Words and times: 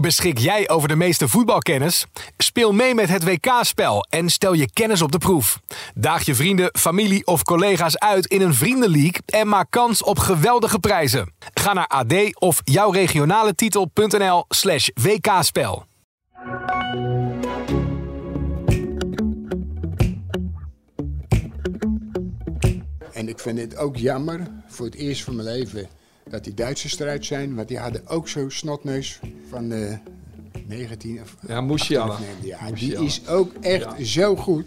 Beschik 0.00 0.38
jij 0.38 0.68
over 0.68 0.88
de 0.88 0.96
meeste 0.96 1.28
voetbalkennis? 1.28 2.06
Speel 2.36 2.72
mee 2.72 2.94
met 2.94 3.08
het 3.08 3.24
WK-spel 3.24 4.06
en 4.08 4.30
stel 4.30 4.52
je 4.52 4.72
kennis 4.72 5.02
op 5.02 5.12
de 5.12 5.18
proef. 5.18 5.60
Daag 5.94 6.22
je 6.22 6.34
vrienden, 6.34 6.70
familie 6.78 7.26
of 7.26 7.42
collega's 7.42 7.98
uit 7.98 8.26
in 8.26 8.40
een 8.40 8.54
vriendenleague 8.54 9.20
en 9.26 9.48
maak 9.48 9.66
kans 9.70 10.02
op 10.02 10.18
geweldige 10.18 10.78
prijzen. 10.78 11.32
Ga 11.54 11.72
naar 11.72 11.86
ad 11.86 12.14
of 12.38 12.60
jouw 12.64 12.90
regionale 12.90 13.54
titel.nl 13.54 14.44
slash 14.48 14.88
WK-spel. 14.94 15.84
En 23.12 23.28
ik 23.28 23.38
vind 23.38 23.58
het 23.58 23.76
ook 23.76 23.96
jammer, 23.96 24.40
voor 24.66 24.86
het 24.86 24.94
eerst 24.94 25.22
van 25.22 25.36
mijn 25.36 25.48
leven, 25.48 25.88
dat 26.30 26.44
die 26.44 26.54
Duitsers 26.54 26.98
eruit 26.98 27.24
zijn. 27.24 27.54
Want 27.54 27.68
die 27.68 27.78
hadden 27.78 28.06
ook 28.06 28.28
zo'n 28.28 28.50
snotneus 28.50 29.20
van 29.48 29.68
de 29.68 29.98
19 30.66 31.20
of 31.22 31.36
Ja, 31.46 31.60
Musiala. 31.60 32.12
18 32.12 32.26
Ja, 32.42 32.70
die 32.70 33.04
is 33.04 33.28
ook 33.28 33.52
echt 33.60 34.06
zo 34.06 34.36
goed. 34.36 34.66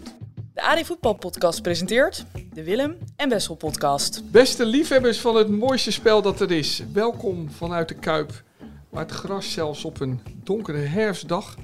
De 0.54 0.62
AD 0.62 0.86
Voetbal 0.86 1.14
Podcast 1.14 1.62
presenteert 1.62 2.24
de 2.52 2.64
Willem 2.64 2.96
en 3.16 3.28
Wessel 3.28 3.54
Podcast. 3.54 4.22
Beste 4.30 4.64
liefhebbers 4.64 5.20
van 5.20 5.36
het 5.36 5.48
mooiste 5.48 5.92
spel 5.92 6.22
dat 6.22 6.40
er 6.40 6.50
is. 6.50 6.82
Welkom 6.92 7.50
vanuit 7.50 7.88
de 7.88 7.94
Kuip. 7.94 8.42
Waar 8.88 9.02
het 9.02 9.12
gras 9.12 9.52
zelfs 9.52 9.84
op 9.84 10.00
een 10.00 10.20
donkere 10.42 10.78
herfstdag 10.78 11.56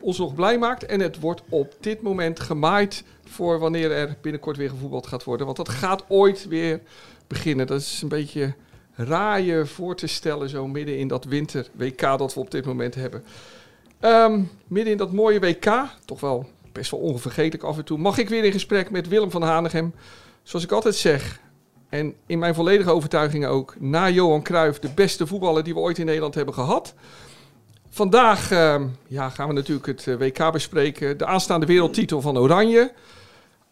ons 0.00 0.18
nog 0.18 0.34
blij 0.34 0.58
maakt. 0.58 0.86
En 0.86 1.00
het 1.00 1.20
wordt 1.20 1.42
op 1.48 1.74
dit 1.80 2.02
moment 2.02 2.40
gemaaid 2.40 3.04
voor 3.24 3.58
wanneer 3.58 3.90
er 3.90 4.16
binnenkort 4.22 4.56
weer 4.56 4.68
gevoetbald 4.68 5.06
gaat 5.06 5.24
worden. 5.24 5.46
Want 5.46 5.58
dat 5.58 5.68
gaat 5.68 6.04
ooit 6.08 6.48
weer 6.48 6.80
beginnen. 7.26 7.66
Dat 7.66 7.80
is 7.80 8.02
een 8.02 8.08
beetje 8.08 8.54
raar 8.94 9.40
je 9.40 9.66
voor 9.66 9.96
te 9.96 10.06
stellen 10.06 10.48
zo 10.48 10.66
midden 10.66 10.98
in 10.98 11.08
dat 11.08 11.24
winter 11.24 11.68
WK 11.72 12.00
dat 12.00 12.34
we 12.34 12.40
op 12.40 12.50
dit 12.50 12.64
moment 12.64 12.94
hebben. 12.94 13.24
Ehm, 14.00 14.42
midden 14.66 14.92
in 14.92 14.98
dat 14.98 15.12
mooie 15.12 15.40
WK, 15.40 15.84
toch 16.04 16.20
wel 16.20 16.46
best 16.72 16.90
wel 16.90 17.00
onvergetelijk 17.00 17.62
af 17.62 17.76
en 17.76 17.84
toe, 17.84 17.98
mag 17.98 18.18
ik 18.18 18.28
weer 18.28 18.44
in 18.44 18.52
gesprek 18.52 18.90
met 18.90 19.08
Willem 19.08 19.30
van 19.30 19.42
Hanegem. 19.42 19.94
Zoals 20.42 20.64
ik 20.64 20.72
altijd 20.72 20.94
zeg, 20.94 21.40
en 21.88 22.14
in 22.26 22.38
mijn 22.38 22.54
volledige 22.54 22.90
overtuiging 22.90 23.46
ook, 23.46 23.74
na 23.78 24.10
Johan 24.10 24.42
Cruijff 24.42 24.78
de 24.78 24.90
beste 24.94 25.26
voetballer 25.26 25.64
die 25.64 25.74
we 25.74 25.80
ooit 25.80 25.98
in 25.98 26.06
Nederland 26.06 26.34
hebben 26.34 26.54
gehad. 26.54 26.94
Vandaag 27.88 28.50
ehm, 28.50 28.86
ja, 29.06 29.28
gaan 29.28 29.48
we 29.48 29.54
natuurlijk 29.54 29.86
het 29.86 30.06
eh, 30.06 30.16
WK 30.16 30.52
bespreken. 30.52 31.18
De 31.18 31.26
aanstaande 31.26 31.66
wereldtitel 31.66 32.20
van 32.20 32.38
Oranje. 32.38 32.92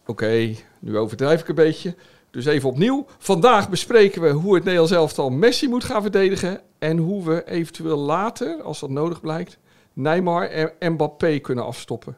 Oké, 0.06 0.54
nu 0.78 0.98
overdrijf 0.98 1.40
ik 1.40 1.48
een 1.48 1.54
beetje. 1.54 1.94
Dus 2.30 2.44
even 2.44 2.68
opnieuw. 2.68 3.06
Vandaag 3.18 3.68
bespreken 3.68 4.22
we 4.22 4.30
hoe 4.30 4.54
het 4.54 4.64
Nederlands 4.64 4.92
elftal 4.92 5.30
Messi 5.30 5.68
moet 5.68 5.84
gaan 5.84 6.02
verdedigen. 6.02 6.60
En 6.78 6.98
hoe 6.98 7.24
we 7.24 7.48
eventueel 7.48 7.98
later, 7.98 8.62
als 8.62 8.80
dat 8.80 8.90
nodig 8.90 9.20
blijkt, 9.20 9.58
Neymar 9.92 10.46
en 10.48 10.92
Mbappé 10.92 11.38
kunnen 11.38 11.64
afstoppen. 11.64 12.16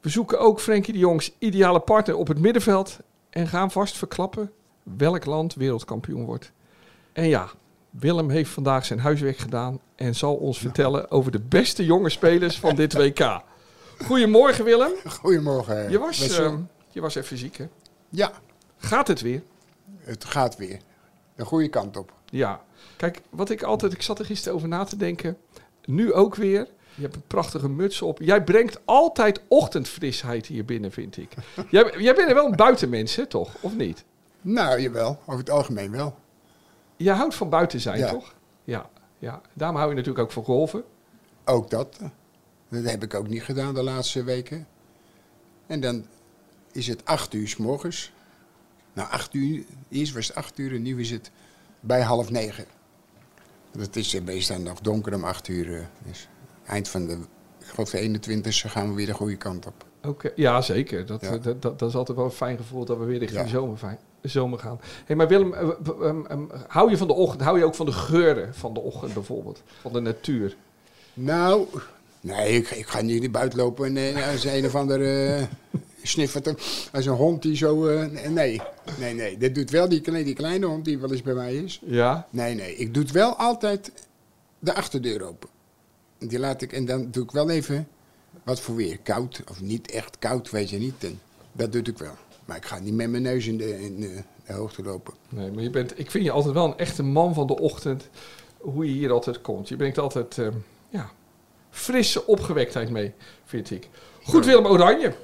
We 0.00 0.08
zoeken 0.08 0.40
ook 0.40 0.60
Frenkie 0.60 0.92
de 0.92 0.98
Jongs 0.98 1.32
ideale 1.38 1.80
partner 1.80 2.16
op 2.16 2.28
het 2.28 2.38
middenveld. 2.38 2.98
En 3.30 3.46
gaan 3.48 3.70
vast 3.70 3.96
verklappen 3.96 4.52
welk 4.82 5.24
land 5.24 5.54
wereldkampioen 5.54 6.24
wordt. 6.24 6.52
En 7.12 7.28
ja, 7.28 7.48
Willem 7.90 8.30
heeft 8.30 8.50
vandaag 8.50 8.84
zijn 8.84 8.98
huiswerk 8.98 9.38
gedaan 9.38 9.80
en 9.94 10.14
zal 10.14 10.34
ons 10.34 10.58
vertellen 10.58 11.10
over 11.10 11.32
de 11.32 11.40
beste 11.40 11.84
jonge 11.84 12.10
spelers 12.10 12.58
van 12.58 12.74
dit 12.74 12.92
WK. 12.92 13.40
Goedemorgen 14.06 14.64
Willem. 14.64 14.92
Goedemorgen. 15.06 15.90
Je 15.90 15.98
was, 15.98 16.38
ehm, 16.38 16.58
je 16.88 17.00
was 17.00 17.14
even 17.14 17.38
ziek 17.38 17.56
hè? 17.56 17.68
Ja, 18.08 18.32
Gaat 18.80 19.08
het 19.08 19.20
weer? 19.20 19.42
het 20.00 20.24
gaat 20.24 20.56
weer. 20.56 20.78
De 21.34 21.44
goede 21.44 21.68
kant 21.68 21.96
op. 21.96 22.12
Ja. 22.24 22.62
Kijk, 22.96 23.20
wat 23.30 23.50
ik 23.50 23.62
altijd, 23.62 23.92
ik 23.92 24.02
zat 24.02 24.18
er 24.18 24.24
gisteren 24.24 24.54
over 24.56 24.68
na 24.68 24.84
te 24.84 24.96
denken. 24.96 25.36
Nu 25.84 26.12
ook 26.12 26.34
weer. 26.34 26.68
Je 26.94 27.02
hebt 27.02 27.14
een 27.14 27.26
prachtige 27.26 27.68
muts 27.68 28.02
op. 28.02 28.18
Jij 28.22 28.44
brengt 28.44 28.80
altijd 28.84 29.40
ochtendfrisheid 29.48 30.46
hier 30.46 30.64
binnen, 30.64 30.92
vind 30.92 31.16
ik. 31.16 31.32
jij, 31.70 31.94
jij 31.98 32.14
bent 32.14 32.32
wel 32.32 32.46
een 32.46 32.56
buitenmens, 32.56 33.16
hè, 33.16 33.26
toch? 33.26 33.54
Of 33.60 33.76
niet? 33.76 34.04
Nou, 34.40 34.80
jawel. 34.80 35.18
Over 35.26 35.38
het 35.38 35.50
algemeen 35.50 35.90
wel. 35.90 36.14
Je 36.96 37.10
houdt 37.10 37.34
van 37.34 37.48
buiten 37.48 37.80
zijn, 37.80 37.98
Ja. 37.98 38.10
toch? 38.10 38.34
Ja, 38.64 38.90
ja. 39.18 39.40
Daarom 39.52 39.76
hou 39.76 39.88
je 39.88 39.94
natuurlijk 39.96 40.24
ook 40.24 40.32
van 40.32 40.44
golven. 40.44 40.84
Ook 41.44 41.70
dat. 41.70 41.98
Dat 42.68 42.84
heb 42.84 43.02
ik 43.02 43.14
ook 43.14 43.28
niet 43.28 43.42
gedaan 43.42 43.74
de 43.74 43.82
laatste 43.82 44.24
weken. 44.24 44.66
En 45.66 45.80
dan 45.80 46.06
is 46.72 46.86
het 46.86 47.04
acht 47.04 47.34
uur 47.34 47.48
s 47.48 47.56
morgens. 47.56 48.12
Nou, 48.92 49.10
acht 49.10 49.34
uur. 49.34 49.64
Eerst 49.88 50.14
was 50.14 50.26
het 50.26 50.36
acht 50.36 50.58
uur 50.58 50.74
en 50.74 50.82
nu 50.82 51.00
is 51.00 51.10
het 51.10 51.30
bij 51.80 52.00
half 52.02 52.30
negen. 52.30 52.64
Dat 53.72 53.96
is 53.96 54.14
eh, 54.14 54.22
meestal 54.22 54.58
nog 54.60 54.80
donker 54.80 55.14
om 55.14 55.24
acht 55.24 55.48
uur. 55.48 55.74
eh, 55.78 55.84
Dus 56.06 56.28
eind 56.66 56.88
van 56.88 57.06
de, 57.06 57.12
ik 57.58 57.66
geloof 57.66 57.90
de 57.90 57.98
21 57.98 58.64
e 58.64 58.68
gaan 58.68 58.88
we 58.88 58.94
weer 58.94 59.06
de 59.06 59.12
goede 59.14 59.36
kant 59.36 59.66
op. 59.66 59.84
Oké, 60.04 60.30
ja, 60.36 60.60
zeker. 60.60 61.06
Dat, 61.06 61.20
Ja. 61.20 61.26
eh, 61.32 61.42
Dat, 61.42 61.62
dat, 61.62 61.78
dat 61.78 61.88
is 61.88 61.94
altijd 61.94 62.16
wel 62.16 62.26
een 62.26 62.32
fijn 62.32 62.56
gevoel 62.56 62.84
dat 62.84 62.98
we 62.98 63.04
weer 63.04 63.18
richting 63.18 63.42
Ja. 63.44 63.48
zomer, 63.48 63.76
fijn- 63.76 63.98
zomer 64.22 64.58
gaan. 64.58 64.80
Hey, 65.04 65.16
maar 65.16 65.28
Willem, 65.28 65.54
eh, 65.54 65.68
hou 66.66 66.90
je 66.90 66.96
van 66.96 67.06
de 67.06 67.12
ochtend? 67.12 67.42
Hou 67.42 67.58
je 67.58 67.64
ook 67.64 67.74
van 67.74 67.86
de 67.86 67.92
geuren 67.92 68.54
van 68.54 68.74
de 68.74 68.80
ochtend 68.80 69.14
bijvoorbeeld? 69.14 69.62
Van 69.80 69.92
de 69.92 70.00
natuur? 70.00 70.56
Nou, 71.14 71.66
nee, 72.20 72.52
ik, 72.52 72.70
ik 72.70 72.86
ga 72.86 73.00
niet 73.00 73.32
buiten 73.32 73.58
lopen 73.58 73.96
en 73.96 74.16
eh, 74.16 74.30
als 74.32 74.44
een 74.44 74.64
of 74.66 74.74
ander 74.74 75.48
sniffert 76.02 76.46
er- 76.46 76.62
als 76.92 77.06
een 77.06 77.12
hond 77.12 77.42
die 77.42 77.56
zo... 77.56 77.86
eh, 77.86 78.28
nee, 78.30 78.60
nee, 78.98 79.14
nee. 79.14 79.38
Dat 79.38 79.54
doet 79.54 79.70
wel 79.70 79.88
die, 79.88 80.00
kleine- 80.00 80.24
die 80.24 80.34
kleine 80.34 80.66
hond 80.66 80.84
die 80.84 80.98
wel 80.98 81.10
eens 81.12 81.22
bij 81.22 81.34
mij 81.34 81.54
is. 81.54 81.80
Ja? 81.84 82.26
Nee, 82.30 82.54
nee. 82.54 82.74
Ik 82.76 82.94
doe 82.94 83.02
het 83.02 83.12
wel 83.12 83.34
altijd 83.36 83.92
de 84.58 84.74
achterdeur 84.74 85.22
open. 85.22 85.48
Die 86.18 86.38
laat 86.38 86.62
ik, 86.62 86.72
en 86.72 86.84
dan 86.84 87.08
doe 87.10 87.24
ik 87.24 87.30
wel 87.30 87.50
even 87.50 87.88
wat 88.44 88.60
voor 88.60 88.74
weer. 88.74 88.98
Koud 89.02 89.42
of 89.50 89.60
niet 89.60 89.90
echt 89.90 90.18
koud, 90.18 90.50
weet 90.50 90.70
je 90.70 90.78
niet. 90.78 91.04
En 91.04 91.20
dat 91.52 91.72
doe 91.72 91.82
ik 91.82 91.98
wel. 91.98 92.14
Maar 92.44 92.56
ik 92.56 92.64
ga 92.64 92.78
niet 92.78 92.94
met 92.94 93.10
mijn 93.10 93.22
neus 93.22 93.46
in 93.46 93.56
de, 93.56 93.80
in 93.84 94.00
de, 94.00 94.22
de 94.46 94.52
hoogte 94.52 94.82
lopen. 94.82 95.14
Nee, 95.28 95.50
maar 95.50 95.62
je 95.62 95.70
bent, 95.70 95.98
ik 95.98 96.10
vind 96.10 96.24
je 96.24 96.30
altijd 96.30 96.54
wel 96.54 96.64
een 96.64 96.78
echte 96.78 97.02
man 97.02 97.34
van 97.34 97.46
de 97.46 97.58
ochtend. 97.58 98.08
Hoe 98.58 98.84
je 98.86 98.92
hier 98.92 99.10
altijd 99.12 99.40
komt. 99.40 99.68
Je 99.68 99.76
brengt 99.76 99.98
altijd 99.98 100.36
ja, 100.88 101.10
frisse 101.70 102.26
opgewektheid 102.26 102.90
mee, 102.90 103.12
vind 103.44 103.70
ik. 103.70 103.88
Goed, 104.22 104.44
Willem 104.46 104.66
Oranje. 104.66 105.14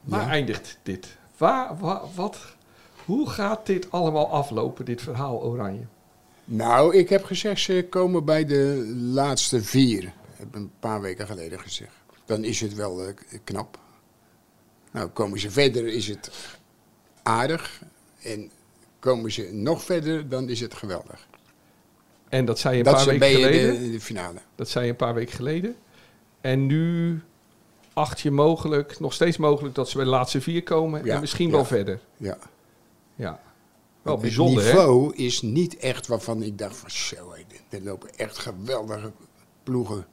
Waar 0.00 0.22
Ja. 0.24 0.28
eindigt 0.30 0.78
dit? 0.82 1.16
Waar, 1.36 1.78
wa- 1.78 2.02
wat, 2.14 2.38
hoe 3.04 3.30
gaat 3.30 3.66
dit 3.66 3.90
allemaal 3.90 4.28
aflopen, 4.30 4.84
dit 4.84 5.02
verhaal 5.02 5.42
Oranje? 5.42 5.86
Nou, 6.44 6.96
ik 6.96 7.08
heb 7.08 7.24
gezegd, 7.24 7.60
ze 7.60 7.86
komen 7.90 8.24
bij 8.24 8.44
de 8.44 8.92
laatste 8.96 9.62
vier. 9.62 10.12
Heb 10.36 10.48
ik 10.48 10.54
een 10.54 10.70
paar 10.80 11.00
weken 11.00 11.26
geleden 11.26 11.60
gezegd. 11.60 11.92
Dan 12.24 12.44
is 12.44 12.60
het 12.60 12.74
wel 12.74 13.04
eh, 13.06 13.14
knap. 13.44 13.78
Nou, 14.90 15.08
komen 15.08 15.40
ze 15.40 15.50
verder, 15.50 15.86
is 15.86 16.08
het 16.08 16.30
aardig. 17.22 17.82
En 18.22 18.50
komen 18.98 19.32
ze 19.32 19.48
nog 19.52 19.82
verder, 19.82 20.28
dan 20.28 20.48
is 20.48 20.60
het 20.60 20.74
geweldig. 20.74 21.26
En 22.28 22.44
dat 22.44 22.58
zei 22.58 22.76
je 22.76 22.78
een 22.78 22.92
dat 22.92 23.04
paar 23.04 23.18
weken 23.18 23.28
geleden. 23.28 23.82
de, 23.82 23.90
de 23.90 24.00
finale. 24.00 24.38
Dat 24.54 24.68
zei 24.68 24.84
je 24.84 24.90
een 24.90 24.96
paar 24.96 25.14
weken 25.14 25.34
geleden. 25.34 25.76
En 26.40 26.66
nu 26.66 27.20
acht 27.92 28.20
je 28.20 28.30
mogelijk, 28.30 29.00
nog 29.00 29.12
steeds 29.12 29.36
mogelijk, 29.36 29.74
dat 29.74 29.88
ze 29.88 29.96
bij 29.96 30.04
de 30.04 30.10
laatste 30.10 30.40
vier 30.40 30.62
komen. 30.62 31.04
Ja, 31.04 31.14
en 31.14 31.20
misschien 31.20 31.46
ja. 31.46 31.52
wel 31.52 31.64
verder. 31.64 32.00
Ja. 32.16 32.38
Ja. 33.14 33.40
Wel 34.02 34.12
het 34.12 34.22
bijzonder, 34.22 34.64
hè? 34.64 34.70
niveau 34.70 35.14
is 35.16 35.42
niet 35.42 35.76
echt 35.76 36.06
waarvan 36.06 36.42
ik 36.42 36.58
dacht 36.58 36.76
van 36.76 36.90
zo, 36.90 37.34
er 37.68 37.82
lopen 37.82 38.14
echt 38.16 38.38
geweldige 38.38 39.12
ploegen 39.62 40.06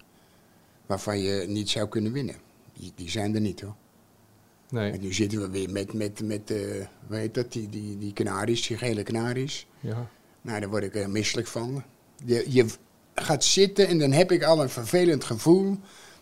waarvan 0.86 1.20
je 1.20 1.46
niet 1.48 1.70
zou 1.70 1.88
kunnen 1.88 2.12
winnen. 2.12 2.36
Die, 2.74 2.92
die 2.96 3.10
zijn 3.10 3.36
er 3.36 3.42
niet 3.42 3.62
hoor. 3.62 3.76
Nee. 4.70 4.92
En 4.92 5.02
nu 5.02 5.14
zitten 5.14 5.42
we 5.42 5.50
weer 5.50 5.70
met, 5.70 5.94
met, 5.94 6.22
met 6.24 6.52
eh, 6.52 6.58
hoe 7.08 7.18
heet 7.18 7.34
dat, 7.34 7.52
die, 7.52 7.70
die, 7.70 7.98
die 7.98 8.14
kanaries, 8.14 8.68
die 8.68 8.78
gele 8.78 9.04
kanaries. 9.04 9.68
Ja. 9.80 10.10
Nou, 10.42 10.60
daar 10.60 10.70
word 10.70 10.84
ik 10.84 10.96
er 10.96 11.10
misselijk 11.10 11.48
van. 11.48 11.84
Je, 12.26 12.46
je 12.48 12.66
gaat 13.16 13.44
zitten 13.44 13.88
en 13.88 14.00
dan 14.00 14.12
heb 14.12 14.32
ik 14.32 14.44
al 14.44 14.62
een 14.62 14.70
vervelend 14.70 15.24
gevoel 15.24 15.78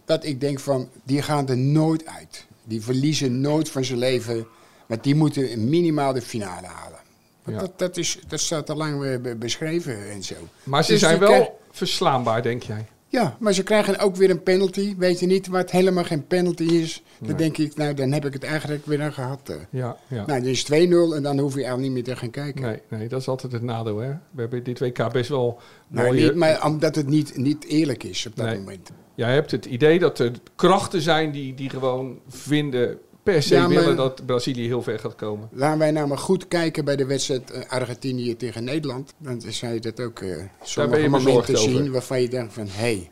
dat 0.05 0.25
ik 0.25 0.41
denk 0.41 0.59
van, 0.59 0.89
die 1.03 1.21
gaan 1.21 1.47
er 1.47 1.57
nooit 1.57 2.05
uit. 2.05 2.45
Die 2.63 2.81
verliezen 2.81 3.41
nooit 3.41 3.69
van 3.69 3.85
zijn 3.85 3.99
leven, 3.99 4.47
want 4.87 5.03
die 5.03 5.15
moeten 5.15 5.69
minimaal 5.69 6.13
de 6.13 6.21
finale 6.21 6.67
halen. 6.67 6.99
Ja. 7.45 7.59
dat, 7.59 7.79
dat, 7.79 7.97
is, 7.97 8.19
dat 8.27 8.39
staat 8.39 8.69
al 8.69 8.75
lang 8.75 9.21
be- 9.21 9.35
beschreven 9.35 10.09
en 10.11 10.23
zo. 10.23 10.35
Maar 10.63 10.83
ze 10.83 10.91
Dus 10.91 10.99
zijn 10.99 11.19
wel 11.19 11.59
verslaanbaar, 11.71 12.41
denk 12.41 12.63
jij? 12.63 12.85
Ja, 13.13 13.37
maar 13.39 13.53
ze 13.53 13.63
krijgen 13.63 13.99
ook 13.99 14.15
weer 14.15 14.29
een 14.29 14.43
penalty. 14.43 14.95
Weet 14.97 15.19
je 15.19 15.25
niet 15.25 15.47
wat 15.47 15.71
helemaal 15.71 16.03
geen 16.03 16.27
penalty 16.27 16.63
is? 16.63 17.03
Dan 17.19 17.27
Nee. 17.27 17.37
denk 17.37 17.57
ik, 17.57 17.75
nou, 17.75 17.93
dan 17.93 18.11
heb 18.11 18.25
ik 18.25 18.33
het 18.33 18.43
eigenlijk 18.43 18.85
weer 18.85 19.01
aan 19.01 19.13
gehad. 19.13 19.49
eh. 19.49 19.55
Ja, 19.69 19.97
ja. 20.07 20.25
Nou, 20.25 20.39
dan 20.41 20.49
is 20.49 20.63
2-0 20.63 21.15
en 21.15 21.23
dan 21.23 21.39
hoef 21.39 21.53
je 21.53 21.63
eigenlijk 21.63 21.81
niet 21.81 21.91
meer 21.91 22.03
te 22.13 22.15
gaan 22.19 22.29
kijken. 22.29 22.61
Nee, 22.61 22.81
nee, 22.87 23.07
dat 23.07 23.21
is 23.21 23.27
altijd 23.27 23.53
het 23.53 23.61
nadeel, 23.61 23.97
hè? 23.97 24.09
We 24.31 24.41
hebben 24.41 24.63
dit 24.63 24.79
WK 24.79 25.11
best 25.11 25.29
wel 25.29 25.59
Nou, 25.87 26.07
mooie... 26.07 26.21
niet, 26.23 26.35
maar 26.35 26.65
omdat 26.65 26.95
het 26.95 27.07
niet, 27.07 27.37
niet 27.37 27.65
eerlijk 27.65 28.03
is 28.03 28.25
op 28.27 28.35
dat 28.35 28.45
Nee. 28.45 28.57
moment. 28.57 28.89
Jij 29.15 29.33
hebt 29.33 29.51
het 29.51 29.65
idee 29.65 29.99
dat 29.99 30.19
er 30.19 30.31
krachten 30.55 31.01
zijn 31.01 31.31
die, 31.31 31.53
die 31.53 31.69
gewoon 31.69 32.19
vinden, 32.27 32.97
per 33.23 33.43
se 33.43 33.53
Ja, 33.55 33.61
maar- 33.67 33.69
willen 33.69 33.95
dat 33.95 34.25
Brazilië 34.25 34.65
heel 34.65 34.81
ver 34.83 34.99
gaat 34.99 35.15
komen. 35.15 35.49
Laten 35.51 35.79
wij 35.79 35.91
nou 35.91 36.07
maar 36.07 36.17
goed 36.17 36.47
kijken 36.47 36.85
bij 36.85 36.95
de 36.95 37.05
wedstrijd 37.05 37.51
eh, 37.51 37.69
Argentinië 37.69 38.35
tegen 38.37 38.63
Nederland. 38.63 39.13
Dan 39.17 39.41
zou 39.41 39.73
je 39.73 39.79
dat 39.79 39.99
ook 39.99 40.19
eh 40.19 40.43
sommige 40.63 41.07
momenten 41.07 41.57
zien 41.57 41.79
over. 41.79 41.91
waarvan 41.91 42.21
je 42.21 42.29
denkt 42.29 42.53
van... 42.53 42.65
hé, 42.67 42.71
hey, 42.71 43.09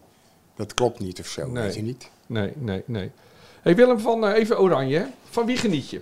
dat 0.56 0.74
klopt 0.74 1.00
niet 1.00 1.20
of 1.20 1.28
zo, 1.28 1.48
Nee. 1.52 1.64
weet 1.64 1.76
je 1.76 1.82
niet. 1.82 2.10
Nee, 2.28 2.52
nee, 2.58 2.84
nee. 2.86 3.12
Hey 3.62 3.76
Willem 3.76 4.00
van 4.00 4.26
eh, 4.26 4.40
even 4.40 4.60
Oranje. 4.60 4.98
hè? 4.98 5.06
Van 5.30 5.46
wie 5.46 5.58
geniet 5.58 5.90
je? 5.90 6.02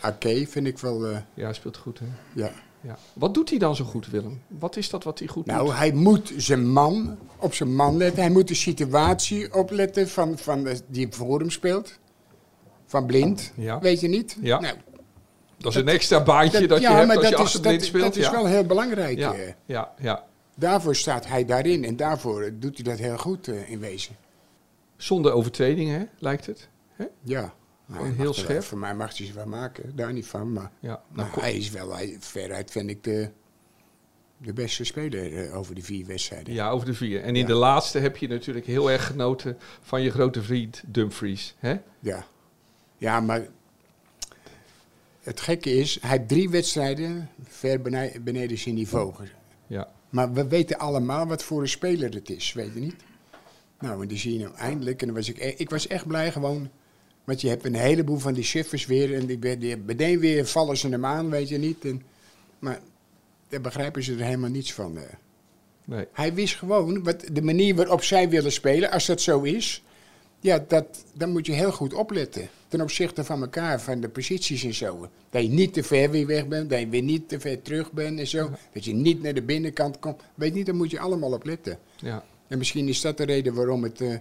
Ake 0.00 0.46
vind 0.48 0.66
ik 0.66 0.78
wel, 0.78 1.08
Ja, 1.08 1.24
hij 1.34 1.52
speelt 1.54 1.76
goed 1.76 1.98
hè. 1.98 2.06
ja. 2.32 2.52
Ja. 2.82 2.98
Wat 3.12 3.34
doet 3.34 3.50
hij 3.50 3.58
dan 3.58 3.76
zo 3.76 3.84
goed, 3.84 4.06
Willem? 4.10 4.40
Wat 4.48 4.76
is 4.76 4.90
dat 4.90 5.04
wat 5.04 5.18
hij 5.18 5.28
goed 5.28 5.46
Nou, 5.46 5.66
doet? 5.66 5.76
hij 5.76 5.92
moet 5.92 6.32
zijn 6.36 6.68
man, 6.68 7.16
op 7.36 7.54
zijn 7.54 7.74
man 7.74 7.96
letten. 7.96 8.22
Hij 8.22 8.30
moet 8.30 8.48
de 8.48 8.54
situatie 8.54 9.54
opletten 9.54 10.08
van, 10.08 10.38
van 10.38 10.64
de, 10.64 10.80
die 10.86 11.06
voor 11.10 11.38
hem 11.38 11.50
speelt. 11.50 11.98
Van 12.90 13.06
blind, 13.06 13.52
Ja. 13.56 13.78
weet 13.80 14.00
je 14.00 14.08
niet? 14.08 14.36
Ja. 14.40 14.60
Nou, 14.60 14.74
Dat 15.58 15.72
is 15.74 15.80
een 15.80 15.88
extra 15.88 16.22
baantje 16.22 16.66
dat, 16.66 16.78
je 16.80 16.84
ja, 16.88 16.94
hebt 16.94 17.06
maar 17.06 17.16
als 17.16 17.28
je 17.28 17.36
dat 17.36 17.46
is, 17.46 17.52
dat, 17.52 17.82
speelt. 17.84 18.02
dat 18.04 18.16
is 18.16 18.30
wel 18.30 18.46
heel 18.46 18.64
belangrijk. 18.64 19.18
ja, 19.18 19.34
eh. 19.34 19.52
ja, 19.64 19.92
ja. 19.98 20.24
Daarvoor 20.56 20.96
staat 20.96 21.26
hij 21.26 21.44
daarin 21.44 21.84
en 21.84 21.96
daarvoor 21.96 22.50
doet 22.58 22.74
hij 22.74 22.84
dat 22.84 22.98
heel 22.98 23.16
goed 23.18 23.48
eh, 23.48 23.70
in 23.70 23.80
wezen. 23.80 24.16
Zonder 24.96 25.32
overtreding, 25.32 25.90
hè, 25.90 26.02
lijkt 26.18 26.46
het. 26.46 26.68
Hè? 26.92 27.04
Ja. 27.22 27.54
Hij 27.92 28.02
heel 28.04 28.16
mag 28.16 28.26
er- 28.26 28.34
scherp. 28.34 28.62
Voor 28.62 28.78
mij 28.78 28.94
mag 28.94 29.16
hij 29.18 29.26
ze 29.26 29.32
wel 29.32 29.46
maken, 29.46 29.92
daar 29.96 30.12
niet 30.12 30.26
van. 30.26 30.52
Maar, 30.52 30.70
Ja, 30.80 30.88
nou, 30.88 31.28
maar 31.34 31.40
hij 31.42 31.54
is 31.56 31.70
wel, 31.70 31.94
hij, 31.94 32.16
veruit 32.20 32.70
vind 32.70 32.90
ik 32.90 33.04
de, 33.04 33.30
de 34.38 34.52
beste 34.52 34.84
speler 34.84 35.46
eh, 35.48 35.56
over 35.56 35.74
die 35.74 35.84
vier 35.84 36.06
wedstrijden. 36.06 36.54
ja, 36.54 36.70
over 36.70 36.86
de 36.86 36.94
vier. 36.94 37.22
En 37.22 37.28
in 37.36 37.40
Ja. 37.40 37.46
de 37.46 37.54
laatste 37.54 37.98
heb 37.98 38.16
je 38.16 38.28
natuurlijk 38.28 38.66
heel 38.66 38.90
erg 38.90 39.06
genoten 39.06 39.58
van 39.80 40.02
je 40.02 40.10
grote 40.10 40.42
vriend 40.42 40.82
Dumfries. 40.86 41.54
Hè? 41.58 41.74
Ja. 42.00 42.24
Ja, 43.00 43.20
maar 43.20 43.46
het 45.20 45.40
gekke 45.40 45.70
is, 45.70 45.98
hij 46.00 46.10
heeft 46.10 46.28
drie 46.28 46.50
wedstrijden 46.50 47.28
ver 47.42 47.80
beneden, 48.22 48.58
zijn 48.58 48.74
niveau. 48.74 49.14
Ja. 49.66 49.88
Maar 50.10 50.32
we 50.32 50.46
weten 50.48 50.78
allemaal 50.78 51.26
wat 51.26 51.42
voor 51.42 51.60
een 51.60 51.68
speler 51.68 52.14
het 52.14 52.30
is, 52.30 52.52
weet 52.52 52.74
je 52.74 52.80
niet? 52.80 52.94
Nou, 53.80 54.02
en 54.02 54.08
die 54.08 54.18
zie 54.18 54.32
je 54.32 54.44
nou 54.44 54.54
eindelijk. 54.54 55.00
En 55.00 55.06
dan 55.06 55.16
was 55.16 55.28
ik, 55.28 55.38
e- 55.38 55.54
ik 55.56 55.70
was 55.70 55.86
echt 55.86 56.06
blij 56.06 56.32
gewoon. 56.32 56.70
Want 57.24 57.40
je 57.40 57.48
hebt 57.48 57.64
een 57.64 57.74
heleboel 57.74 58.18
van 58.18 58.34
die 58.34 58.44
chiffers 58.44 58.86
weer. 58.86 59.14
En 59.14 59.26
die, 59.26 59.58
die, 59.58 59.76
meteen 59.76 60.18
weer 60.18 60.46
vallen 60.46 60.76
ze 60.76 60.88
hem 60.88 61.04
aan, 61.06 61.30
weet 61.30 61.48
je 61.48 61.58
niet. 61.58 61.84
En, 61.84 62.02
maar 62.58 62.80
daar 63.48 63.60
begrijpen 63.60 64.02
ze 64.02 64.12
er 64.14 64.24
helemaal 64.24 64.50
niets 64.50 64.72
van. 64.72 64.96
eh. 64.98 65.02
Nee. 65.84 66.06
Hij 66.12 66.34
wist 66.34 66.54
gewoon 66.54 67.02
wat, 67.02 67.24
de 67.32 67.42
manier 67.42 67.74
waarop 67.74 68.02
zij 68.02 68.28
willen 68.28 68.52
spelen, 68.52 68.90
als 68.90 69.06
dat 69.06 69.20
zo 69.20 69.40
is, 69.42 69.82
ja, 70.40 70.64
dat, 70.68 71.04
dan 71.14 71.30
moet 71.30 71.46
je 71.46 71.52
heel 71.52 71.72
goed 71.72 71.94
opletten. 71.94 72.48
Ten 72.70 72.80
opzichte 72.80 73.24
van 73.24 73.40
elkaar, 73.40 73.80
van 73.80 74.00
de 74.00 74.08
posities 74.08 74.64
en 74.64 74.74
zo. 74.74 75.08
Dat 75.30 75.42
je 75.42 75.48
niet 75.48 75.72
te 75.72 75.82
ver 75.82 76.10
weer 76.10 76.26
weg 76.26 76.48
bent, 76.48 76.70
dat 76.70 76.80
je 76.80 76.88
weer 76.88 77.02
niet 77.02 77.28
te 77.28 77.40
ver 77.40 77.62
terug 77.62 77.92
bent 77.92 78.18
en 78.18 78.26
zo. 78.26 78.50
Dat 78.72 78.84
je 78.84 78.92
niet 78.92 79.22
naar 79.22 79.34
de 79.34 79.42
binnenkant 79.42 79.98
komt. 79.98 80.20
Weet 80.34 80.54
niet, 80.54 80.66
daar 80.66 80.74
moet 80.74 80.90
je 80.90 81.00
allemaal 81.00 81.32
op 81.32 81.44
letten. 81.44 81.78
Ja. 81.96 82.24
En 82.46 82.58
misschien 82.58 82.88
is 82.88 83.00
dat 83.00 83.16
de 83.16 83.24
reden 83.24 83.54
waarom 83.54 83.82
het 83.82 84.00
eh, 84.00 84.14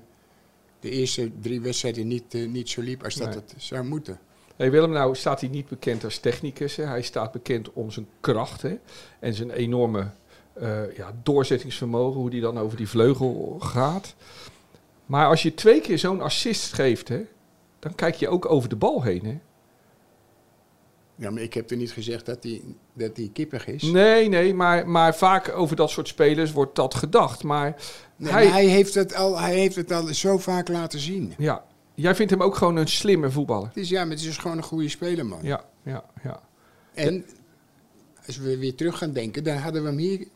de 0.80 0.90
eerste 0.90 1.32
drie 1.42 1.62
wedstrijden 1.62 2.08
niet, 2.08 2.34
eh, 2.34 2.48
niet 2.48 2.70
zo 2.70 2.82
liep 2.82 3.04
als 3.04 3.16
dat 3.16 3.28
Nee. 3.28 3.36
het 3.36 3.54
zou 3.58 3.84
moeten. 3.84 4.20
Hey 4.56 4.72
Willem, 4.72 4.92
nou 4.92 5.16
staat 5.16 5.40
hij 5.40 5.50
niet 5.50 5.68
bekend 5.70 6.04
als 6.04 6.18
technicus. 6.18 6.76
Hè. 6.76 6.84
Hij 6.84 7.02
staat 7.02 7.32
bekend 7.32 7.74
om 7.74 7.92
zijn 7.92 8.08
kracht 8.20 8.62
hè. 8.62 8.78
en 9.20 9.34
zijn 9.34 9.52
enorme 9.52 10.12
eh, 10.54 10.96
ja, 10.98 11.14
doorzettingsvermogen, 11.24 12.20
hoe 12.20 12.30
hij 12.30 12.40
dan 12.40 12.58
over 12.60 12.78
die 12.78 12.90
vleugel 12.90 13.58
gaat. 13.60 14.16
Maar 15.06 15.28
als 15.28 15.44
je 15.44 15.54
twee 15.54 15.82
keer 15.82 16.00
zo'n 16.00 16.22
assist 16.22 16.74
geeft, 16.74 17.08
hè, 17.08 17.22
dan 17.80 17.96
kijk 17.96 18.16
je 18.16 18.28
ook 18.30 18.52
over 18.52 18.70
de 18.70 18.76
bal 18.76 19.04
heen. 19.04 19.26
Hè. 19.26 19.40
Ja, 21.16 21.30
maar 21.30 21.42
ik 21.42 21.54
heb 21.54 21.72
er 21.72 21.78
niet 21.78 21.92
gezegd 21.92 22.26
dat 22.26 22.44
hij 22.44 22.62
dat 22.94 23.16
die 23.16 23.32
kippig 23.32 23.68
is. 23.68 23.84
Nee, 23.84 24.28
nee, 24.30 24.54
maar, 24.54 24.90
maar 24.90 25.16
vaak 25.16 25.52
over 25.56 25.76
dat 25.76 25.90
soort 25.90 26.08
spelers 26.08 26.52
wordt 26.52 26.76
dat 26.76 26.96
gedacht. 26.96 27.44
Maar 27.44 27.76
Nee, 28.16 28.32
hij, 28.32 28.44
maar 28.44 28.54
hij, 28.54 28.66
heeft 28.66 28.94
het 28.94 29.16
al, 29.16 29.40
hij 29.40 29.56
heeft 29.56 29.76
het 29.76 29.92
al 29.92 30.14
zo 30.14 30.38
vaak 30.38 30.68
laten 30.68 31.00
zien. 31.00 31.34
ja, 31.38 31.66
jij 31.96 32.16
vindt 32.16 32.32
hem 32.32 32.42
ook 32.42 32.56
gewoon 32.56 32.76
een 32.76 32.88
slimme 32.88 33.32
voetballer. 33.32 33.68
Het 33.68 33.78
is, 33.78 33.90
ja, 33.90 34.02
maar 34.04 34.16
het 34.16 34.26
is 34.26 34.38
gewoon 34.38 34.58
een 34.58 34.64
goede 34.64 34.90
speler, 34.90 35.26
man. 35.26 35.40
Ja, 35.42 35.66
ja, 35.84 36.06
ja. 36.24 36.40
En 36.94 37.26
als 38.26 38.38
we 38.38 38.58
weer 38.58 38.76
terug 38.76 38.98
gaan 38.98 39.14
denken, 39.14 39.44
dan 39.44 39.58
hadden 39.58 39.82
we 39.82 39.88
hem 39.88 39.98
hier. 39.98 40.28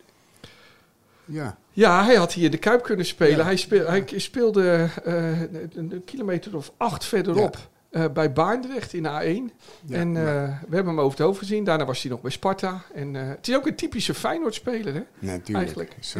Ja, 1.26 1.58
Ja, 1.72 2.04
hij 2.06 2.16
had 2.16 2.34
hier 2.34 2.52
de 2.52 2.58
Kuip 2.58 2.84
kunnen 2.84 3.06
spelen. 3.06 3.38
Ja. 3.38 3.44
Hij, 3.44 3.56
speel, 3.56 3.88
hij 3.88 4.04
speelde 4.16 4.90
eh, 5.04 5.42
een, 5.42 5.74
een 5.76 6.02
kilometer 6.06 6.56
of 6.56 6.72
acht 6.78 7.06
verderop 7.06 7.58
eh, 7.94 8.06
bij 8.14 8.34
Baarndrecht 8.34 8.94
in 8.94 9.04
A1. 9.04 9.54
Ja, 9.86 9.98
en 9.98 10.18
eh, 10.18 10.24
we 10.68 10.76
hebben 10.76 10.86
hem 10.86 11.00
over 11.00 11.18
het 11.18 11.28
hoofd 11.28 11.40
gezien. 11.40 11.64
Daarna 11.64 11.86
was 11.86 12.02
hij 12.02 12.12
nog 12.12 12.22
bij 12.22 12.32
Sparta. 12.32 12.82
En 12.94 13.16
eh, 13.16 13.28
het 13.28 13.48
is 13.48 13.56
ook 13.56 13.68
een 13.68 13.76
typische 13.76 14.14
Feyenoord-speler, 14.14 14.94
hè? 14.94 15.02
natuurlijk. 15.20 15.96
Is 16.00 16.16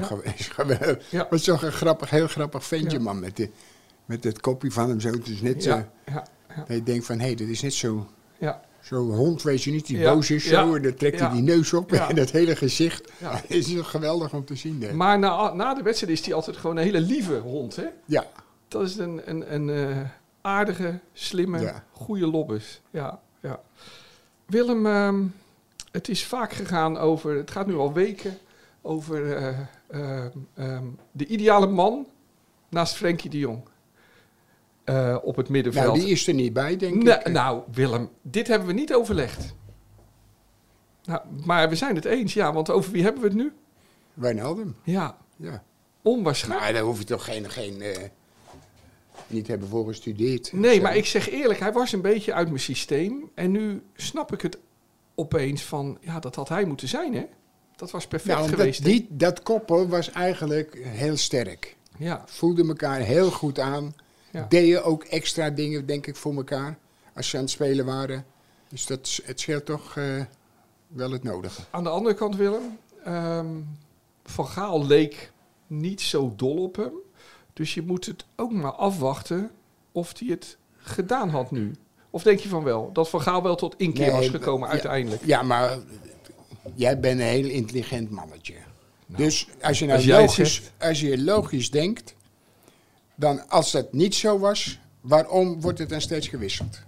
ja. 1.10 1.28
Was 1.30 1.44
toch 1.44 1.64
een 1.64 1.72
grappig, 1.72 2.10
heel 2.10 2.28
grappig 2.28 2.64
ventje, 2.64 3.00
man. 3.00 3.20
Met, 3.20 3.38
de, 3.38 3.50
met 4.06 4.24
het 4.24 4.42
kopje 4.42 4.72
van 4.72 4.90
hem 4.90 5.00
zo. 5.00 5.10
Het 5.10 5.28
is 5.28 5.42
net 5.42 5.64
zo. 5.64 5.70
Ja, 5.70 5.90
ja, 6.06 6.26
ja, 6.50 6.56
Dat 6.56 6.76
je 6.78 6.84
denkt 6.84 7.06
van, 7.06 7.20
hé, 7.20 7.34
dat 7.36 7.48
is 7.48 7.62
net 7.62 7.74
zo. 7.74 8.08
ja, 8.38 8.62
Zo'n 8.84 9.12
hond, 9.16 9.42
weet 9.42 9.64
je 9.64 9.72
niet, 9.72 9.86
die 9.88 9.98
Ja, 9.98 10.14
boos 10.14 10.30
is 10.32 10.44
ja, 10.50 10.66
zo. 10.66 10.76
En 10.76 10.82
dan 10.82 10.94
trekt 10.94 11.20
ja. 11.20 11.26
hij 11.26 11.34
die 11.34 11.44
neus 11.44 11.74
op 11.74 11.90
Ja. 11.92 12.10
en 12.10 12.16
dat 12.16 12.32
hele 12.32 12.56
gezicht. 12.56 13.12
ja. 13.18 13.42
is 13.48 13.74
geweldig 13.78 14.34
om 14.34 14.46
te 14.46 14.56
zien. 14.56 14.96
Maar 14.96 15.20
na, 15.20 15.54
na 15.54 15.74
de 15.74 15.82
wedstrijd 15.84 16.14
is 16.20 16.26
hij 16.26 16.34
altijd 16.34 16.58
gewoon 16.58 16.78
een 16.78 16.84
hele 16.84 17.00
lieve 17.02 17.38
hond, 17.38 17.76
hè? 17.76 17.86
Ja, 18.06 18.26
Dat 18.68 18.82
is 18.82 18.98
een, 18.98 19.22
een, 19.26 19.54
een 19.54 19.70
eh, 19.70 19.98
aardige, 20.42 21.00
slimme, 21.14 21.60
Ja. 21.60 21.84
goede 21.92 22.28
lobbes. 22.28 22.82
Ja, 22.92 23.20
ja. 23.42 23.60
Willem, 24.46 24.86
ehm, 24.86 25.24
het 25.92 26.10
is 26.10 26.26
vaak 26.26 26.54
gegaan 26.54 26.98
over, 26.98 27.36
het 27.36 27.52
gaat 27.52 27.68
nu 27.68 27.76
al 27.76 27.94
weken, 27.94 28.38
over 28.82 29.36
eh, 29.36 29.58
ehm, 29.88 30.30
ehm, 30.54 30.86
de 31.12 31.26
ideale 31.26 31.68
man 31.68 32.06
naast 32.70 32.96
Frenkie 32.96 33.30
de 33.30 33.38
Jong. 33.40 33.62
Eh, 34.84 35.18
op 35.24 35.36
het 35.36 35.50
middenveld. 35.50 35.86
nou, 35.86 36.00
die 36.00 36.10
is 36.10 36.28
er 36.28 36.34
niet 36.34 36.54
bij, 36.54 36.78
denk 36.78 37.04
Nou, 37.04 37.20
ik. 37.20 37.28
nou, 37.32 37.62
Willem, 37.72 38.10
dit 38.22 38.48
hebben 38.48 38.68
we 38.68 38.74
niet 38.74 38.94
overlegd. 38.94 39.54
Nou, 41.04 41.22
maar 41.46 41.70
we 41.70 41.76
zijn 41.76 41.96
het 41.96 42.06
eens, 42.06 42.34
ja, 42.34 42.54
want 42.54 42.70
over 42.70 42.92
wie 42.92 43.04
hebben 43.04 43.22
we 43.22 43.28
het 43.28 43.38
nu? 43.38 43.52
Wijnaldum, 44.14 44.76
Ja, 44.84 45.18
ja. 45.36 45.64
onwaarschijnlijk. 46.02 46.62
Nou, 46.64 46.74
daar 46.74 46.84
hoef 46.84 46.98
je 47.00 47.06
toch 47.06 47.26
geen... 47.26 47.50
geen 47.50 47.82
eh, 47.82 47.98
niet 49.28 49.48
hebben 49.48 49.68
voor 49.68 49.88
gestudeerd. 49.88 50.54
Nee, 50.54 50.82
maar 50.82 50.96
ik 50.96 51.06
zeg 51.06 51.30
eerlijk, 51.30 51.60
hij 51.60 51.72
was 51.72 51.92
een 51.92 52.02
beetje 52.02 52.34
uit 52.34 52.48
mijn 52.48 52.60
systeem. 52.60 53.30
En 53.36 53.52
nu 53.52 53.84
snap 53.96 54.34
ik 54.34 54.42
het 54.42 54.58
opeens 55.16 55.64
van, 55.64 55.98
ja, 56.02 56.20
dat 56.20 56.36
had 56.36 56.50
hij 56.50 56.66
moeten 56.66 56.88
zijn, 56.88 57.14
hè? 57.16 57.26
Dat 57.76 57.92
was 57.92 58.08
perfect 58.08 58.38
Nou, 58.38 58.50
geweest. 58.50 58.84
dat, 58.84 58.92
die, 58.92 59.08
dat 59.10 59.44
koppel 59.44 59.88
was 59.88 60.12
eigenlijk 60.12 60.80
heel 60.84 61.18
sterk. 61.18 61.78
Ja, 61.98 62.24
Voelden 62.26 62.68
elkaar 62.68 63.00
heel 63.00 63.32
goed 63.32 63.60
aan. 63.60 63.96
Ja. 64.34 64.46
Deden 64.50 64.84
ook 64.84 65.04
extra 65.04 65.50
dingen, 65.50 65.86
denk 65.86 66.08
ik, 66.08 66.16
voor 66.16 66.36
elkaar. 66.36 66.78
Als 67.16 67.30
ze 67.30 67.38
aan 67.38 67.44
het 67.44 67.52
spelen 67.52 67.86
waren. 67.86 68.26
Dus 68.70 68.86
dat, 68.86 69.20
het 69.24 69.40
scheelt 69.40 69.66
toch 69.66 69.98
eh, 69.98 70.22
wel 70.88 71.12
het 71.12 71.24
nodige. 71.24 71.62
aan 71.70 71.84
de 71.84 71.90
andere 71.90 72.16
kant, 72.16 72.36
Willem, 72.36 72.78
ehm, 73.04 73.48
Van 74.24 74.48
Gaal 74.48 74.86
leek 74.86 75.32
niet 75.68 76.02
zo 76.02 76.34
dol 76.36 76.64
op 76.64 76.76
hem. 76.76 76.94
Dus 77.54 77.74
je 77.74 77.82
moet 77.82 78.06
het 78.06 78.26
ook 78.36 78.52
maar 78.52 78.72
afwachten 78.72 79.52
of 79.92 80.20
hij 80.20 80.28
het 80.28 80.58
gedaan 80.78 81.30
had 81.30 81.52
nu. 81.52 81.72
Of 82.10 82.24
denk 82.24 82.40
je 82.40 82.50
van 82.50 82.64
wel, 82.64 82.90
dat 82.94 83.10
Van 83.10 83.22
Gaal 83.22 83.44
wel 83.44 83.56
tot 83.56 83.76
inkeer 83.78 84.08
Nee, 84.08 84.16
was 84.16 84.28
gekomen 84.30 84.68
ja, 84.68 84.74
uiteindelijk? 84.74 85.26
Ja, 85.26 85.42
maar 85.42 85.78
jij 86.76 87.00
bent 87.00 87.20
een 87.20 87.26
heel 87.26 87.50
intelligent 87.50 88.10
mannetje. 88.10 88.56
dus 89.06 89.48
als 89.62 89.80
je 89.80 89.86
nou 89.86 89.98
als 89.98 90.08
jij 90.08 90.22
het 90.22 90.26
logisch, 90.26 90.56
zegt. 90.56 90.72
als 90.80 91.00
je 91.00 91.24
logisch 91.24 91.72
denkt, 91.72 92.16
dan 93.16 93.50
als 93.50 93.72
dat 93.72 93.94
niet 93.94 94.16
zo 94.16 94.40
was, 94.40 94.80
waarom 95.02 95.62
wordt 95.62 95.80
het 95.80 95.90
dan 95.90 96.02
steeds 96.02 96.28
gewisseld? 96.28 96.80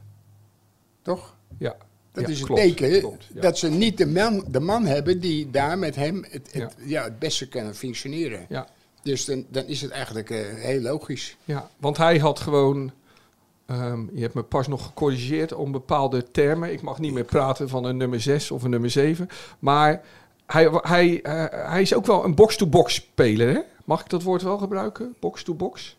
Toch? 1.02 1.36
Ja, 1.58 1.76
Dat 2.12 2.24
ja, 2.24 2.30
is 2.30 2.42
klopt, 2.44 2.62
teken 2.62 3.00
klopt, 3.00 3.28
ja. 3.34 3.42
dat 3.42 3.58
ze 3.58 3.70
niet 3.70 3.98
de 3.98 4.08
man, 4.08 4.44
de 4.48 4.60
man 4.60 4.86
hebben 4.86 5.20
die 5.20 5.50
daar 5.50 5.78
met 5.78 5.96
hem 5.96 6.26
het, 6.30 6.50
het, 6.52 6.76
Ja. 6.86 7.04
het 7.04 7.20
beste 7.20 7.48
kunnen 7.48 7.76
functioneren. 7.76 8.46
Ja, 8.50 8.68
Dus 9.02 9.26
dan, 9.26 9.46
dan 9.50 9.66
is 9.66 9.82
het 9.82 9.92
eigenlijk 9.92 10.30
eh, 10.30 10.38
heel 10.54 10.82
logisch. 10.82 11.38
ja, 11.44 11.70
want 11.78 11.98
hij 11.98 12.18
had 12.18 12.40
gewoon... 12.40 12.92
ehm, 13.66 14.04
je 14.14 14.22
hebt 14.22 14.34
me 14.34 14.44
pas 14.44 14.68
nog 14.68 14.86
gecorrigeerd 14.86 15.54
om 15.54 15.72
bepaalde 15.72 16.32
termen. 16.32 16.72
Ik 16.72 16.82
mag 16.82 17.00
niet 17.00 17.14
meer 17.14 17.24
praten 17.24 17.70
van 17.70 17.84
een 17.86 17.98
nummer 17.98 18.22
6 18.22 18.52
of 18.52 18.64
een 18.64 18.70
nummer 18.70 18.90
7. 18.90 19.30
Maar 19.60 20.02
hij, 20.46 20.70
hij, 20.82 21.22
eh, 21.22 21.70
hij 21.70 21.82
is 21.82 21.94
ook 21.94 22.06
wel 22.06 22.24
een 22.26 22.36
box-to-box 22.36 22.94
speler, 22.94 23.54
hè? 23.54 23.60
Mag 23.86 24.02
ik 24.02 24.10
dat 24.10 24.24
woord 24.24 24.42
wel 24.42 24.58
gebruiken? 24.58 25.16
Box-to-box? 25.20 25.98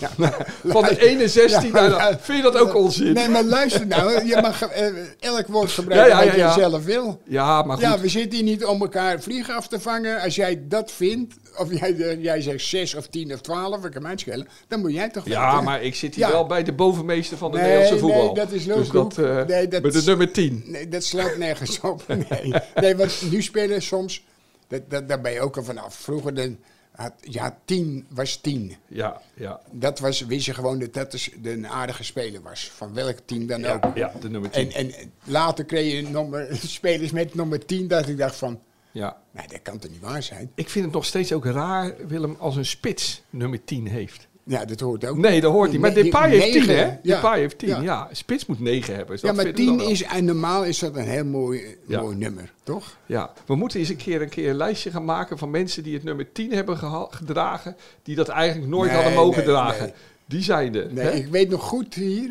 Ja, 0.00 0.10
maar- 0.16 0.54
Van 0.66 0.82
de 0.82 1.06
61 1.08 1.62
Ja, 1.62 1.70
naar 1.88 2.10
de- 2.10 2.18
Vind 2.20 2.36
je 2.36 2.42
dat 2.50 2.56
ook 2.58 2.74
onzin? 2.74 3.12
Nee, 3.12 3.28
maar 3.28 3.44
luister 3.44 3.86
nou. 3.86 4.26
Je 4.26 4.38
mag 4.42 4.62
eh, 4.62 4.86
elk 5.20 5.46
woord 5.46 5.70
gebruiken 5.70 6.10
Ja, 6.16 6.22
ja, 6.22 6.26
wat 6.28 6.36
ja, 6.36 6.46
ja. 6.46 6.54
je 6.54 6.60
zelf 6.60 6.84
wil. 6.84 7.20
Ja, 7.24 7.62
maar 7.62 7.76
goed. 7.76 7.84
Ja, 7.84 7.98
we 8.00 8.08
zitten 8.08 8.38
hier 8.38 8.48
niet 8.48 8.64
om 8.64 8.80
elkaar 8.80 9.20
vliegen 9.20 9.54
af 9.54 9.68
te 9.68 9.80
vangen. 9.80 10.20
Als 10.20 10.34
jij 10.34 10.62
dat 10.68 10.90
vindt, 10.92 11.34
of 11.56 11.72
jij, 11.78 11.96
eh, 11.96 12.22
jij 12.22 12.40
zegt 12.42 12.64
6 12.64 12.94
of 12.94 13.06
10 13.06 13.32
of 13.32 13.40
12, 13.40 13.84
ik 13.84 13.90
kan 13.90 14.02
mij 14.02 14.16
schelen, 14.16 14.48
dan 14.68 14.80
moet 14.80 14.92
jij 14.92 15.08
toch 15.10 15.26
Ja, 15.28 15.50
weten. 15.50 15.64
maar 15.64 15.82
ik 15.82 15.94
zit 15.94 16.14
hier 16.14 16.26
Ja. 16.26 16.32
wel 16.32 16.46
bij 16.46 16.62
de 16.62 16.72
bovenmeester 16.72 17.36
van 17.36 17.50
de 17.50 17.56
Nee, 17.56 17.66
Nederlandse 17.66 17.98
voetbal. 17.98 18.24
nee, 18.24 18.34
dat 18.34 18.52
is 18.52 18.64
dus 18.64 18.88
dat, 18.90 19.18
eh, 19.18 19.44
Nee, 19.44 19.68
dat 19.68 19.82
Met 19.82 19.92
de 19.92 19.98
is- 19.98 20.04
nummer 20.04 20.32
10. 20.32 20.62
Nee, 20.66 20.88
dat 20.88 21.04
slaat 21.04 21.36
nergens 21.36 21.80
op. 21.80 22.02
Nee, 22.30 22.52
nee 22.74 22.96
want 22.96 23.22
nu 23.30 23.42
spelen 23.42 23.82
soms, 23.82 24.24
dat, 24.68 24.80
dat, 24.88 25.08
daar 25.08 25.20
ben 25.20 25.32
je 25.32 25.40
ook 25.40 25.56
al 25.56 25.64
vanaf. 25.64 25.94
Vroeger, 25.94 26.34
de, 26.34 26.56
had, 26.96 27.12
ja, 27.20 27.58
10 27.64 28.06
was 28.08 28.36
10. 28.36 28.76
Ja, 28.88 29.20
ja. 29.34 29.60
Dat 29.70 29.98
was, 29.98 30.20
wist 30.20 30.46
je 30.46 30.54
gewoon 30.54 30.78
dat 30.78 30.94
dat 30.94 31.10
dus 31.10 31.30
de 31.42 31.50
een 31.50 31.68
aardige 31.68 32.04
speler 32.04 32.42
was. 32.42 32.70
Van 32.74 32.94
welk 32.94 33.18
team 33.24 33.46
dan 33.46 33.64
ook. 33.64 33.84
Ja, 33.94 34.12
de 34.20 34.30
nummer 34.30 34.50
10. 34.50 34.72
En, 34.72 34.92
en 34.92 35.12
later 35.24 35.64
kreeg 35.64 35.92
je 35.92 36.08
nummer, 36.08 36.48
spelers 36.78 37.10
met 37.10 37.34
nummer 37.34 37.66
10, 37.66 37.88
dat 37.88 38.08
ik 38.08 38.18
dacht 38.18 38.36
van, 38.36 38.60
ja. 38.90 39.16
nee, 39.30 39.46
dat 39.48 39.62
kan 39.62 39.78
toch 39.78 39.90
niet 39.90 40.00
waar 40.00 40.22
zijn? 40.22 40.50
Ik 40.54 40.68
vind 40.68 40.84
het 40.84 40.94
nog 40.94 41.04
steeds 41.04 41.32
ook 41.32 41.44
raar, 41.44 41.94
Willem, 42.06 42.36
als 42.38 42.56
een 42.56 42.66
spits 42.66 43.22
nummer 43.30 43.64
10 43.64 43.86
heeft. 43.86 44.25
Ja, 44.48 44.64
dat 44.64 44.80
hoort 44.80 45.04
ook. 45.06 45.16
Nee, 45.16 45.40
dat 45.40 45.52
hoort 45.52 45.70
niet. 45.72 45.80
Maar 45.80 45.94
Depay 45.94 46.30
heeft 46.30 46.52
10, 46.52 46.66
negen, 46.66 46.76
hè? 46.76 46.84
ja. 47.02 47.14
Depay 47.14 47.38
heeft 47.38 47.58
10, 47.58 47.68
ja. 47.68 47.80
Ja. 47.80 48.08
Spits 48.12 48.46
moet 48.46 48.60
9 48.60 48.94
hebben. 48.94 49.12
Dus 49.12 49.20
Ja, 49.20 49.32
maar 49.32 49.44
vind 49.44 49.58
ik 49.58 49.66
dan 49.66 49.76
10 49.76 49.84
wel. 49.84 49.92
is, 49.94 50.02
en 50.02 50.24
normaal 50.24 50.64
is 50.64 50.78
dat 50.78 50.96
een 50.96 51.04
heel 51.08 51.24
mooi, 51.24 51.76
Ja. 51.86 52.00
mooi 52.00 52.16
nummer, 52.16 52.52
toch? 52.62 52.96
Ja, 53.06 53.32
we 53.46 53.54
moeten 53.54 53.78
eens 53.80 53.88
een 53.88 53.96
keer, 53.96 54.22
een 54.22 54.28
keer 54.28 54.50
een 54.50 54.56
lijstje 54.56 54.90
gaan 54.90 55.04
maken 55.04 55.38
van 55.38 55.50
mensen 55.50 55.82
die 55.82 55.94
het 55.94 56.04
nummer 56.04 56.32
10 56.32 56.52
hebben 56.52 56.78
gedragen, 57.10 57.76
die 58.02 58.16
dat 58.16 58.28
eigenlijk 58.28 58.70
nooit 58.70 58.90
Nee, 58.90 59.00
hadden 59.02 59.18
mogen 59.18 59.36
nee, 59.36 59.46
dragen. 59.46 59.82
nee. 59.84 59.92
Die 60.26 60.42
zijn 60.42 60.74
er. 60.74 60.92
Nee, 60.92 61.04
hè? 61.04 61.10
ik 61.10 61.26
weet 61.26 61.48
nog 61.48 61.62
goed 61.62 61.94
hier, 61.94 62.30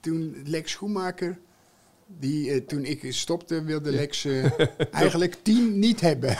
toen 0.00 0.36
Lex 0.46 0.70
Schoenmaker, 0.72 1.38
die, 2.18 2.50
eh, 2.50 2.60
toen 2.66 2.84
ik 2.84 3.06
stopte, 3.08 3.62
wilde 3.64 3.90
Lex 3.92 4.24
eh, 4.24 4.44
eigenlijk 4.90 5.36
10 5.42 5.78
niet 5.78 6.00
hebben. 6.00 6.36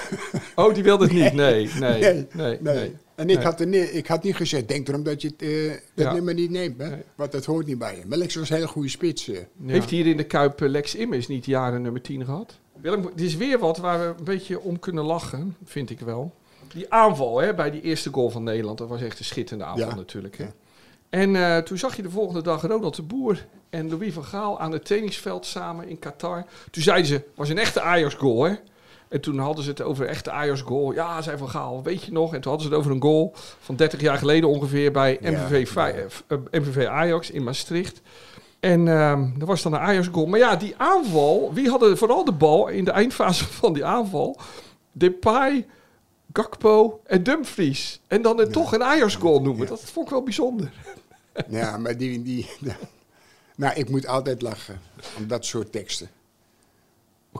Oh, 0.55 0.75
die 0.75 0.83
wilde 0.83 1.05
het 1.05 1.13
niet. 1.13 1.33
Nee, 1.43 1.71
nee, 1.81 2.01
nee, 2.01 2.27
nee. 2.33 2.59
nee. 2.61 2.97
En 3.15 3.29
ik, 3.31 3.37
Nee. 3.37 3.45
had 3.45 3.61
ik 3.95 4.07
had 4.07 4.23
niet 4.23 4.37
gezegd, 4.37 4.69
denk 4.69 4.89
erom 4.89 5.03
dat 5.03 5.23
je 5.23 5.29
het, 5.29 5.43
eh, 5.43 5.71
dat 5.95 6.07
Ja. 6.07 6.13
nummer 6.13 6.35
niet 6.35 6.51
neemt, 6.51 6.79
hè? 6.83 6.89
Nee. 6.91 7.03
want 7.15 7.33
dat 7.33 7.45
hoort 7.45 7.67
niet 7.67 7.79
bij 7.79 7.97
je. 7.97 8.03
Maar 8.07 8.19
Lex 8.19 8.35
was 8.35 8.51
een 8.51 8.55
hele 8.57 8.69
goede 8.69 8.89
spits. 8.89 9.29
eh. 9.29 9.39
Heeft 9.67 9.91
hier 9.91 10.07
in 10.07 10.17
de 10.17 10.25
Kuip 10.25 10.61
eh, 10.63 10.69
Lex 10.69 10.95
Immers 10.95 11.29
niet 11.29 11.47
jaren 11.47 11.83
nummer 11.83 12.01
10 12.03 12.25
gehad? 12.25 12.59
Willem, 12.81 13.03
dit 13.03 13.27
is 13.27 13.37
weer 13.37 13.59
wat 13.59 13.79
waar 13.79 13.99
we 13.99 14.05
een 14.19 14.25
beetje 14.25 14.61
om 14.61 14.79
kunnen 14.79 15.05
lachen, 15.05 15.57
vind 15.65 15.91
ik 15.91 16.01
wel. 16.01 16.35
Die 16.75 16.93
aanval 16.93 17.39
hè, 17.41 17.55
bij 17.55 17.71
die 17.71 17.81
eerste 17.83 18.11
goal 18.13 18.31
van 18.31 18.43
Nederland, 18.43 18.79
dat 18.79 18.89
was 18.89 19.03
echt 19.03 19.19
een 19.19 19.25
schitterende 19.25 19.65
aanval 19.65 19.89
Ja. 19.89 19.95
natuurlijk. 19.95 20.37
Hè? 20.39 20.47
En 21.11 21.65
toen 21.65 21.79
zag 21.79 21.97
je 21.97 22.03
de 22.03 22.11
volgende 22.11 22.43
dag 22.43 22.63
Ronald 22.63 22.97
de 22.97 23.03
Boer 23.03 23.47
en 23.71 23.89
Louis 23.91 24.13
van 24.13 24.25
Gaal 24.25 24.61
aan 24.61 24.73
het 24.73 24.85
trainingsveld 24.85 25.47
samen 25.47 25.89
in 25.89 25.99
Qatar. 25.99 26.45
Toen 26.71 26.83
zeiden 26.83 27.07
ze, 27.07 27.23
was 27.35 27.49
een 27.49 27.59
echte 27.59 27.81
Ajax-goal 27.81 28.43
hè. 28.45 28.55
En 29.13 29.21
toen 29.21 29.39
hadden 29.39 29.65
ze 29.65 29.71
het 29.71 29.83
over 29.83 30.05
een 30.05 30.11
echte 30.11 30.31
Ajax-goal. 30.31 30.93
Ja, 30.93 31.23
zei 31.23 31.37
Van 31.39 31.49
Gaal, 31.49 31.83
weet 31.83 32.03
je 32.05 32.13
nog? 32.13 32.35
En 32.35 32.41
toen 32.41 32.51
hadden 32.51 32.69
ze 32.69 32.75
het 32.75 32.79
over 32.85 32.95
een 32.97 33.03
goal 33.03 33.33
van 33.61 33.77
30 33.77 34.01
jaar 34.01 34.19
geleden 34.19 34.49
ongeveer 34.49 34.93
bij 34.93 35.19
Ja, 35.21 35.31
MVV, 35.31 35.75
ja. 35.75 35.87
eh, 36.27 36.39
MVV 36.51 36.87
Ajax 36.87 37.31
in 37.31 37.43
Maastricht. 37.45 38.01
En 38.61 38.89
ehm 38.89 39.39
dat 39.39 39.49
was 39.49 39.63
dan 39.63 39.73
een 39.73 39.79
Ajax-goal. 39.81 40.27
Maar 40.27 40.39
ja, 40.39 40.57
die 40.57 40.75
aanval, 40.77 41.51
wie 41.55 41.69
hadden 41.69 41.99
vooral 41.99 42.25
de 42.25 42.33
bal 42.33 42.69
in 42.69 42.85
de 42.85 42.91
eindfase 42.91 43.45
van 43.61 43.73
die 43.73 43.85
aanval? 43.85 44.37
Depay, 44.93 45.67
Gakpo 46.33 47.01
en 47.05 47.23
Dumfries. 47.23 48.01
En 48.07 48.23
dan 48.23 48.39
het 48.39 48.53
toch 48.53 48.73
een 48.73 48.83
Ajax-goal 48.85 49.41
noemen. 49.43 49.67
Dat 49.67 49.81
vond 49.81 50.07
ik 50.07 50.13
wel 50.13 50.23
bijzonder. 50.23 50.73
Ja, 51.49 51.79
maar 51.79 51.97
die, 51.97 52.23
die, 52.23 52.51
nou, 53.57 53.75
ik 53.75 53.89
moet 53.91 54.07
altijd 54.07 54.43
lachen 54.43 54.81
om 55.19 55.27
dat 55.27 55.45
soort 55.45 55.73
teksten. 55.73 56.09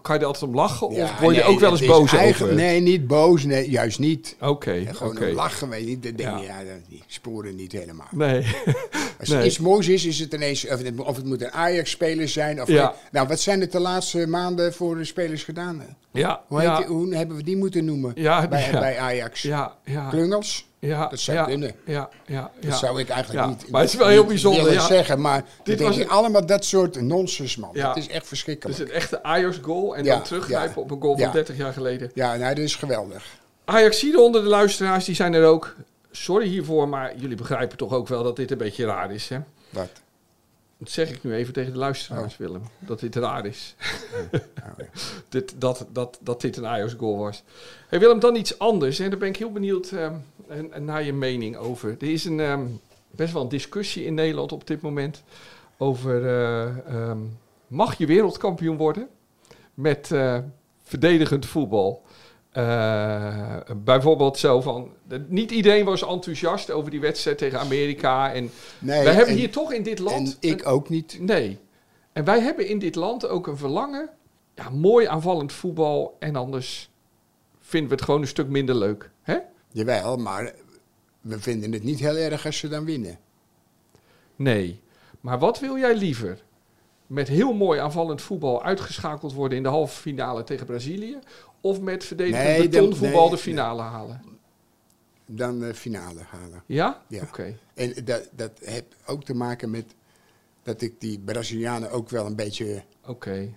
Kan 0.03 0.15
je 0.15 0.21
er 0.21 0.27
altijd 0.27 0.45
om 0.51 0.55
lachen? 0.55 0.93
Ja, 0.95 1.05
of 1.05 1.19
word 1.21 1.35
je 1.35 1.41
nee, 1.43 1.51
ook 1.51 1.61
wel 1.61 1.71
eens 1.71 1.87
boos 1.87 2.15
over? 2.19 2.55
Nee, 2.55 2.81
niet 2.81 3.07
boos, 3.07 3.45
nee, 3.45 3.71
juist 3.71 3.99
niet. 3.99 4.37
Oké, 4.41 4.85
Gewoon 4.91 5.13
oké. 5.13 5.27
een 5.27 5.35
lachen, 5.35 5.69
weet 5.69 5.89
je. 5.89 5.99
Dan 5.99 6.13
denk 6.17 6.19
Ja. 6.31 6.37
je, 6.39 6.45
ja, 6.47 6.59
dat- 6.59 6.89
die 6.89 7.03
sporen 7.07 7.55
niet 7.57 7.73
helemaal. 7.73 8.07
Nee. 8.11 8.47
Als 9.21 9.29
Nee. 9.29 9.47
iets 9.47 9.59
moois 9.59 9.89
is, 9.89 10.05
is 10.05 10.19
het 10.19 10.33
ineens, 10.35 10.69
of 10.69 10.83
het, 10.83 11.01
of 11.01 11.17
het 11.17 11.25
moet 11.25 11.43
een 11.43 11.51
Ajax-speler 11.53 12.29
zijn. 12.29 12.63
Of 12.63 12.69
Ja. 12.69 12.95
Nou, 13.11 13.29
wat 13.29 13.41
zijn 13.41 13.61
er 13.61 13.71
de 13.71 13.81
laatste 13.81 14.27
maanden 14.27 14.75
voor 14.75 14.97
de 14.97 15.05
spelers 15.05 15.45
gedaan? 15.45 15.83
ja, 16.13 16.43
Hoe, 16.49 16.61
heet 16.61 16.87
hoe 16.87 17.15
hebben 17.15 17.37
we 17.37 17.43
die 17.43 17.57
moeten 17.57 17.85
noemen 17.85 18.13
Ja, 18.15 18.49
bij, 18.49 18.69
bij 18.73 18.99
Ajax? 18.99 19.43
ja, 19.43 19.77
ja, 19.85 20.09
Klungels? 20.09 20.71
Ja. 20.89 21.07
Dat 21.09 21.21
zou 21.21 21.37
ja, 21.39 21.45
kunnen. 21.45 21.75
Ja, 21.85 22.09
ja, 22.27 22.51
ja. 22.61 22.69
Dat 22.69 22.79
zou 22.79 23.01
ik 23.01 23.09
eigenlijk 23.09 23.45
Ja, 23.45 23.51
niet, 23.51 23.71
maar 23.71 23.81
het 23.81 23.93
is 23.93 23.97
wel 23.97 24.09
heel 24.09 24.25
bijzonder, 24.25 24.81
zeggen. 24.81 25.21
Maar 25.21 25.45
Dit 25.63 25.81
was 25.81 26.09
allemaal 26.09 26.47
dat 26.47 26.65
soort 26.65 27.01
nonsens, 27.01 27.57
man. 27.57 27.71
Dat 27.73 27.97
is 27.97 28.09
echt 28.09 28.27
verschrikkelijk. 28.27 28.79
een 28.79 28.91
echte 28.91 29.23
Ajax-goal 29.23 29.97
en 29.97 30.05
dan 30.05 30.23
teruggrijpen 30.23 30.83
op 30.83 30.91
een 30.91 31.01
goal 31.01 31.17
van 31.17 31.27
Ja. 31.27 31.33
30 31.33 31.57
jaar 31.57 31.73
geleden. 31.73 32.11
Ja, 32.15 32.37
nou, 32.37 32.55
dat 32.55 32.65
is 32.65 32.77
geweldig. 32.77 33.25
Ajaxide 33.65 34.21
onder 34.21 34.43
de 34.43 34.49
luisteraars, 34.49 35.05
die 35.05 35.15
zijn 35.15 35.35
er 35.35 35.45
ook. 35.45 35.75
Sorry 36.11 36.47
hiervoor, 36.47 36.89
maar 36.89 37.17
jullie 37.17 37.37
begrijpen 37.37 37.77
toch 37.77 37.93
ook 37.93 38.09
wel 38.09 38.23
dat 38.23 38.37
dit 38.37 38.51
een 38.51 38.59
beetje 38.59 38.85
raar 38.85 39.13
is, 39.13 39.29
hè? 39.29 39.39
Wat? 39.71 39.91
Dat 40.79 40.91
zeg 40.91 41.11
ik 41.11 41.23
nu 41.25 41.35
even 41.35 41.53
tegen 41.53 41.73
de 41.73 41.79
luisteraars, 41.79 42.37
Willem. 42.37 42.63
Dat 42.79 43.01
dit 43.01 43.17
raar 43.17 43.47
is. 43.47 43.75
dit, 45.29 45.55
dat, 45.59 45.87
dat, 45.93 46.19
dat 46.21 46.41
dit 46.41 46.57
een 46.57 46.67
Ajax-goal 46.67 47.19
was. 47.19 47.43
Hey 47.89 47.99
Willem, 47.99 48.21
dan 48.21 48.37
iets 48.37 48.59
anders. 48.59 48.99
En 48.99 49.11
daar 49.11 49.19
ben 49.19 49.29
ik 49.29 49.37
heel 49.37 49.53
benieuwd 49.53 49.91
ehm, 49.91 50.15
naar 50.81 51.03
je 51.03 51.13
mening 51.13 51.57
over. 51.57 51.97
Er 52.01 52.13
is 52.13 52.25
een, 52.25 52.41
ehm, 52.41 52.67
best 53.11 53.33
wel 53.33 53.43
een 53.43 53.49
discussie 53.49 54.05
in 54.05 54.15
Nederland 54.15 54.53
op 54.53 54.67
dit 54.67 54.81
moment... 54.81 55.23
over 55.77 56.27
eh, 56.27 56.79
ehm, 56.87 57.19
mag 57.67 57.99
je 57.99 58.07
wereldkampioen 58.07 58.77
worden 58.77 59.09
met 59.75 60.13
eh, 60.13 60.39
verdedigend 60.83 61.47
voetbal... 61.47 62.03
Eh, 62.53 63.59
bijvoorbeeld 63.77 64.39
zo 64.39 64.61
van... 64.61 64.91
niet 65.27 65.51
iedereen 65.51 65.85
was 65.85 66.07
enthousiast 66.07 66.71
over 66.71 66.91
die 66.91 67.01
wedstrijd 67.01 67.39
tegen 67.39 67.59
Amerika. 67.59 68.33
En 68.33 68.51
Nee, 68.79 69.03
we 69.03 69.09
hebben 69.11 69.35
en- 69.35 69.37
hier 69.37 69.51
toch 69.51 69.73
in 69.73 69.83
dit 69.83 69.99
land... 69.99 70.39
En 70.41 70.49
ik 70.49 70.67
ook 70.67 70.89
niet. 70.89 71.17
Nee. 71.21 71.59
En 72.13 72.25
wij 72.25 72.41
hebben 72.41 72.69
in 72.69 72.79
dit 72.79 72.95
land 72.95 73.29
ook 73.29 73.47
een 73.47 73.57
verlangen. 73.57 74.11
Ja, 74.55 74.71
mooi 74.71 75.07
aanvallend 75.07 75.53
voetbal. 75.53 76.17
En 76.19 76.37
anders 76.37 76.91
vinden 77.61 77.89
we 77.89 77.95
het 77.95 78.05
gewoon 78.05 78.21
een 78.21 78.27
stuk 78.27 78.49
minder 78.49 78.75
leuk. 78.75 79.11
Jawel, 79.73 80.17
maar 80.17 80.55
we 81.21 81.41
vinden 81.41 81.73
het 81.73 81.83
niet 81.83 81.99
heel 81.99 82.17
erg 82.17 82.47
als 82.47 82.59
ze 82.59 82.69
dan 82.69 82.85
winnen. 82.85 83.19
Nee. 84.37 84.81
Maar 85.21 85.39
wat 85.39 85.61
wil 85.61 85.79
jij 85.79 85.97
liever? 85.97 86.43
Met 87.07 87.29
heel 87.29 87.53
mooi 87.53 87.81
aanvallend 87.81 88.23
voetbal 88.23 88.63
uitgeschakeld 88.63 89.33
worden 89.33 89.57
in 89.57 89.63
de 89.63 89.69
halve 89.69 90.01
finale 90.01 90.45
tegen 90.45 90.67
Brazilië? 90.67 91.19
Of 91.61 91.81
met 91.81 92.05
verdedigend 92.05 92.45
Nee, 92.45 92.69
betonvoetbal 92.69 93.23
nee, 93.23 93.31
de 93.31 93.43
finale 93.43 93.83
halen? 93.83 94.23
Dan 95.27 95.59
de 95.59 95.75
finale 95.75 96.21
halen. 96.29 96.63
Ja? 96.67 97.03
Ja. 97.09 97.23
Oké. 97.23 97.59
En 97.75 97.95
dat, 98.05 98.29
dat 98.31 98.51
heeft 98.61 98.97
ook 99.07 99.25
te 99.25 99.35
maken 99.35 99.71
met 99.71 99.95
dat 100.63 100.83
ik 100.83 101.01
die 101.01 101.19
Brazilianen 101.25 101.91
ook 101.91 102.11
wel 102.11 102.27
een 102.27 102.37
beetje 102.37 102.83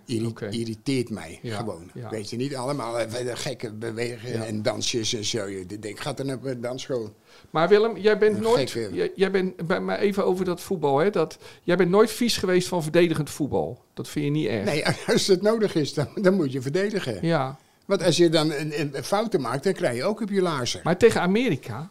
irri- 0.05 0.25
Oké. 0.27 0.49
irriteert 0.49 1.09
mij. 1.09 1.39
Ja, 1.41 1.57
Gewoon. 1.57 1.91
ja. 1.93 2.09
Weet 2.09 2.29
je, 2.29 2.35
niet 2.37 2.55
allemaal 2.55 2.99
even 2.99 3.37
gekke 3.37 3.73
bewegingen 3.73 4.37
Ja. 4.39 4.45
en 4.45 4.61
dansjes 4.61 5.13
en 5.13 5.25
zo. 5.25 5.45
Je 5.45 5.65
denkt, 5.79 5.99
gaat 6.01 6.19
er 6.19 6.25
naar 6.25 6.37
een 6.43 6.61
dansschool? 6.61 7.13
Maar 7.49 7.69
Willem, 7.69 7.97
jij 7.97 8.17
bent 8.17 8.35
Een 8.37 8.43
nooit. 8.43 8.71
Jij, 8.71 9.11
jij 9.15 9.31
bent 9.31 9.67
bij 9.67 9.81
mij 9.81 9.97
even 9.97 10.25
over 10.25 10.45
dat 10.45 10.61
voetbal. 10.61 10.97
Hè, 10.99 11.09
dat, 11.09 11.37
jij 11.63 11.77
bent 11.77 11.89
nooit 11.89 12.11
vies 12.11 12.37
geweest 12.37 12.67
van 12.67 12.83
verdedigend 12.83 13.29
voetbal. 13.29 13.81
Dat 13.93 14.07
vind 14.07 14.25
je 14.25 14.31
niet 14.31 14.47
erg. 14.47 14.65
Nee, 14.65 14.83
als 15.13 15.27
het 15.27 15.41
nodig 15.41 15.75
is, 15.75 15.93
dan, 15.93 16.07
dan 16.15 16.33
moet 16.33 16.51
je 16.51 16.61
verdedigen. 16.61 17.17
Ja. 17.21 17.57
Want 17.85 18.03
als 18.03 18.17
je 18.17 18.29
dan 18.29 18.51
een, 18.51 18.95
een 18.95 19.03
fouten 19.03 19.41
maakt, 19.41 19.63
dan 19.63 19.73
krijg 19.73 19.95
je 19.95 20.03
ook 20.03 20.21
op 20.21 20.29
je 20.29 20.41
laarzen. 20.41 20.81
Maar 20.83 20.97
tegen 20.97 21.21
Amerika. 21.21 21.89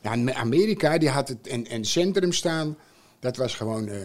Ja, 0.00 0.32
Amerika 0.32 0.98
die 0.98 1.08
had 1.08 1.28
het 1.28 1.46
in 1.46 1.66
een 1.70 1.84
centrum 1.84 2.32
staan. 2.32 2.76
Dat 3.22 3.36
was 3.36 3.54
gewoon 3.54 3.88
eh 3.88 4.00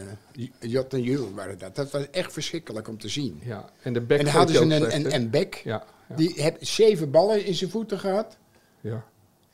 Jot 0.59 0.93
en 0.93 1.01
Jul 1.01 1.33
waren 1.33 1.57
dat. 1.57 1.75
Dat 1.75 1.91
was 1.91 2.09
echt 2.09 2.33
verschrikkelijk 2.33 2.87
om 2.87 2.97
te 2.97 3.07
zien. 3.09 3.41
Ja. 3.43 3.69
En 3.81 3.93
de 3.93 4.01
back 4.01 4.19
en 4.19 4.27
hadden 4.27 4.69
je 4.69 4.75
ze 4.79 4.93
een, 4.95 5.13
een, 5.13 5.29
bek. 5.29 5.61
Ja. 5.63 5.83
Ja. 6.09 6.15
Die 6.15 6.33
heeft 6.35 6.67
zeven 6.67 7.11
ballen 7.11 7.45
in 7.45 7.53
zijn 7.55 7.69
voeten 7.69 7.99
gehad. 7.99 8.37
ja. 8.81 9.05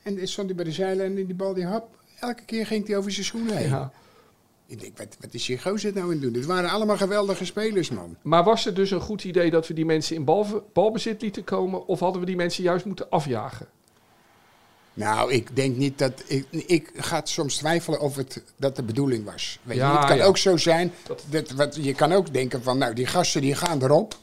En 0.02 0.16
dan 0.16 0.26
stond 0.26 0.46
hij 0.46 0.56
bij 0.56 0.64
de 0.64 0.72
zijlijn 0.72 1.16
en 1.18 1.26
die 1.26 1.34
bal 1.34 1.54
die 1.54 1.66
hap. 1.66 1.88
Elke 2.20 2.44
keer 2.44 2.66
ging 2.66 2.86
hij 2.86 2.96
over 2.96 3.12
zijn 3.12 3.24
schoenen 3.24 3.56
heen. 3.56 3.68
ja. 3.68 3.92
Ik 4.66 4.80
denk, 4.80 4.98
wat, 4.98 5.16
wat 5.20 5.34
is 5.34 5.46
die 5.46 5.58
gozer 5.60 5.92
nou 5.92 6.04
aan 6.04 6.10
het 6.10 6.20
doen? 6.20 6.34
Het 6.34 6.44
waren 6.44 6.70
allemaal 6.70 6.96
geweldige 6.96 7.44
spelers, 7.44 7.90
man. 7.90 8.16
Maar 8.22 8.44
was 8.44 8.64
het 8.64 8.76
dus 8.76 8.90
een 8.90 9.00
goed 9.00 9.24
idee 9.24 9.50
dat 9.50 9.66
we 9.68 9.74
die 9.74 9.84
mensen 9.84 10.16
in 10.16 10.24
balve- 10.24 10.62
balbezit 10.72 11.22
lieten 11.22 11.44
komen? 11.44 11.86
Of 11.86 12.00
hadden 12.00 12.20
we 12.20 12.26
die 12.26 12.36
mensen 12.36 12.62
juist 12.62 12.84
moeten 12.84 13.10
afjagen? 13.10 13.66
Nou, 14.94 15.32
ik 15.32 15.56
denk 15.56 15.76
niet 15.76 15.98
dat... 15.98 16.22
Ik, 16.26 16.46
ik 16.50 16.90
ga 16.96 17.20
soms 17.24 17.56
twijfelen 17.56 18.00
of 18.00 18.16
het, 18.16 18.42
dat 18.56 18.76
de 18.76 18.82
bedoeling 18.82 19.24
was. 19.24 19.58
Weet 19.62 19.76
Ja, 19.76 19.92
je, 19.92 19.98
het 19.98 20.06
kan 20.06 20.16
ja. 20.16 20.24
ook 20.24 20.38
zo 20.38 20.56
zijn... 20.56 20.92
Dat- 21.30 21.50
wat, 21.50 21.76
je 21.80 21.94
kan 21.94 22.12
ook 22.12 22.32
denken 22.32 22.62
van, 22.62 22.78
nou, 22.78 22.94
die 22.94 23.06
gasten 23.06 23.40
die 23.40 23.54
gaan 23.54 23.82
erop. 23.82 24.16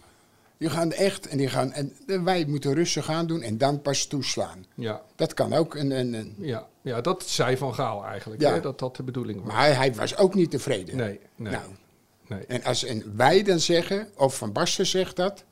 Die 0.58 0.70
gaan 0.70 0.92
echt 0.92 1.28
en 1.28 1.38
die 1.38 1.48
gaan... 1.50 1.74
En 1.74 1.94
wij 2.24 2.46
moeten 2.46 2.74
rustig 2.74 3.06
gaan 3.06 3.28
doen 3.28 3.42
en 3.42 3.58
dan 3.58 3.82
pas 3.82 4.06
toeslaan. 4.06 4.66
Ja. 4.76 5.02
Dat 5.16 5.34
kan 5.34 5.54
ook. 5.54 5.76
En, 5.76 5.92
en, 5.92 6.14
en- 6.16 6.36
Ja. 6.38 6.68
ja, 6.82 7.02
dat 7.02 7.24
zei 7.28 7.58
Van 7.58 7.74
Gaal 7.76 8.06
eigenlijk, 8.06 8.42
Ja. 8.42 8.54
hè, 8.54 8.60
dat 8.62 8.80
dat 8.80 8.96
de 8.96 9.04
bedoeling 9.04 9.44
was. 9.44 9.54
Maar 9.54 9.76
hij 9.76 9.94
was 9.96 10.18
ook 10.18 10.34
niet 10.36 10.52
tevreden. 10.52 10.96
nee, 10.98 11.20
nee, 11.36 11.52
Nou, 11.54 11.66
nee. 12.28 12.46
en 12.48 12.64
als 12.64 12.84
en 12.84 13.14
wij 13.16 13.44
dan 13.44 13.60
zeggen, 13.60 14.08
of 14.16 14.38
Van 14.38 14.52
Basten 14.52 14.86
zegt 14.86 15.16
dat, 15.16 15.44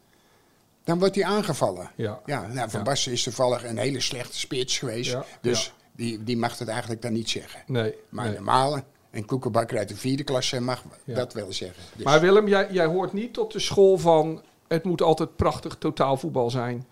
dan 0.89 0.99
wordt 0.99 1.15
hij 1.15 1.23
aangevallen. 1.23 1.91
Ja. 1.95 2.21
Ja, 2.25 2.47
nou, 2.47 2.69
Van. 2.69 2.83
Basten 2.83 3.11
is 3.11 3.23
toevallig 3.23 3.63
een 3.63 3.77
hele 3.77 3.99
slechte 3.99 4.39
spits 4.39 4.77
geweest. 4.77 5.17
Dus. 5.41 5.73
Die, 5.95 6.23
die 6.23 6.37
mag 6.37 6.57
het 6.57 6.67
eigenlijk 6.67 7.01
dan 7.01 7.13
niet 7.13 7.29
zeggen. 7.29 7.61
nee, 7.67 7.93
Maar 8.09 8.25
nee. 8.25 8.33
normaal, 8.33 8.79
een 9.11 9.25
koekenbakker 9.25 9.77
uit 9.77 9.89
de 9.89 9.95
vierde 9.95 10.23
klasse 10.23 10.59
mag 10.61 10.83
dat 11.05 11.33
wel 11.33 11.53
zeggen. 11.53 11.83
Dus- 11.95 12.05
Maar 12.05 12.21
Willem, 12.21 12.47
jij, 12.47 12.67
jij 12.71 12.85
hoort 12.85 13.13
niet 13.13 13.33
tot 13.33 13.51
de 13.51 13.59
school 13.59 13.97
van 13.97 14.41
het 14.67 14.83
moet 14.83 15.01
altijd 15.01 15.35
prachtig 15.35 15.75
totaalvoetbal 15.79 16.49
zijn. 16.49 16.87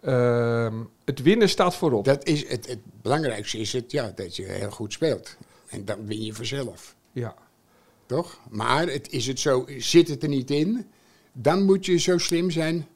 Ehm, 0.00 0.74
het 1.04 1.22
winnen 1.22 1.48
staat 1.48 1.74
voorop. 1.74 2.04
dat 2.04 2.24
is 2.26 2.48
het, 2.48 2.66
het 2.66 2.78
belangrijkste 3.02 3.58
is 3.58 3.72
het, 3.72 3.90
ja, 3.90 4.12
dat 4.14 4.36
je 4.36 4.44
heel 4.44 4.70
goed 4.70 4.92
speelt. 4.92 5.36
En 5.68 5.84
dan 5.84 6.06
win 6.06 6.24
je 6.24 6.34
vanzelf. 6.34 6.96
Ja, 7.12 7.34
Toch? 8.06 8.40
Maar 8.48 8.86
het, 8.88 9.10
is 9.10 9.26
het 9.26 9.40
zo, 9.40 9.64
zit 9.78 10.08
het 10.08 10.22
er 10.22 10.28
niet 10.28 10.50
in, 10.50 10.86
dan 11.32 11.64
moet 11.64 11.86
je 11.86 11.96
zo 11.98 12.18
slim 12.18 12.50
zijn 12.50 12.86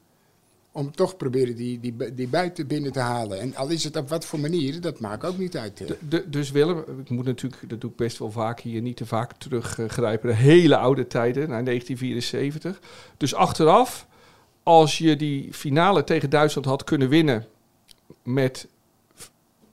om 0.75 0.91
toch 0.91 1.17
proberen 1.17 1.55
die, 1.55 1.79
die, 1.79 2.13
die 2.13 2.27
buiten 2.27 2.67
binnen 2.67 2.91
te 2.91 2.99
halen. 2.99 3.39
En 3.39 3.55
al 3.55 3.69
is 3.69 3.83
het 3.83 3.95
op 3.95 4.09
wat 4.09 4.25
voor 4.25 4.39
manier, 4.39 4.81
dat 4.81 4.99
maakt 4.99 5.25
ook 5.25 5.37
niet 5.37 5.57
uit. 5.57 5.77
De- 5.77 5.97
de- 6.09 6.29
dus 6.29 6.51
Willem, 6.51 6.83
ik 6.99 7.09
moet 7.09 7.25
natuurlijk, 7.25 7.69
dat 7.69 7.81
doe 7.81 7.89
ik 7.89 7.95
best 7.95 8.17
wel 8.17 8.31
vaak 8.31 8.59
hier, 8.59 8.81
niet 8.81 8.97
te 8.97 9.05
vaak 9.05 9.33
teruggrijpen. 9.33 10.29
De 10.29 10.35
hele 10.35 10.77
oude 10.77 11.07
tijden, 11.07 11.49
naar 11.49 11.63
1974. 11.63 12.79
Dus 13.17 13.33
achteraf, 13.35 14.07
als 14.63 14.97
je 14.97 15.15
die 15.15 15.53
finale 15.53 16.03
tegen 16.03 16.29
Duitsland 16.29 16.67
had 16.67 16.83
kunnen 16.83 17.09
winnen 17.09 17.45
met 18.23 18.67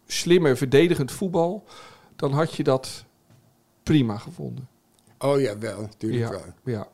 slimmer 0.07 0.57
verdedigend 0.57 1.13
voetbal, 1.13 1.65
dan 2.17 2.33
had 2.33 2.55
je 2.55 2.63
dat 2.63 3.05
prima 3.83 4.19
gevonden. 4.19 4.69
Oh 5.19 5.41
ja, 5.41 5.59
wel, 5.59 5.81
natuurlijk 5.81 6.23
Ja, 6.23 6.31
wel. 6.31 6.45
ja, 6.75 6.89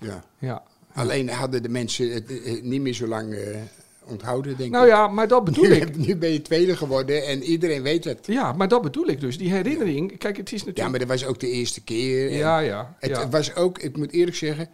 Ja. 0.00 0.24
ja. 0.38 0.62
Alleen 0.94 1.28
hadden 1.28 1.62
de 1.62 1.68
mensen 1.68 2.10
het 2.12 2.42
eh, 2.42 2.62
niet 2.62 2.80
meer 2.80 2.92
zo 2.94 3.06
lang 3.06 3.34
eh, 3.34 3.56
onthouden, 4.04 4.56
denk 4.56 4.70
Nou 4.70 4.84
ik. 4.84 4.90
ja, 4.90 5.08
maar 5.08 5.28
dat 5.28 5.44
bedoel 5.44 5.64
Nu, 5.68 5.74
ik. 5.74 5.96
nu 5.96 6.16
ben 6.16 6.32
je 6.32 6.42
tweede 6.42 6.76
geworden 6.76 7.24
en 7.26 7.42
iedereen 7.42 7.82
weet 7.82 8.04
het. 8.04 8.18
Ja, 8.26 8.52
maar 8.52 8.68
dat 8.68 8.82
bedoel 8.82 9.08
ik 9.08 9.20
dus. 9.20 9.38
Die 9.38 9.50
herinnering, 9.52 10.18
kijk, 10.18 10.36
het 10.36 10.52
is 10.52 10.60
Ja, 10.60 10.66
natuurlijk... 10.66 10.90
maar 10.90 11.06
dat 11.08 11.20
was 11.20 11.28
ook 11.28 11.40
de 11.40 11.50
eerste 11.50 11.80
keer. 11.80 12.32
Ja, 12.32 12.58
ja. 12.58 12.96
Het 12.98 13.10
ja. 13.10 13.28
was 13.28 13.54
ook, 13.54 13.78
ik 13.78 13.96
moet 13.96 14.12
eerlijk 14.12 14.36
zeggen, 14.36 14.68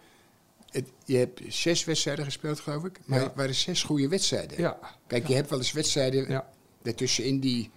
het, 0.71 0.85
je 1.05 1.17
hebt 1.17 1.41
zes 1.49 1.85
wedstrijden 1.85 2.25
gespeeld, 2.25 2.61
geloof 2.61 2.85
ik. 2.85 2.99
Maar 3.05 3.19
Ja. 3.19 3.25
het 3.25 3.35
waren 3.35 3.55
zes 3.55 3.83
goede 3.83 4.09
wedstrijden. 4.09 4.59
ja, 4.61 4.79
Kijk, 5.07 5.27
je 5.27 5.35
hebt 5.35 5.50
wel 5.50 5.59
eens 5.59 5.73
wedstrijden 5.73 6.29
ja. 6.29 6.49
daartussenin 6.83 7.41
die, 7.41 7.71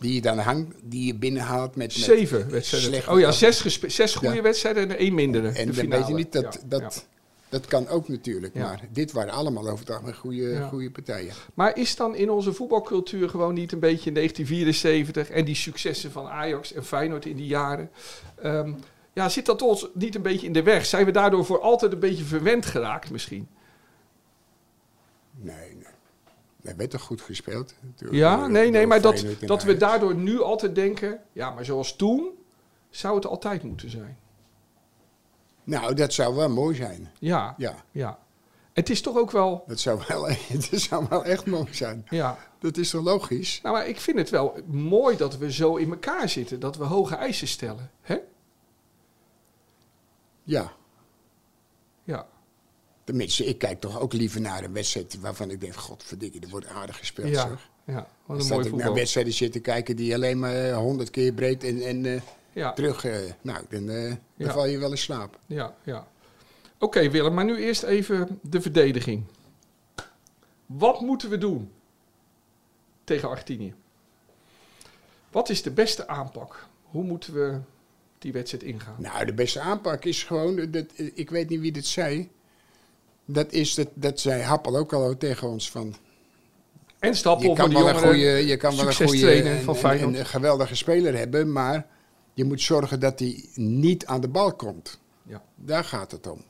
die 0.00 0.14
je 0.14 0.20
dan 0.20 0.38
hangt, 0.38 0.74
die 0.82 1.06
je 1.06 1.14
binnenhaalt 1.14 1.76
met... 1.76 1.86
met 1.86 1.92
Zeven 2.04 2.50
wedstrijden. 2.50 3.10
Oh 3.12 3.18
ja, 3.20 3.32
zes, 3.32 3.78
zes 3.86 4.14
goede 4.14 4.34
Ja. 4.34 4.42
wedstrijden 4.42 4.90
en 4.90 4.98
één 4.98 5.14
mindere. 5.14 5.48
En 5.48 5.72
dan 5.72 5.88
weet 5.88 6.06
je 6.06 6.14
niet, 6.14 6.32
dat, 6.32 6.42
Ja, 6.42 6.60
dat, 6.66 6.80
ja. 6.80 7.16
Dat 7.48 7.66
kan 7.66 7.88
ook 7.88 8.08
natuurlijk. 8.08 8.54
Ja. 8.54 8.62
Maar 8.62 8.80
dit 8.92 9.12
waren 9.12 9.32
allemaal 9.32 9.68
over 9.68 9.78
het 9.78 9.90
algemeen 9.90 10.14
goede, 10.16 10.42
Ja. 10.48 10.68
goede 10.68 10.90
partijen. 10.90 11.32
Maar 11.54 11.76
is 11.76 11.96
dan 11.96 12.14
in 12.14 12.30
onze 12.30 12.52
voetbalcultuur 12.52 13.28
gewoon 13.28 13.54
niet 13.54 13.72
een 13.72 13.78
beetje 13.80 14.08
in 14.08 14.14
1974 14.14 15.30
en 15.30 15.44
die 15.44 15.54
successen 15.54 16.10
van 16.12 16.26
Ajax 16.26 16.72
en 16.72 16.84
Feyenoord 16.84 17.26
in 17.26 17.36
die 17.36 17.46
jaren... 17.46 17.90
ehm, 18.42 18.72
ja, 19.12 19.28
zit 19.28 19.46
dat 19.46 19.62
ons 19.62 19.88
niet 19.94 20.14
een 20.14 20.22
beetje 20.22 20.46
in 20.46 20.52
de 20.52 20.62
weg? 20.62 20.86
Zijn 20.86 21.04
we 21.04 21.10
daardoor 21.10 21.44
voor 21.44 21.60
altijd 21.60 21.92
een 21.92 21.98
beetje 21.98 22.24
verwend 22.24 22.66
geraakt 22.66 23.10
misschien? 23.10 23.48
Nee, 25.40 25.74
nee. 25.74 25.86
Er 26.62 26.76
werd 26.76 26.90
toch 26.90 27.00
goed 27.02 27.20
gespeeld? 27.20 27.74
natuurlijk, 27.80 28.18
Ja, 28.18 28.36
door- 28.36 28.50
nee, 28.50 28.70
nee, 28.70 28.86
maar 28.86 29.00
dat, 29.00 29.24
dat 29.40 29.62
we 29.62 29.76
daardoor 29.76 30.14
nu 30.14 30.40
altijd 30.40 30.74
denken... 30.74 31.20
Ja, 31.32 31.50
maar 31.50 31.64
zoals 31.64 31.96
toen 31.96 32.30
zou 32.90 33.14
het 33.14 33.26
altijd 33.26 33.62
moeten 33.62 33.90
zijn. 33.90 34.18
Nou, 35.68 35.94
dat 35.94 36.12
zou 36.12 36.34
wel 36.34 36.48
mooi 36.48 36.76
zijn. 36.76 37.10
Ja, 37.18 37.54
Ja, 37.56 37.84
ja. 37.90 38.18
Het 38.72 38.90
is 38.90 39.00
toch 39.00 39.16
ook 39.16 39.30
wel... 39.30 39.64
dat 39.66 39.80
zou 39.80 40.02
wel, 40.08 40.28
dat 40.70 40.80
zou 40.80 41.06
wel 41.08 41.24
echt 41.24 41.46
mooi 41.46 41.74
zijn. 41.74 42.06
Ja, 42.10 42.38
Dat 42.58 42.76
is 42.76 42.90
toch 42.90 43.04
logisch? 43.04 43.60
Nou, 43.62 43.74
maar 43.74 43.88
ik 43.88 44.00
vind 44.00 44.18
het 44.18 44.30
wel 44.30 44.56
mooi 44.66 45.16
dat 45.16 45.38
we 45.38 45.52
zo 45.52 45.76
in 45.76 45.90
elkaar 45.90 46.28
zitten. 46.28 46.60
Dat 46.60 46.76
we 46.76 46.84
hoge 46.84 47.14
eisen 47.14 47.48
stellen. 47.48 47.90
Hè? 48.00 48.16
Ja. 50.42 50.72
Ja. 52.04 52.26
Tenminste, 53.04 53.44
ik 53.44 53.58
kijk 53.58 53.80
toch 53.80 54.00
ook 54.00 54.12
liever 54.12 54.40
naar 54.40 54.64
een 54.64 54.72
wedstrijd 54.72 55.20
waarvan 55.20 55.50
ik 55.50 55.60
denk, 55.60 55.74
godverdikke, 55.74 56.40
er 56.40 56.48
wordt 56.48 56.66
aardig 56.66 56.98
gespeeld. 56.98 57.28
Ja. 57.28 57.48
zeg. 57.48 57.70
Ja, 57.84 58.08
wat 58.26 58.40
een 58.40 58.48
mooi 58.48 58.66
ik 58.66 58.74
naar 58.74 58.94
wedstrijden 58.94 59.32
zitten 59.32 59.60
kijken 59.60 59.96
die 59.96 60.14
alleen 60.14 60.38
maar 60.38 60.72
honderd 60.72 61.10
keer 61.10 61.32
breed 61.32 61.64
en, 61.64 61.82
en 61.82 62.06
eh, 62.06 62.20
Ja, 62.58 62.72
terug. 62.72 63.04
eh, 63.04 63.16
nou, 63.42 63.64
dan, 63.68 63.88
eh, 63.88 64.02
dan 64.04 64.18
Ja. 64.36 64.52
val 64.52 64.66
je 64.66 64.78
wel 64.78 64.90
in 64.90 64.98
slaap. 64.98 65.38
ja, 65.46 65.74
ja. 65.82 66.06
Oké 66.78 67.10
Willem, 67.10 67.34
maar 67.34 67.44
nu 67.44 67.56
eerst 67.56 67.82
even 67.82 68.38
de 68.42 68.60
verdediging. 68.60 69.24
Wat 70.66 71.00
moeten 71.00 71.30
we 71.30 71.38
doen 71.38 71.72
tegen 73.04 73.28
Argentinië? 73.28 73.74
Wat 75.30 75.48
is 75.48 75.62
de 75.62 75.70
beste 75.70 76.08
aanpak? 76.08 76.66
Hoe 76.82 77.04
moeten 77.04 77.34
we 77.34 77.58
die 78.18 78.32
wedstrijd 78.32 78.62
ingaan? 78.64 78.94
Nou, 78.98 79.24
de 79.24 79.32
beste 79.34 79.60
aanpak 79.60 80.04
is 80.04 80.22
gewoon, 80.22 80.70
dat, 80.70 80.84
eh, 80.96 81.10
ik 81.14 81.30
weet 81.30 81.48
niet 81.48 81.60
wie 81.60 81.72
dit 81.72 81.86
zei. 81.86 82.28
Dat 83.24 83.52
is 83.52 83.74
dat, 83.74 83.88
dat 83.94 84.20
zei 84.20 84.42
Happel 84.42 84.76
ook 84.76 84.92
al 84.92 85.16
tegen 85.16 85.48
ons 85.48 85.70
van. 85.70 85.94
En 86.98 87.14
Stappel 87.16 87.48
Je 87.50 87.56
kan 87.56 87.72
wel 87.72 87.88
een 87.88 87.94
goede, 87.98 88.46
je 88.46 88.56
kan 88.56 88.76
wel 88.76 88.86
een 88.86 88.94
goede 88.94 89.60
van 89.64 89.90
en 89.90 90.14
een 90.14 90.26
geweldige 90.26 90.74
speler 90.74 91.16
hebben, 91.16 91.52
maar 91.52 91.86
je 92.38 92.44
moet 92.44 92.62
zorgen 92.62 93.00
dat 93.00 93.18
hij 93.18 93.44
niet 93.54 94.06
aan 94.06 94.20
de 94.20 94.28
bal 94.28 94.52
komt. 94.52 94.98
Ja. 95.22 95.42
Daar 95.54 95.84
gaat 95.84 96.10
het 96.10 96.26
om. 96.26 96.42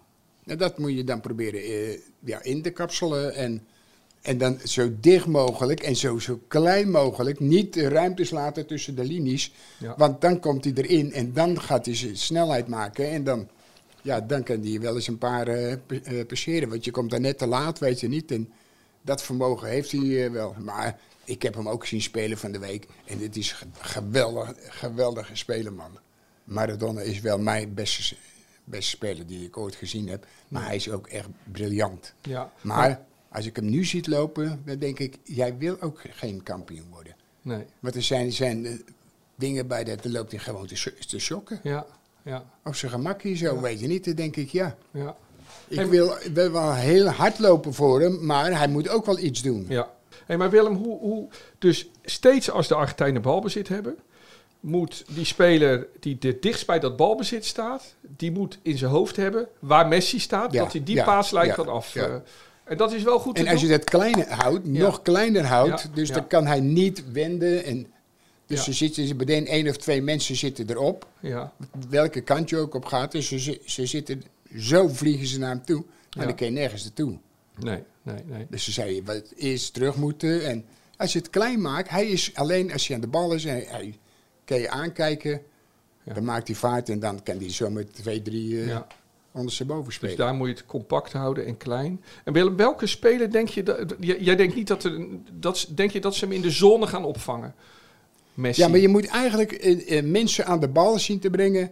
En 0.45 0.59
dat 0.59 0.79
moet 0.79 0.93
je 0.93 1.05
dan 1.05 1.21
proberen 1.21 1.61
eh, 1.61 1.99
ja, 2.21 2.43
in 2.43 2.63
te 2.63 2.71
kapselen 2.71 3.35
en, 3.35 3.67
en 4.23 4.39
dan 4.39 4.59
zo 4.65 4.91
dicht 5.01 5.27
mogelijk 5.27 5.81
en 5.81 5.97
zo, 5.97 6.19
zo 6.19 6.41
klein 6.49 6.91
mogelijk. 6.91 7.41
Niet 7.41 7.77
ruimtes 7.77 8.31
laten 8.31 8.67
tussen 8.67 8.95
de 8.95 9.05
linies, 9.05 9.53
Ja. 9.79 9.95
want 9.97 10.21
dan 10.21 10.41
komt 10.41 10.65
hij 10.65 10.73
erin 10.75 11.13
en 11.13 11.33
dan 11.33 11.61
gaat 11.61 11.87
hij 11.87 11.95
zijn 11.95 12.17
snelheid 12.17 12.67
maken 12.69 13.11
en 13.11 13.25
dan, 13.25 13.49
ja, 14.03 14.21
dan 14.21 14.43
kan 14.43 14.63
hij 14.63 14.81
wel 14.81 14.95
eens 14.95 15.09
een 15.09 15.19
paar 15.19 15.49
eh, 15.49 15.73
eh, 15.73 16.27
passeren. 16.27 16.69
Want 16.69 16.85
je 16.85 16.91
komt 16.91 17.11
daar 17.11 17.21
net 17.21 17.39
te 17.39 17.47
laat, 17.47 17.79
weet 17.79 18.01
je 18.01 18.09
niet. 18.09 18.31
En 18.31 18.53
dat 19.03 19.23
vermogen 19.23 19.69
heeft 19.69 19.93
hij 19.93 20.31
wel. 20.31 20.55
Maar 20.59 20.99
ik 21.29 21.43
heb 21.43 21.55
hem 21.55 21.69
ook 21.69 21.87
zien 21.87 22.03
spelen 22.03 22.39
van 22.39 22.53
de 22.53 22.59
week. 22.59 22.87
En 23.05 23.19
dit 23.19 23.37
is 23.37 23.53
ge- 23.53 23.67
geweldig, 23.81 24.53
geweldige 24.69 25.37
speler, 25.37 25.73
man. 25.73 25.99
Maradona 26.45 27.01
is 27.01 27.21
wel 27.21 27.39
mijn 27.39 27.75
beste, 27.75 28.17
beste 28.65 28.91
speler 28.91 29.27
die 29.27 29.45
ik 29.47 29.57
ooit 29.57 29.75
gezien 29.75 30.09
heb. 30.09 30.27
Maar 30.49 30.65
hij 30.67 30.77
is 30.77 30.91
ook 30.91 31.07
echt 31.07 31.29
briljant. 31.53 32.15
Ja. 32.23 32.53
Maar 32.61 33.01
als 33.33 33.47
ik 33.47 33.57
hem 33.57 33.65
nu 33.71 33.85
ziet 33.85 34.07
lopen, 34.07 34.63
dan 34.65 34.79
denk 34.79 34.99
ik, 34.99 35.17
jij 35.25 35.57
wil 35.59 35.81
ook 35.81 36.01
geen 36.11 36.43
kampioen 36.43 36.87
worden. 36.91 37.15
Nee. 37.43 37.65
Want 37.81 37.95
er 37.95 38.03
zijn, 38.03 38.33
zijn 38.33 38.67
eh, 38.67 38.73
dingen 39.35 39.67
bij 39.67 39.85
dat 39.85 40.03
dan 40.03 40.13
loopt 40.13 40.31
hij 40.31 40.41
gewoon 40.41 40.67
te, 40.67 40.95
te 41.09 41.19
schokken. 41.19 41.61
Ja. 41.63 41.87
Ja. 42.23 42.45
Op 42.65 42.75
zijn 42.75 42.91
gemakkie 42.91 43.37
zo, 43.37 43.61
weet 43.61 43.81
je 43.81 43.87
niet. 43.87 44.05
Dan 44.05 44.15
denk 44.15 44.37
ik, 44.37 44.49
ja, 44.49 44.77
Ja. 44.91 45.17
ik 45.69 45.87
wil, 45.87 46.15
wil 46.33 46.51
wel 46.53 46.75
heel 46.75 47.07
hard 47.09 47.39
lopen 47.39 47.75
voor 47.75 48.01
hem, 48.01 48.25
maar 48.27 48.59
hij 48.59 48.69
moet 48.69 48.89
ook 48.89 49.07
wel 49.07 49.19
iets 49.19 49.43
doen. 49.43 49.67
Ja. 49.69 49.91
Hey, 50.27 50.37
maar 50.37 50.51
Willem, 50.51 50.75
hoe, 50.75 50.99
hoe, 50.99 51.29
dus 51.59 51.91
steeds 52.05 52.51
als 52.51 52.69
de 52.69 52.75
Argentijnen 52.75 53.23
balbezit 53.23 53.69
hebben, 53.69 53.97
moet 54.61 55.05
die 55.09 55.25
speler 55.25 55.87
die 56.01 56.17
het 56.21 56.43
dichtst 56.43 56.67
bij 56.67 56.79
dat 56.79 56.97
balbezit 56.97 57.45
staat, 57.45 57.95
die 58.01 58.33
moet 58.33 58.59
in 58.63 58.79
zijn 58.79 58.91
hoofd 58.91 59.17
hebben 59.17 59.49
waar 59.59 59.89
Messi 59.89 60.19
staat, 60.19 60.53
Ja, 60.53 60.63
dat 60.63 60.73
hij 60.73 60.83
die 60.85 60.95
ja, 60.95 61.05
paaslijn 61.05 61.47
ja, 61.47 61.55
kan 61.55 61.69
af. 61.69 61.95
eh, 61.95 62.15
en 62.65 62.77
dat 62.77 62.93
is 62.93 63.03
wel 63.03 63.19
goed 63.19 63.39
En 63.39 63.49
als 63.49 63.61
je 63.61 63.69
dat 63.69 63.85
kleiner 63.85 64.33
houdt, 64.33 64.67
nog 64.67 65.03
kleiner 65.03 65.45
houdt, 65.45 65.89
dus 65.95 66.11
dan 66.11 66.27
kan 66.27 66.47
hij 66.47 66.61
niet 66.61 67.13
wenden. 67.13 67.65
En 67.65 67.87
dus 68.47 68.67
er 68.67 68.75
zitten 68.75 69.17
meteen 69.17 69.47
één 69.47 69.69
of 69.69 69.77
twee 69.77 70.03
mensen 70.03 70.37
zitten 70.37 70.71
erop, 70.71 71.07
Ja, 71.21 71.53
welke 71.89 72.21
kant 72.21 72.51
je 72.51 72.57
ook 72.57 72.75
op 72.75 72.85
gaat. 72.85 73.13
Dus 73.13 73.29
ze, 73.29 73.61
ze 73.65 73.87
zitten, 73.87 74.23
zo 74.57 74.89
vliegen 74.89 75.27
ze 75.27 75.39
naar 75.39 75.51
hem 75.51 75.65
toe, 75.65 75.85
maar 76.17 76.27
dan 76.27 76.35
kun 76.35 76.47
je 76.47 76.53
nergens 76.53 76.83
naartoe. 76.83 77.19
Nee, 77.61 77.83
nee, 78.03 78.23
nee. 78.27 78.47
Dus 78.51 78.65
ze 78.65 78.73
zei, 78.73 79.03
wat 79.05 79.33
eerst 79.37 79.75
terug 79.75 79.97
moeten. 79.97 80.45
En 80.47 80.65
als 80.97 81.13
je 81.13 81.19
het 81.19 81.31
klein 81.31 81.61
maakt, 81.61 81.89
hij 81.91 82.07
is 82.07 82.31
alleen 82.35 82.73
als 82.73 82.87
hij 82.87 82.97
aan 82.97 83.03
de 83.03 83.09
bal 83.09 83.33
is, 83.35 83.45
hij, 83.45 83.67
hij 83.69 83.99
kan 84.45 84.59
je 84.61 84.71
aankijken, 84.71 85.43
Ja. 86.03 86.15
dan 86.15 86.25
maakt 86.25 86.47
hij 86.49 86.57
vaart 86.57 86.89
en 86.89 87.01
dan 87.01 87.23
kan 87.23 87.37
hij 87.39 87.51
zo 87.53 87.71
met 87.71 87.95
twee, 87.95 88.23
drie 88.23 88.61
eh 88.61 88.67
Ja. 88.67 88.87
ondersteboven 89.33 89.85
Dus 89.85 89.95
spelen. 89.95 90.17
daar 90.17 90.35
moet 90.35 90.49
je 90.49 90.55
het 90.55 90.67
compact 90.67 91.13
houden 91.13 91.47
en 91.47 91.57
klein. 91.57 92.03
En 92.25 92.33
Willem, 92.33 92.57
welke 92.57 92.87
speler 92.87 93.31
denk 93.31 93.49
je 93.49 93.63
dat... 93.63 93.95
Jij, 94.01 94.37
denkt 94.37 94.55
niet 94.55 94.67
dat, 94.67 94.85
er, 94.85 95.07
dat... 95.33 95.69
Denk 95.75 95.91
je 95.91 96.01
dat 96.01 96.15
ze 96.15 96.25
hem 96.25 96.35
in 96.35 96.41
de 96.43 96.51
zone 96.51 96.87
gaan 96.87 97.05
opvangen? 97.05 97.55
Messi. 98.35 98.61
Ja, 98.63 98.69
maar 98.69 98.79
je 98.79 98.89
moet 98.89 99.07
eigenlijk 99.07 99.53
eh, 99.53 99.99
eh, 99.99 100.05
mensen 100.05 100.47
aan 100.47 100.61
de 100.61 100.69
bal 100.69 100.99
zien 100.99 101.19
te 101.19 101.31
brengen 101.31 101.71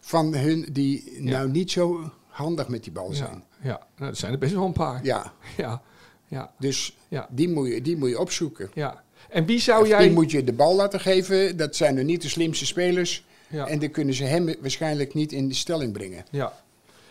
van 0.00 0.34
hun 0.34 0.68
die 0.72 1.12
nou 1.20 1.50
niet 1.50 1.70
zo 1.70 2.10
handig 2.36 2.68
met 2.68 2.82
die 2.82 2.92
bal 2.92 3.08
Ja, 3.10 3.14
zijn. 3.16 3.44
ja. 3.62 3.86
Nou, 3.96 4.10
dat 4.10 4.18
zijn 4.18 4.32
er 4.32 4.38
best 4.38 4.54
wel 4.54 4.64
een 4.64 4.72
paar. 4.72 5.04
Ja, 5.04 5.32
Ja, 5.56 5.82
ja, 6.26 6.52
dus 6.58 6.96
ja. 7.08 7.28
die 7.30 7.48
moet 7.48 7.68
je, 7.68 7.82
die 7.82 7.96
moet 7.96 8.08
je 8.08 8.18
opzoeken. 8.20 8.70
ja. 8.74 9.04
En 9.28 9.46
wie 9.46 9.58
zou 9.60 9.82
Die 9.82 9.92
jij... 9.92 10.10
moet 10.10 10.30
je 10.30 10.44
de 10.44 10.52
bal 10.52 10.74
laten 10.74 11.00
geven. 11.00 11.56
Dat 11.56 11.76
zijn 11.76 11.96
er 11.96 12.04
niet 12.04 12.22
de 12.22 12.28
slimste 12.28 12.66
spelers. 12.66 13.24
Ja. 13.48 13.66
En 13.66 13.78
dan 13.78 13.90
kunnen 13.90 14.14
ze 14.14 14.24
hem 14.24 14.54
waarschijnlijk 14.60 15.14
niet 15.14 15.32
in 15.32 15.48
de 15.48 15.54
stelling 15.54 15.92
brengen. 15.92 16.24
Ja. 16.30 16.52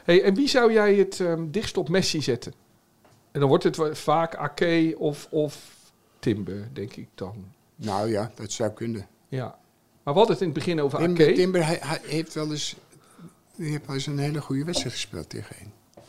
Hey, 0.04 0.24
en 0.24 0.34
wie 0.36 0.48
zou 0.48 0.74
jij 0.74 0.96
het 0.96 1.20
ehm, 1.20 1.44
dichtst 1.52 1.78
op 1.78 1.90
Messi 1.90 2.22
zetten? 2.22 2.54
En 3.32 3.40
dan 3.40 3.50
wordt 3.50 3.64
het 3.64 3.78
vaak 3.92 4.36
Ake 4.36 4.96
of, 4.98 5.28
of 5.32 5.76
Timber, 6.20 6.68
denk 6.74 6.96
ik 6.96 7.08
dan. 7.16 7.46
Nou 7.76 8.10
ja, 8.10 8.32
dat 8.36 8.52
zou 8.52 8.72
kunnen. 8.72 9.08
Ja. 9.28 9.58
Maar 10.04 10.14
we 10.14 10.20
hadden 10.20 10.32
het 10.38 10.40
in 10.46 10.50
het 10.50 10.58
begin 10.58 10.82
over 10.82 11.00
Timber, 11.00 11.26
Ake. 11.26 11.34
Timber 11.36 11.66
hij, 11.66 11.78
hij 11.82 12.00
heeft 12.04 12.34
wel 12.34 12.52
eens, 12.52 12.76
die 13.56 13.72
heeft 13.72 13.88
eens 13.89 14.06
een 14.06 14.18
hele 14.20 14.41
goede 14.41 14.63
wedstrijd 14.65 14.94
gespeeld 14.94 15.30
tegen. 15.30 15.56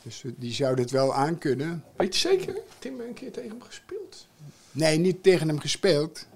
Dus 0.03 0.25
eh, 0.25 0.31
die 0.37 0.53
zou 0.53 0.81
het 0.81 0.91
wel 0.91 1.15
aankunnen. 1.15 1.85
Weet 1.97 2.15
je 2.15 2.29
zeker? 2.29 2.55
Timber 2.79 3.07
een 3.07 3.15
keer 3.15 3.33
tegen 3.33 3.51
hem 3.51 3.63
gespeeld. 3.63 4.27
Nee, 4.73 4.99
niet 4.99 5.23
tegen 5.23 5.49
hem 5.49 5.59
gespeeld. 5.59 6.27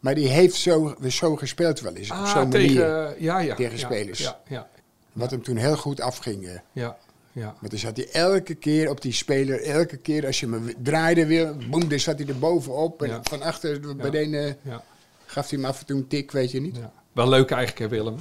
Maar 0.00 0.14
die 0.14 0.28
heeft 0.28 0.54
zo, 0.54 0.94
zo 1.08 1.36
gespeeld 1.36 1.80
wel 1.80 1.94
eens. 1.94 2.10
op 2.10 2.16
Ah, 2.16 2.32
zo'n 2.32 2.48
manier. 2.48 2.66
tegen, 2.68 3.14
ja, 3.22 3.38
ja, 3.38 3.54
tegen 3.54 3.78
ja, 3.78 3.84
spelers. 3.84 4.32
Wat 5.12 5.30
hem 5.30 5.42
toen 5.42 5.56
heel 5.56 5.76
goed 5.76 6.00
afging. 6.00 6.46
eh. 6.48 6.58
ja, 6.72 6.96
ja. 7.32 7.54
Want 7.60 7.70
dan 7.70 7.78
zat 7.78 7.96
hij 7.96 8.08
elke 8.10 8.54
keer 8.54 8.90
op 8.90 9.00
die 9.02 9.12
speler. 9.12 9.62
Elke 9.62 9.96
keer 9.96 10.26
als 10.26 10.40
je 10.40 10.48
hem 10.50 10.74
draaide 10.82 11.26
wil, 11.26 11.56
boem, 11.70 11.88
dan 11.88 11.98
zat 12.00 12.18
hij 12.18 12.28
er 12.28 12.38
bovenop. 12.38 13.02
En 13.02 13.20
van 13.22 13.42
achter 13.42 13.96
bij 13.96 14.10
de 14.10 14.18
ene 14.18 14.56
gaf 15.26 15.50
hij 15.50 15.58
hem 15.58 15.68
af 15.68 15.80
en 15.80 15.86
toe 15.86 15.96
een 15.96 16.06
tik, 16.06 16.30
weet 16.30 16.50
je 16.50 16.60
niet. 16.60 16.76
Wel 17.12 17.28
leuk 17.28 17.50
eigenlijk, 17.50 17.78
hè, 17.78 17.88
Willem? 17.98 18.16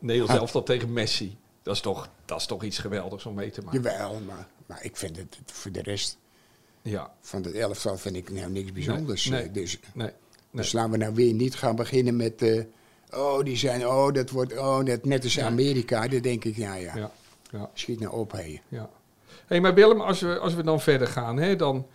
Nederlands 0.00 0.34
Ah. 0.34 0.40
elftal 0.40 0.62
tegen 0.62 0.92
Messi. 0.92 1.36
Dat 1.62 1.74
is, 1.74 1.80
toch, 1.80 2.08
dat 2.24 2.40
is 2.40 2.46
toch 2.46 2.62
iets 2.64 2.78
geweldigs 2.78 3.26
om 3.26 3.34
mee 3.34 3.50
te 3.50 3.62
maken. 3.62 3.82
Jawel, 3.82 4.20
maar, 4.26 4.46
maar 4.66 4.84
ik 4.84 4.96
vind 4.96 5.16
het 5.16 5.38
voor 5.44 5.70
de 5.72 5.82
rest 5.82 6.18
Ja, 6.82 7.12
van 7.20 7.42
het 7.42 7.54
elftal 7.54 7.96
vind 7.96 8.16
ik 8.16 8.30
nou 8.30 8.50
niks 8.50 8.72
bijzonders. 8.72 9.24
Nee, 9.24 9.42
Eh, 9.42 9.52
Dus, 9.52 9.78
nee. 9.94 10.06
nee. 10.06 10.14
dus 10.50 10.72
laten 10.72 10.90
we 10.90 10.96
nou 10.96 11.14
weer 11.14 11.32
niet 11.34 11.54
gaan 11.54 11.76
beginnen 11.76 12.16
met... 12.16 12.42
eh, 12.42 12.64
oh, 13.10 13.44
die 13.44 13.56
zijn... 13.56 13.86
Oh, 13.86 14.12
dat 14.12 14.30
wordt... 14.30 14.58
Oh, 14.58 14.78
net, 14.78 15.04
net 15.04 15.24
als 15.24 15.40
Amerika. 15.40 16.08
Dan 16.08 16.20
denk 16.20 16.44
ik, 16.44 16.56
ja, 16.56 16.74
ja. 16.74 16.96
Ja, 16.96 17.10
ja. 17.50 17.70
Schiet 17.74 18.00
nou 18.00 18.12
op, 18.12 18.32
hé. 18.32 18.60
Ja. 18.68 18.90
Hey, 19.46 19.60
maar 19.60 19.74
Willem, 19.74 20.00
als 20.00 20.20
we, 20.20 20.38
als 20.38 20.54
we 20.54 20.62
dan 20.62 20.80
verder 20.80 21.06
gaan, 21.06 21.36
hè, 21.36 21.56
dan... 21.56 21.86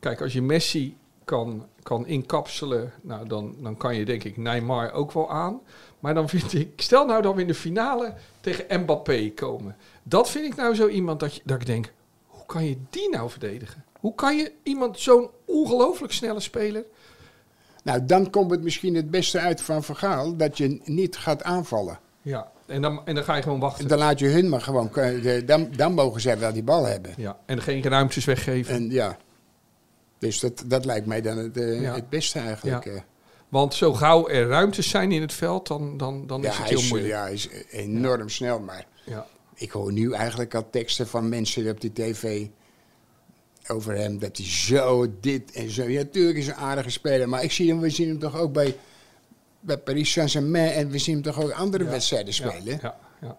Kijk, 0.00 0.20
als 0.20 0.32
je 0.32 0.42
Messi 0.42 0.96
kan, 1.24 1.66
kan 1.82 2.06
inkapselen, 2.06 2.92
nou, 3.02 3.28
dan, 3.28 3.54
dan 3.60 3.76
kan 3.76 3.96
je 3.96 4.04
denk 4.04 4.24
ik 4.24 4.36
Neymar 4.36 4.92
ook 4.92 5.12
wel 5.12 5.30
aan. 5.30 5.60
Maar 6.04 6.14
dan 6.14 6.28
vind 6.28 6.52
ik... 6.52 6.68
Stel 6.76 7.06
nou 7.06 7.22
dat 7.22 7.34
we 7.34 7.40
in 7.40 7.46
de 7.46 7.54
finale 7.54 8.14
tegen 8.40 8.80
Mbappé 8.80 9.30
komen. 9.34 9.76
Dat 10.02 10.30
vind 10.30 10.44
ik 10.44 10.56
nou 10.56 10.74
zo 10.74 10.88
iemand 10.88 11.20
dat, 11.20 11.34
je, 11.34 11.40
dat 11.44 11.60
ik 11.60 11.66
denk... 11.66 11.92
Hoe 12.26 12.46
kan 12.46 12.64
je 12.64 12.76
die 12.90 13.10
nou 13.10 13.30
verdedigen? 13.30 13.84
Hoe 14.00 14.14
kan 14.14 14.36
je 14.36 14.52
iemand, 14.62 14.98
zo'n 15.00 15.30
ongelooflijk 15.44 16.12
snelle 16.12 16.40
speler... 16.40 16.84
Nou, 17.82 18.04
dan 18.04 18.30
komt 18.30 18.50
het 18.50 18.62
misschien 18.62 18.94
het 18.94 19.10
beste 19.10 19.38
uit 19.40 19.60
van 19.60 19.82
Vergaal... 19.84 20.36
dat 20.36 20.58
je 20.58 20.80
niet 20.84 21.16
gaat 21.16 21.42
aanvallen. 21.42 21.98
Ja, 22.22 22.50
en 22.66 22.82
dan, 22.82 23.00
en 23.06 23.14
dan 23.14 23.24
ga 23.24 23.34
je 23.36 23.42
gewoon 23.42 23.60
wachten. 23.60 23.88
Dan 23.88 23.98
laat 23.98 24.18
je 24.18 24.26
hun 24.26 24.48
maar 24.48 24.60
gewoon... 24.60 24.90
de- 24.94 25.42
Dan, 25.46 25.68
dan 25.76 25.92
mogen 25.92 26.20
zij 26.20 26.38
wel 26.38 26.52
die 26.52 26.62
bal 26.62 26.84
hebben. 26.84 27.12
Ja, 27.16 27.36
en 27.46 27.62
geen 27.62 27.82
ruimtes 27.82 28.24
weggeven. 28.24 28.74
En 28.74 28.90
ja... 28.90 29.16
Dus 30.18 30.40
dat, 30.40 30.64
dat 30.66 30.84
lijkt 30.84 31.06
mij 31.06 31.20
dan 31.20 31.36
het, 31.38 31.56
eh, 31.56 31.80
Ja. 31.80 31.94
het 31.94 32.08
beste 32.08 32.38
eigenlijk. 32.38 32.84
Ja. 32.84 33.04
Eh. 33.54 33.60
Want 33.60 33.74
zo 33.74 33.92
gauw 33.92 34.28
er 34.28 34.46
ruimtes 34.48 34.88
zijn 34.88 35.12
in 35.12 35.20
het 35.20 35.32
veld, 35.32 35.66
dan, 35.66 35.96
dan, 35.96 36.26
dan 36.26 36.42
Ja, 36.42 36.48
is 36.48 36.54
het 36.56 36.62
hij 36.66 36.68
heel 36.74 36.78
is, 36.84 36.88
moeilijk. 36.88 37.12
ja, 37.12 37.20
hij 37.22 37.32
is 37.32 37.48
enorm 37.70 38.28
snel, 38.28 38.60
maar... 38.60 38.86
Ja. 39.04 39.26
Ik 39.56 39.70
hoor 39.70 39.92
nu 39.92 40.12
eigenlijk 40.12 40.54
al 40.54 40.70
teksten 40.70 41.06
van 41.08 41.28
mensen 41.28 41.70
op 41.70 41.80
de 41.80 41.92
tv 41.92 42.46
over 43.66 43.94
hem. 43.96 44.18
Dat 44.18 44.36
hij 44.36 44.46
zo 44.46 45.06
dit 45.20 45.52
en 45.52 45.70
zo. 45.70 45.82
Ja, 45.88 45.98
natuurlijk 46.02 46.38
is 46.38 46.46
een 46.46 46.54
aardige 46.54 46.90
speler. 46.90 47.28
Maar 47.28 47.42
ik 47.42 47.52
zie 47.52 47.68
hem, 47.68 47.80
we 47.80 47.90
zien 47.90 48.08
hem 48.08 48.18
toch 48.18 48.36
ook 48.38 48.52
bij, 48.52 48.76
bij 49.60 49.78
Paris 49.78 50.12
Saint-Germain. 50.12 50.72
En 50.72 50.90
we 50.90 50.98
zien 50.98 51.14
hem 51.14 51.22
toch 51.22 51.40
ook 51.42 51.50
andere 51.50 51.84
Ja. 51.84 51.90
wedstrijden 51.90 52.34
spelen. 52.34 52.78
Ja, 52.82 52.96
ja, 53.20 53.36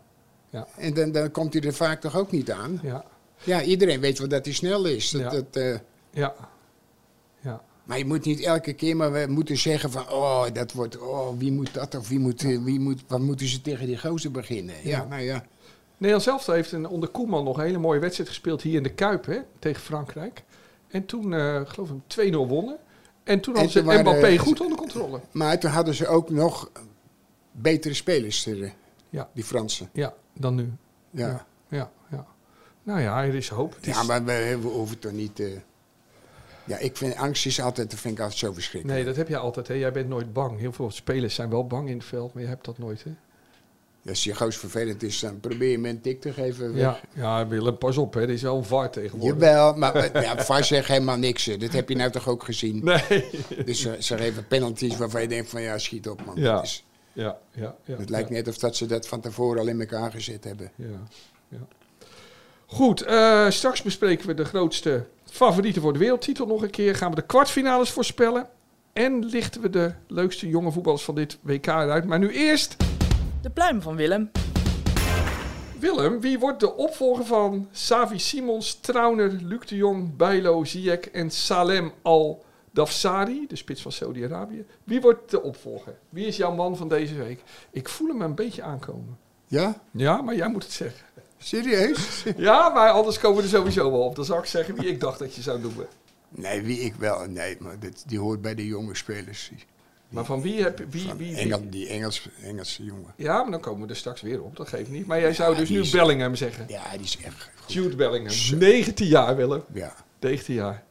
ja, 0.49 0.67
En 0.77 0.93
dan, 0.93 1.11
dan 1.11 1.31
komt 1.31 1.53
hij 1.53 1.61
er 1.61 1.73
vaak 1.73 2.01
toch 2.01 2.17
ook 2.17 2.31
niet 2.31 2.51
aan. 2.51 2.79
ja, 2.83 3.05
Ja, 3.43 3.61
iedereen 3.61 3.99
weet 3.99 4.19
wel 4.19 4.27
dat 4.27 4.45
hij 4.45 4.53
snel 4.53 4.85
is. 4.85 5.09
Dat, 5.09 5.21
Ja. 5.21 5.29
dat, 5.29 5.45
eh, 5.55 5.75
ja. 6.11 6.35
Maar 7.85 7.97
je 7.97 8.05
moet 8.05 8.25
niet 8.25 8.39
elke 8.41 8.73
keer 8.73 8.95
maar 8.95 9.11
we 9.11 9.25
moeten 9.29 9.57
zeggen 9.57 9.91
van... 9.91 10.09
Oh, 10.09 10.45
dat 10.53 10.71
wordt... 10.71 10.97
Oh, 10.99 11.37
wie 11.37 11.51
moet 11.51 11.73
dat 11.73 11.95
of 11.95 12.07
wie 12.09 12.19
moet... 12.19 12.43
eh, 12.43 12.59
Wie 12.63 12.79
moet 12.79 13.03
wat 13.07 13.19
moeten 13.19 13.47
ze 13.47 13.61
tegen 13.61 13.85
die 13.85 13.97
gozer 13.97 14.31
beginnen? 14.31 14.75
Ja, 14.83 14.89
Ja. 14.89 15.05
nou 15.05 15.21
ja. 15.21 15.43
Nederland 15.97 16.23
zelf 16.23 16.45
heeft 16.45 16.71
een, 16.71 16.87
onder 16.87 17.09
Koeman 17.09 17.43
nog 17.43 17.57
een 17.57 17.63
hele 17.63 17.77
mooie 17.77 17.99
wedstrijd 17.99 18.29
gespeeld 18.29 18.61
hier 18.61 18.75
in 18.75 18.83
de 18.83 18.93
Kuip 18.93 19.25
hè, 19.25 19.39
tegen 19.59 19.81
Frankrijk. 19.81 20.43
En 20.87 21.05
toen, 21.05 21.33
eh 21.33 21.61
geloof 21.65 21.89
ik, 21.89 22.31
2-0 22.33 22.35
wonnen. 22.35 22.77
En 23.23 23.39
toen 23.39 23.53
hadden 23.53 23.71
ze 23.71 23.77
toen 23.77 23.87
waren- 23.87 24.01
Mbappé 24.01 24.37
goed 24.37 24.61
onder 24.61 24.77
controle. 24.77 25.19
Maar 25.31 25.59
toen 25.59 25.71
hadden 25.71 25.93
ze 25.93 26.07
ook 26.07 26.29
nog 26.29 26.71
betere 27.51 27.93
spelers, 27.93 28.45
eh, 28.47 28.69
Ja. 29.09 29.29
die 29.33 29.43
Fransen. 29.43 29.89
Ja, 29.93 30.13
dan 30.33 30.55
nu. 30.55 30.71
Ja. 31.11 31.27
Ja, 31.27 31.45
ja, 31.77 31.91
ja. 32.11 32.25
Nou 32.83 32.99
ja, 33.01 33.23
er 33.23 33.35
is 33.35 33.49
hoop. 33.49 33.75
Het 33.75 33.87
is- 33.87 33.95
Ja, 33.95 34.03
maar 34.03 34.23
we, 34.25 34.57
we 34.61 34.67
hoeven 34.67 34.99
toch 34.99 35.11
niet. 35.11 35.41
Ja, 36.65 36.77
ik 36.77 36.97
vind 36.97 37.15
angst 37.15 37.45
is 37.45 37.61
altijd, 37.61 37.91
dat 37.91 37.99
vind 37.99 38.13
ik 38.13 38.19
altijd 38.19 38.39
zo 38.39 38.53
verschrikkelijk. 38.53 38.97
Nee, 38.99 39.07
dat 39.07 39.15
heb 39.15 39.27
je 39.27 39.37
altijd. 39.37 39.67
Hè. 39.67 39.73
Jij 39.73 39.91
bent 39.91 40.07
nooit 40.07 40.33
bang. 40.33 40.59
Heel 40.59 40.71
veel 40.73 40.91
spelers 40.91 41.35
zijn 41.35 41.49
wel 41.49 41.67
bang 41.67 41.89
in 41.89 41.97
het 41.97 42.05
veld, 42.05 42.33
maar 42.33 42.43
je 42.43 42.49
hebt 42.49 42.65
dat 42.65 42.77
nooit. 42.77 43.03
Hè? 43.03 43.11
Als 44.09 44.23
je 44.23 44.35
gauw 44.35 44.51
vervelend 44.51 45.03
is, 45.03 45.19
dan 45.19 45.39
probeer 45.39 45.67
je 45.69 45.75
hem 45.75 45.85
een 45.85 46.01
tik 46.01 46.21
te 46.21 46.33
geven. 46.33 46.73
weg. 46.73 46.81
Ja, 46.81 46.99
ja, 47.13 47.47
Willem, 47.47 47.77
pas 47.77 47.97
op. 47.97 48.13
Hè. 48.13 48.21
Er 48.21 48.29
is 48.29 48.41
wel 48.41 48.57
een 48.57 48.63
VAR 48.65 48.89
tegenwoordig. 48.91 49.39
Jawel, 49.39 49.73
maar 49.73 49.95
eh, 49.95 50.21
ja, 50.23 50.37
VAR 50.37 50.63
zegt 50.63 50.87
helemaal 50.87 51.17
niks. 51.17 51.47
eh. 51.47 51.59
Dat 51.59 51.71
heb 51.71 51.89
je 51.89 51.95
nou 51.95 52.11
toch 52.11 52.27
ook 52.27 52.43
gezien. 52.43 52.83
Nee. 52.83 53.25
Dus 53.65 53.81
ze, 53.81 53.95
ze 53.99 54.17
geven 54.17 54.47
penalties 54.47 54.97
waarvan 54.97 55.21
je 55.21 55.27
denkt 55.27 55.49
van 55.49 55.61
ja, 55.61 55.77
schiet 55.77 56.09
op 56.09 56.25
man. 56.25 56.35
Ja. 56.35 56.61
Is- 56.61 56.85
Ja, 57.13 57.37
ja, 57.51 57.75
ja. 57.85 57.97
het 57.97 58.09
lijkt 58.09 58.29
net 58.29 58.47
of 58.47 58.57
dat 58.57 58.75
ze 58.75 58.85
dat 58.85 59.07
van 59.07 59.21
tevoren 59.21 59.59
al 59.59 59.67
in 59.67 59.79
elkaar 59.79 60.11
gezet 60.11 60.43
hebben. 60.43 60.71
Ja, 60.75 60.85
ja. 61.47 61.57
Goed, 62.65 63.01
eh, 63.01 63.49
straks 63.49 63.81
bespreken 63.81 64.27
we 64.27 64.33
de 64.33 64.45
grootste 64.45 65.05
favorieten 65.35 65.81
voor 65.81 65.93
de 65.93 65.99
wereldtitel 65.99 66.45
nog 66.45 66.61
een 66.61 66.69
keer. 66.69 66.95
Gaan 66.95 67.09
we 67.09 67.15
de 67.15 67.25
kwartfinales 67.25 67.89
voorspellen. 67.89 68.47
En 68.93 69.25
lichten 69.25 69.61
we 69.61 69.69
de 69.69 69.93
leukste 70.07 70.47
jonge 70.47 70.71
voetballers 70.71 71.03
van 71.03 71.15
dit 71.15 71.37
WK 71.41 71.65
eruit. 71.65 72.05
Maar 72.05 72.19
nu 72.19 72.29
eerst, 72.29 72.75
De 73.41 73.49
pluim 73.49 73.81
van 73.81 73.95
Willem. 73.95 74.31
Willem, 75.79 76.21
wie 76.21 76.39
wordt 76.39 76.59
de 76.59 76.75
opvolger 76.75 77.25
van 77.25 77.67
Savi 77.71 78.19
Simons, 78.19 78.73
Trauner, 78.79 79.31
Luc 79.31 79.65
de 79.65 79.75
Jong, 79.75 80.15
Bijlo, 80.15 80.63
Ziyech 80.63 81.09
en 81.09 81.31
Salem 81.31 81.91
Al-Dafsari, 82.01 83.45
de 83.47 83.55
spits 83.55 83.81
van 83.81 83.91
Saudi-Arabië? 83.91 84.65
Wie 84.83 85.01
wordt 85.01 85.31
de 85.31 85.41
opvolger? 85.41 85.95
Wie 86.09 86.25
is 86.25 86.37
jouw 86.37 86.55
man 86.55 86.77
van 86.77 86.87
deze 86.89 87.15
week? 87.15 87.43
Ik 87.71 87.89
voel 87.89 88.07
hem 88.07 88.21
een 88.21 88.35
beetje 88.35 88.63
aankomen. 88.63 89.17
Ja? 89.47 89.81
Ja, 89.91 90.21
maar 90.21 90.35
jij 90.35 90.47
moet 90.49 90.63
het 90.63 90.71
zeggen. 90.71 91.05
Serieus? 91.45 92.23
Ja, 92.37 92.69
maar 92.69 92.89
anders 92.89 93.19
komen 93.19 93.37
we 93.37 93.43
er 93.43 93.49
sowieso 93.49 93.91
wel 93.91 93.99
op. 94.01 94.15
Dan 94.15 94.25
zal 94.25 94.37
ik 94.39 94.45
zeggen 94.45 94.75
wie 94.75 94.87
ik 94.87 94.99
dacht 94.99 95.19
dat 95.19 95.35
je 95.35 95.41
zou 95.41 95.59
noemen. 95.61 95.87
Nee, 96.29 96.61
wie 96.61 96.79
ik 96.79 96.93
wel. 96.95 97.25
Nee, 97.29 97.57
maar 97.59 97.79
dit, 97.79 98.03
die 98.07 98.19
hoort 98.19 98.41
bij 98.41 98.55
de 98.55 98.65
jonge 98.65 98.95
spelers. 98.95 99.49
Die- 99.51 99.65
Maar 100.09 100.25
van 100.25 100.41
wie 100.41 100.63
heb 100.63 100.77
je... 100.79 100.85
Wie, 100.89 101.13
wie, 101.17 101.27
wie- 101.33 101.35
Engel, 101.37 101.61
die 101.69 101.87
Engels, 101.87 102.29
Engelse 102.43 102.83
jongen. 102.83 103.13
Ja, 103.17 103.41
maar 103.41 103.51
dan 103.51 103.59
komen 103.59 103.81
we 103.87 103.89
er 103.89 103.95
straks 103.99 104.21
weer 104.21 104.41
op. 104.43 104.55
Dat 104.57 104.67
geeft 104.67 104.89
niet. 104.89 105.05
Maar 105.05 105.19
jij 105.19 105.33
zou 105.33 105.53
Ja, 105.53 105.59
dus 105.59 105.69
nu 105.69 105.79
is- 105.79 105.89
Bellingham 105.89 106.35
zeggen. 106.35 106.65
Ja, 106.67 106.83
die 106.91 107.01
is 107.01 107.17
echt 107.25 107.49
goed. 107.61 107.73
Jude 107.73 107.95
Bellingham. 107.95 108.33
Zo. 108.33 108.55
19 108.55 109.07
jaar, 109.07 109.35
Willem. 109.35 109.63
Ja, 109.73 109.93
19 110.19 110.55
jaar. 110.55 110.83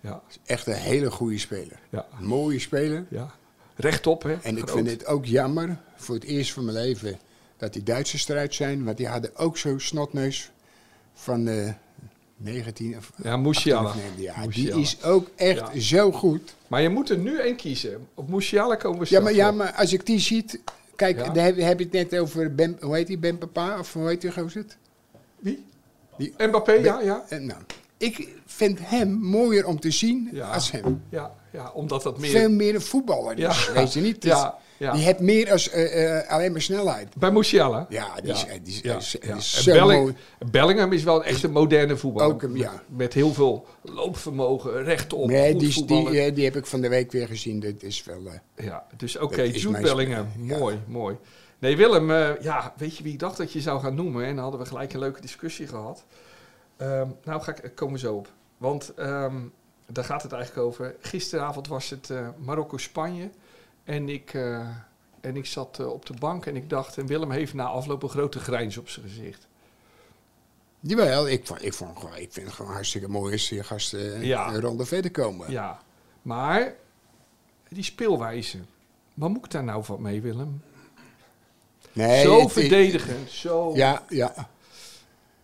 Ja, 0.00 0.22
echt 0.46 0.66
een 0.66 0.72
hele 0.74 1.10
goede 1.10 1.38
speler. 1.38 1.78
ja, 1.90 2.06
Een 2.18 2.26
mooie 2.26 2.58
speler. 2.58 3.04
ja. 3.10 3.30
Rechtop, 3.76 4.22
hè. 4.22 4.34
En 4.42 4.56
ik 4.58 4.68
vind 4.68 4.90
het 4.90 5.06
ook 5.06 5.24
jammer, 5.24 5.76
voor 5.96 6.14
het 6.14 6.24
eerst 6.24 6.52
van 6.52 6.64
mijn 6.64 6.76
leven, 6.76 7.18
dat 7.60 7.72
die 7.72 7.82
Duitsers 7.82 8.28
eruit 8.28 8.54
zijn. 8.54 8.84
Want 8.84 8.96
die 8.96 9.06
hadden 9.08 9.36
ook 9.36 9.56
zo'n 9.58 9.80
snotneus 9.80 10.50
van 11.14 11.48
eh 11.48 11.72
19 12.36 12.96
of 12.96 13.12
Ja, 13.22 13.36
Musiala. 13.36 13.88
18 13.88 14.00
of 14.02 14.06
19. 14.16 14.22
Ja, 14.24 14.46
Musiala. 14.46 14.72
die 14.74 14.82
is 14.82 15.02
ook 15.02 15.28
echt 15.36 15.56
Ja. 15.72 15.80
zo 15.80 16.12
goed. 16.12 16.54
Maar 16.66 16.82
je 16.82 16.88
moet 16.88 17.10
er 17.10 17.18
nu 17.18 17.38
één 17.38 17.56
kiezen. 17.56 18.08
Op 18.14 18.28
Musiala 18.28 18.74
komen 18.74 18.98
we 19.00 19.06
Ja 19.08 19.20
maar, 19.20 19.32
ja, 19.34 19.50
maar 19.50 19.72
als 19.72 19.92
ik 19.92 20.06
die 20.06 20.18
ziet... 20.18 20.60
Kijk, 20.96 21.18
Ja. 21.18 21.28
daar 21.28 21.44
heb, 21.44 21.56
heb 21.60 21.78
je 21.78 21.84
het 21.84 21.92
net 22.10 22.18
over, 22.20 22.54
ben, 22.54 22.76
hoe 22.80 22.94
heet 22.94 23.06
die, 23.06 23.18
Ben 23.18 23.38
Papa? 23.38 23.78
Of 23.78 23.92
hoe 23.92 24.08
heet 24.08 24.20
die 24.20 24.32
gozer? 24.32 24.64
Wie? 25.38 25.64
Die- 26.16 26.34
Mbappé, 26.38 26.72
ja, 26.72 27.00
ja. 27.00 27.24
Eh, 27.28 27.38
nou, 27.38 27.60
ik 27.96 28.28
vind 28.46 28.78
hem 28.82 29.10
mooier 29.12 29.66
om 29.66 29.80
te 29.80 29.90
zien 29.90 30.42
als 30.42 30.70
hem. 30.70 31.02
Ja, 31.08 31.34
ja 31.52 31.70
omdat 31.70 32.02
dat 32.02 32.18
meer... 32.18 32.30
Veel 32.30 32.50
meer 32.50 32.74
een 32.74 32.80
voetballer 32.80 33.38
is, 33.38 33.66
Ja. 33.66 33.72
weet 33.72 33.92
je 33.92 34.00
niet? 34.00 34.22
Ja, 34.24 34.58
ja. 34.80 34.92
Die 34.92 35.02
heeft 35.02 35.20
meer 35.20 35.52
als 35.52 35.70
eh, 35.70 36.18
eh, 36.18 36.28
alleen 36.28 36.52
maar 36.52 36.60
snelheid. 36.60 37.08
Bij 37.16 37.30
Musiala? 37.30 37.86
Ja, 37.88 38.20
die 38.22 38.32
is, 38.32 38.44
die 38.62 38.72
is, 38.74 38.80
Ja, 38.80 38.96
is, 38.96 39.10
die 39.20 39.32
is 39.34 39.56
En 39.56 39.62
zo 39.62 39.72
Belling- 39.72 40.00
mooi. 40.02 40.14
Bellingham 40.50 40.92
is 40.92 41.02
wel 41.02 41.16
een 41.16 41.22
echte 41.22 41.48
moderne 41.48 41.96
voetballer. 41.96 42.34
Ook. 42.34 42.48
Met 42.88 43.12
heel 43.14 43.32
veel 43.32 43.66
loopvermogen, 43.82 44.82
rechtop, 44.82 45.26
Nee, 45.26 45.56
die, 45.56 45.68
is- 45.68 45.74
die, 45.86 46.20
eh, 46.20 46.44
heb 46.44 46.56
ik 46.56 46.66
van 46.66 46.80
de 46.80 46.88
week 46.88 47.12
weer 47.12 47.26
gezien. 47.26 47.60
Dat 47.60 47.82
is 47.82 48.04
wel... 48.04 48.20
eh, 48.54 48.66
Ja, 48.66 48.86
dus 48.96 49.18
oké, 49.18 49.42
is 49.42 49.62
Jude 49.62 49.80
Bellingham. 49.80 50.26
Mooi, 50.36 50.78
mooi. 50.86 51.16
Nee, 51.58 51.76
Willem, 51.76 52.10
eh, 52.10 52.28
ja, 52.40 52.72
weet 52.76 52.96
je 52.96 53.02
wie 53.02 53.12
ik 53.12 53.18
dacht 53.18 53.36
dat 53.36 53.52
je 53.52 53.60
zou 53.60 53.80
gaan 53.80 53.94
noemen? 53.94 54.24
En 54.24 54.34
dan 54.34 54.42
hadden 54.42 54.60
we 54.60 54.66
gelijk 54.66 54.92
een 54.92 54.98
leuke 55.00 55.20
discussie 55.20 55.66
gehad. 55.66 56.04
Ehm, 56.76 57.08
nou, 57.24 57.42
ga 57.42 57.54
ik, 57.62 57.72
komen 57.74 57.94
we 57.94 58.00
zo 58.00 58.14
op. 58.14 58.28
Want 58.56 58.92
ehm, 58.96 59.34
daar 59.86 60.04
gaat 60.04 60.22
het 60.22 60.32
eigenlijk 60.32 60.66
over. 60.66 60.94
Gisteravond 61.00 61.68
was 61.68 61.90
het 61.90 62.10
eh, 62.10 62.28
Marokko-Spanje. 62.38 63.30
En 63.90 64.08
ik, 64.08 64.34
eh, 64.34 64.68
en 65.20 65.36
ik 65.36 65.46
zat 65.46 65.78
eh, 65.80 65.86
op 65.92 66.06
de 66.06 66.14
bank 66.18 66.46
en 66.46 66.56
ik 66.56 66.68
dacht... 66.70 66.98
En 66.98 67.06
Willem 67.06 67.30
heeft 67.30 67.54
na 67.54 67.64
afloop 67.64 68.02
een 68.02 68.08
grote 68.08 68.38
grijns 68.38 68.76
op 68.76 68.88
zijn 68.88 69.06
gezicht. 69.08 69.46
Jawel, 70.80 71.28
ik, 71.28 71.48
ik, 71.48 71.74
vond, 71.74 71.98
ik 72.16 72.32
vind 72.32 72.46
het 72.46 72.54
gewoon 72.54 72.72
hartstikke 72.72 73.08
mooi 73.08 73.32
als 73.32 73.48
die 73.48 73.62
gasten 73.62 74.24
Ja. 74.24 74.48
een 74.54 74.60
ronde 74.60 74.84
verder 74.86 75.10
komen. 75.10 75.50
Ja, 75.50 75.80
maar 76.22 76.74
die 77.68 77.82
speelwijze. 77.82 78.58
Wat 79.14 79.28
moet 79.30 79.44
ik 79.44 79.50
daar 79.50 79.64
nou 79.64 79.84
van 79.84 80.02
mee, 80.02 80.20
Willem? 80.20 80.62
Nee, 81.92 82.22
zo 82.22 82.40
het 82.40 82.52
verdedigend, 82.52 83.30
zo... 83.30 83.76
Ja, 83.76 84.04
ja. 84.08 84.48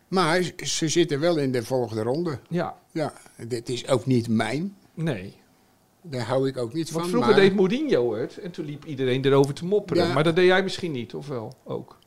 Maar 0.08 0.42
ze- 0.42 0.54
ze 0.66 0.88
zitten 0.88 1.20
wel 1.20 1.36
in 1.38 1.52
de 1.52 1.62
volgende 1.64 2.02
ronde. 2.02 2.38
Ja, 2.48 2.78
Ja, 2.92 3.12
dit 3.36 3.68
is 3.68 3.88
ook 3.88 4.06
niet 4.06 4.28
mijn. 4.28 4.76
nee. 4.94 5.36
Daar 6.10 6.26
hou 6.26 6.48
ik 6.48 6.56
ook 6.56 6.72
niet 6.72 6.90
Want 6.90 7.00
van. 7.02 7.10
vroeger 7.12 7.32
maar- 7.32 7.40
deed 7.40 7.54
Mourinho 7.54 8.14
het 8.14 8.38
en 8.38 8.50
toen 8.50 8.64
liep 8.64 8.84
iedereen 8.84 9.24
erover 9.24 9.54
te 9.54 9.64
mopperen. 9.64 10.06
Ja. 10.06 10.12
Maar 10.12 10.24
dat 10.24 10.36
deed 10.36 10.46
jij 10.46 10.62
misschien 10.62 10.92
niet, 10.92 11.14
of 11.14 11.28
wel? 11.28 11.56
Ook. 11.64 11.98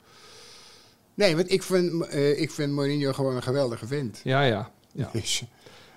Nee, 1.13 1.35
want 1.35 1.51
ik 1.51 1.63
vind, 1.63 2.05
eh, 2.07 2.41
ik 2.41 2.51
vind 2.51 2.71
Mourinho 2.73 3.13
gewoon 3.13 3.35
een 3.35 3.43
geweldige 3.43 3.87
vent. 3.87 4.21
Ja, 4.23 4.41
ja. 4.43 4.71
Ja, 4.91 5.09
Dus, 5.13 5.43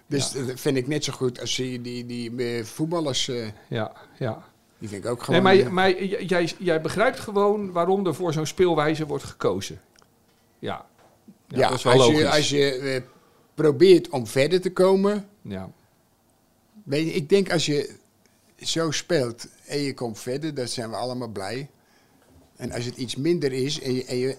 dus 0.07 0.33
Ja. 0.33 0.45
dat 0.45 0.61
vind 0.61 0.77
ik 0.77 0.87
net 0.87 1.05
zo 1.05 1.13
goed 1.13 1.41
als 1.41 1.57
die, 1.57 1.81
die, 1.81 2.07
die 2.07 2.37
eh, 2.37 2.65
voetballers. 2.65 3.29
eh, 3.29 3.47
ja, 3.69 3.93
ja. 4.19 4.45
die 4.79 4.89
vind 4.89 5.05
ik 5.05 5.11
ook 5.11 5.17
Nee, 5.17 5.25
gewoon... 5.25 5.43
maar, 5.43 5.57
eh, 5.59 5.69
maar 5.69 6.03
j- 6.05 6.25
jij, 6.27 6.53
jij 6.59 6.81
begrijpt 6.81 7.19
gewoon 7.21 7.73
waarom 7.73 8.07
er 8.07 8.15
voor 8.15 8.33
zo'n 8.33 8.47
speelwijze 8.47 9.07
wordt 9.07 9.25
gekozen. 9.25 9.81
Ja, 10.59 10.85
ja, 11.49 11.59
ja, 11.59 11.69
dat 11.69 11.77
is 11.79 11.85
wel 11.85 11.93
als 11.93 12.03
logisch. 12.07 12.21
je, 12.21 12.29
als 12.31 12.51
je 12.51 13.03
probeert 13.55 14.09
om 14.09 14.27
verder 14.27 14.61
te 14.61 14.73
komen... 14.73 15.29
Ja, 15.43 15.71
Weet 16.85 17.07
je, 17.07 17.13
ik 17.13 17.29
denk 17.29 17.53
als 17.53 17.67
je 17.67 17.95
zo 18.59 18.91
speelt 18.91 19.47
en 19.67 19.79
je 19.79 19.95
komt 19.95 20.19
verder, 20.19 20.55
dan 20.55 20.69
zijn 20.69 20.91
we 20.91 20.97
allemaal 20.97 21.29
blij. 21.29 21.71
En 22.57 22.73
als 22.73 22.85
het 22.85 22.97
iets 22.97 23.17
minder 23.17 23.53
is 23.53 23.81
en 23.81 23.95
je, 23.95 24.05
en 24.05 24.17
je 24.17 24.37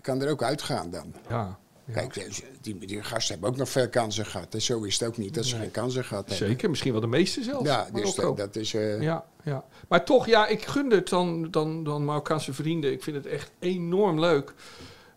kan 0.00 0.22
er 0.22 0.30
ook 0.30 0.42
uitgaan 0.42 0.90
dan. 0.90 1.14
ja, 1.28 1.58
ja. 1.86 1.92
Kijk, 1.94 2.34
die, 2.60 2.78
die 2.78 3.02
gasten 3.02 3.32
hebben 3.32 3.50
ook 3.50 3.56
nog 3.56 3.68
veel 3.68 3.88
kansen 3.88 4.26
gehad. 4.26 4.54
En 4.54 4.62
zo 4.62 4.82
is 4.82 4.98
het 4.98 5.08
ook 5.08 5.16
niet 5.16 5.34
dat 5.34 5.44
ze 5.44 5.52
Nee. 5.54 5.62
geen 5.62 5.70
kansen 5.70 6.04
gehad 6.04 6.28
hebben. 6.28 6.48
zeker. 6.48 6.70
Misschien 6.70 6.92
wel 6.92 7.00
de 7.00 7.06
meeste 7.06 7.42
zelfs. 7.42 7.66
Ja, 7.66 7.88
dus 7.92 8.14
dat, 8.14 8.36
dat 8.36 8.56
is... 8.56 8.74
eh, 8.74 9.02
Ja, 9.02 9.24
ja. 9.42 9.64
Maar 9.88 10.04
toch, 10.04 10.26
ja, 10.26 10.46
ik 10.46 10.64
gunde 10.66 10.94
het 10.94 11.08
dan, 11.08 11.50
dan, 11.50 11.84
dan 11.84 12.04
Marokkaanse 12.04 12.52
vrienden. 12.52 12.92
Ik 12.92 13.02
vind 13.02 13.16
het 13.16 13.26
echt 13.26 13.50
enorm 13.58 14.20
leuk. 14.20 14.54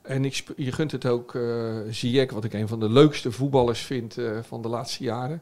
En 0.01 0.25
ik, 0.25 0.43
je 0.55 0.71
gunt 0.71 0.91
het 0.91 1.05
ook 1.05 1.33
uh, 1.33 1.75
Ziyech, 1.89 2.31
wat 2.31 2.43
ik 2.43 2.53
een 2.53 2.67
van 2.67 2.79
de 2.79 2.89
leukste 2.89 3.31
voetballers 3.31 3.81
vind 3.81 4.17
eh, 4.17 4.39
van 4.41 4.61
de 4.61 4.67
laatste 4.67 5.03
jaren. 5.03 5.41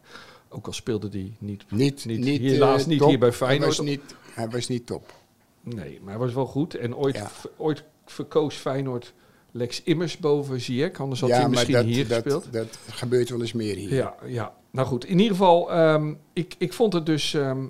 Ook 0.55 0.65
al 0.67 0.73
speelde 0.73 1.09
die 1.09 1.35
niet, 1.39 1.63
Niet, 1.71 2.05
niet, 2.05 2.19
niet, 2.19 2.41
helaas 2.41 2.81
eh, 2.81 2.87
niet 2.87 2.99
top. 2.99 3.09
hier 3.09 3.19
bij 3.19 3.27
Hij 3.29 3.37
Feyenoord. 3.37 3.77
was 3.77 3.85
niet, 3.85 4.01
hij 4.33 4.49
was 4.49 4.67
niet 4.67 4.85
top. 4.85 5.13
Nee, 5.61 5.99
maar 6.01 6.09
hij 6.13 6.23
was 6.23 6.33
wel 6.33 6.45
goed. 6.45 6.75
En 6.75 6.95
ooit, 6.95 7.15
Ja. 7.15 7.31
ooit 7.57 7.83
verkoos 8.05 8.55
Feyenoord 8.55 9.13
Lex 9.51 9.83
Immers 9.83 10.17
boven 10.17 10.61
Ziyech. 10.61 10.99
Anders 10.99 11.21
had 11.21 11.29
ja, 11.29 11.39
hij 11.39 11.49
misschien 11.49 11.73
dat, 11.73 11.85
hier 11.85 12.07
dat, 12.07 12.21
gespeeld. 12.21 12.53
dat 12.53 12.77
gebeurt 12.89 13.29
wel 13.29 13.41
eens 13.41 13.53
meer 13.53 13.75
hier. 13.75 13.93
Ja, 13.93 14.15
ja. 14.25 14.55
Nou 14.71 14.87
goed, 14.87 15.05
in 15.05 15.17
ieder 15.19 15.31
geval, 15.37 15.71
ehm, 15.71 16.13
ik, 16.33 16.55
ik 16.57 16.73
vond 16.73 16.93
het 16.93 17.05
dus, 17.05 17.33
ehm, 17.33 17.65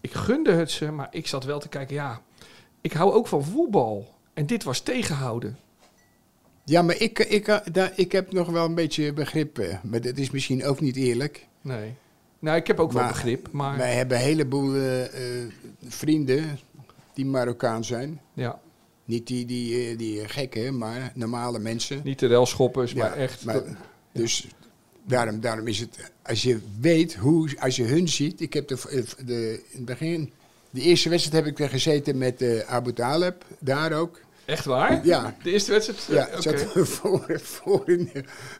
ik 0.00 0.12
gunde 0.12 0.52
het 0.52 0.70
ze, 0.70 0.90
maar 0.90 1.08
ik 1.10 1.26
zat 1.26 1.44
wel 1.44 1.58
te 1.58 1.68
kijken, 1.68 1.94
ja, 1.94 2.22
ik 2.80 2.92
hou 2.92 3.12
ook 3.12 3.26
van 3.26 3.44
voetbal. 3.44 4.14
En 4.34 4.46
dit 4.46 4.64
was 4.64 4.80
tegenhouden. 4.80 5.58
Ja, 6.64 6.82
maar 6.82 7.00
ik, 7.00 7.18
ik, 7.18 7.60
daar, 7.72 7.92
ik 7.96 8.12
heb 8.12 8.32
nog 8.32 8.48
wel 8.48 8.64
een 8.64 8.74
beetje 8.74 9.12
begrip. 9.12 9.58
eh, 9.58 9.76
Maar 9.82 10.00
dat 10.00 10.16
is 10.16 10.30
misschien 10.30 10.64
ook 10.64 10.80
niet 10.80 10.96
eerlijk. 10.96 11.46
Nee. 11.60 11.94
Nou, 12.38 12.56
ik 12.56 12.66
heb 12.66 12.80
ook 12.80 12.92
wel 12.92 13.06
begrip, 13.06 13.48
maar 13.52 13.76
Wij 13.76 13.94
hebben 13.94 14.16
een 14.16 14.22
heleboel 14.22 14.74
eh, 14.74 15.04
eh, 15.04 15.48
vrienden 15.88 16.58
die 17.14 17.26
Marokkaan 17.26 17.84
zijn. 17.84 18.20
ja, 18.32 18.60
Niet 19.04 19.26
die, 19.26 19.46
die, 19.46 19.88
eh, 19.90 19.98
die 19.98 20.28
gekken, 20.28 20.78
maar 20.78 21.12
normale 21.14 21.58
mensen. 21.58 22.00
niet 22.04 22.18
de 22.18 22.26
relschoppers, 22.26 22.92
Ja, 22.92 22.98
maar 22.98 23.12
echt. 23.16 23.44
maar- 23.44 23.62
Dus 24.12 24.48
daarom, 25.04 25.40
daarom 25.40 25.66
is 25.66 25.78
het, 25.80 26.10
als 26.22 26.42
je 26.42 26.58
weet 26.80 27.14
hoe, 27.14 27.48
als 27.60 27.76
je 27.76 27.84
hun 27.84 28.08
ziet. 28.08 28.40
Ik 28.40 28.52
heb 28.52 28.68
de, 28.68 29.04
de, 29.24 29.62
in 29.70 29.76
het 29.76 29.84
begin, 29.84 30.32
de 30.70 30.80
eerste 30.80 31.08
wedstrijd 31.08 31.44
heb 31.44 31.52
ik 31.54 31.60
er 31.60 31.68
gezeten 31.70 32.18
met 32.18 32.42
eh, 32.42 32.58
Abu 32.60 32.92
Taleb, 32.92 33.44
daar 33.58 33.92
ook. 33.92 34.20
echt 34.44 34.64
waar? 34.64 35.06
Ja. 35.06 35.36
De 35.42 35.50
eerste 35.50 35.70
wedstrijd? 35.72 36.04
Ja, 36.08 36.26
Oké. 36.38 36.42
zat 36.42 36.60
voor, 36.86 36.86
voor, 37.40 37.40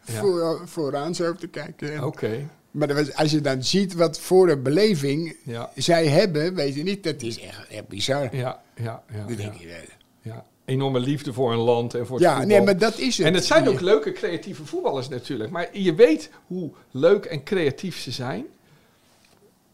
voor, 0.03 0.61
vooraan 0.69 1.15
zo 1.15 1.35
te 1.35 1.47
kijken. 1.47 2.05
Oké, 2.05 2.49
Maar 2.71 2.89
dat 2.89 2.97
was, 2.97 3.15
als 3.15 3.31
je 3.31 3.41
dan 3.41 3.63
ziet 3.63 3.95
wat 3.95 4.21
voor 4.21 4.49
een 4.49 4.63
beleving 4.63 5.37
ja. 5.43 5.71
zij 5.75 6.07
hebben, 6.07 6.55
weet 6.55 6.75
je 6.75 6.83
niet, 6.83 7.03
dat 7.03 7.23
is 7.23 7.41
echt, 7.41 7.69
echt 7.69 7.89
bizar. 7.89 8.37
Ja, 8.37 8.63
ja, 8.75 9.03
ja. 9.13 9.25
Ja, 9.29 9.37
denk 9.37 9.55
je, 9.55 9.69
eh, 9.69 9.89
ja. 10.23 10.45
Enorme 10.65 11.01
liefde 11.01 11.33
voor 11.33 11.53
een 11.53 11.59
land 11.59 11.95
en 11.95 12.07
voor 12.07 12.17
het 12.17 12.25
ja, 12.25 12.37
voetbal. 12.37 12.57
nee, 12.57 12.65
maar 12.65 12.79
dat 12.79 12.99
is 12.99 13.19
het. 13.19 13.27
En 13.27 13.35
het 13.35 13.45
zijn 13.45 13.69
ook 13.69 13.81
leuke 13.81 14.13
creatieve 14.13 14.65
voetballers 14.65 15.09
natuurlijk. 15.09 15.51
Maar 15.51 15.79
je 15.79 15.95
weet 15.95 16.31
hoe 16.47 16.71
leuk 16.91 17.25
en 17.25 17.43
creatief 17.43 17.99
ze 17.99 18.11
zijn. 18.11 18.47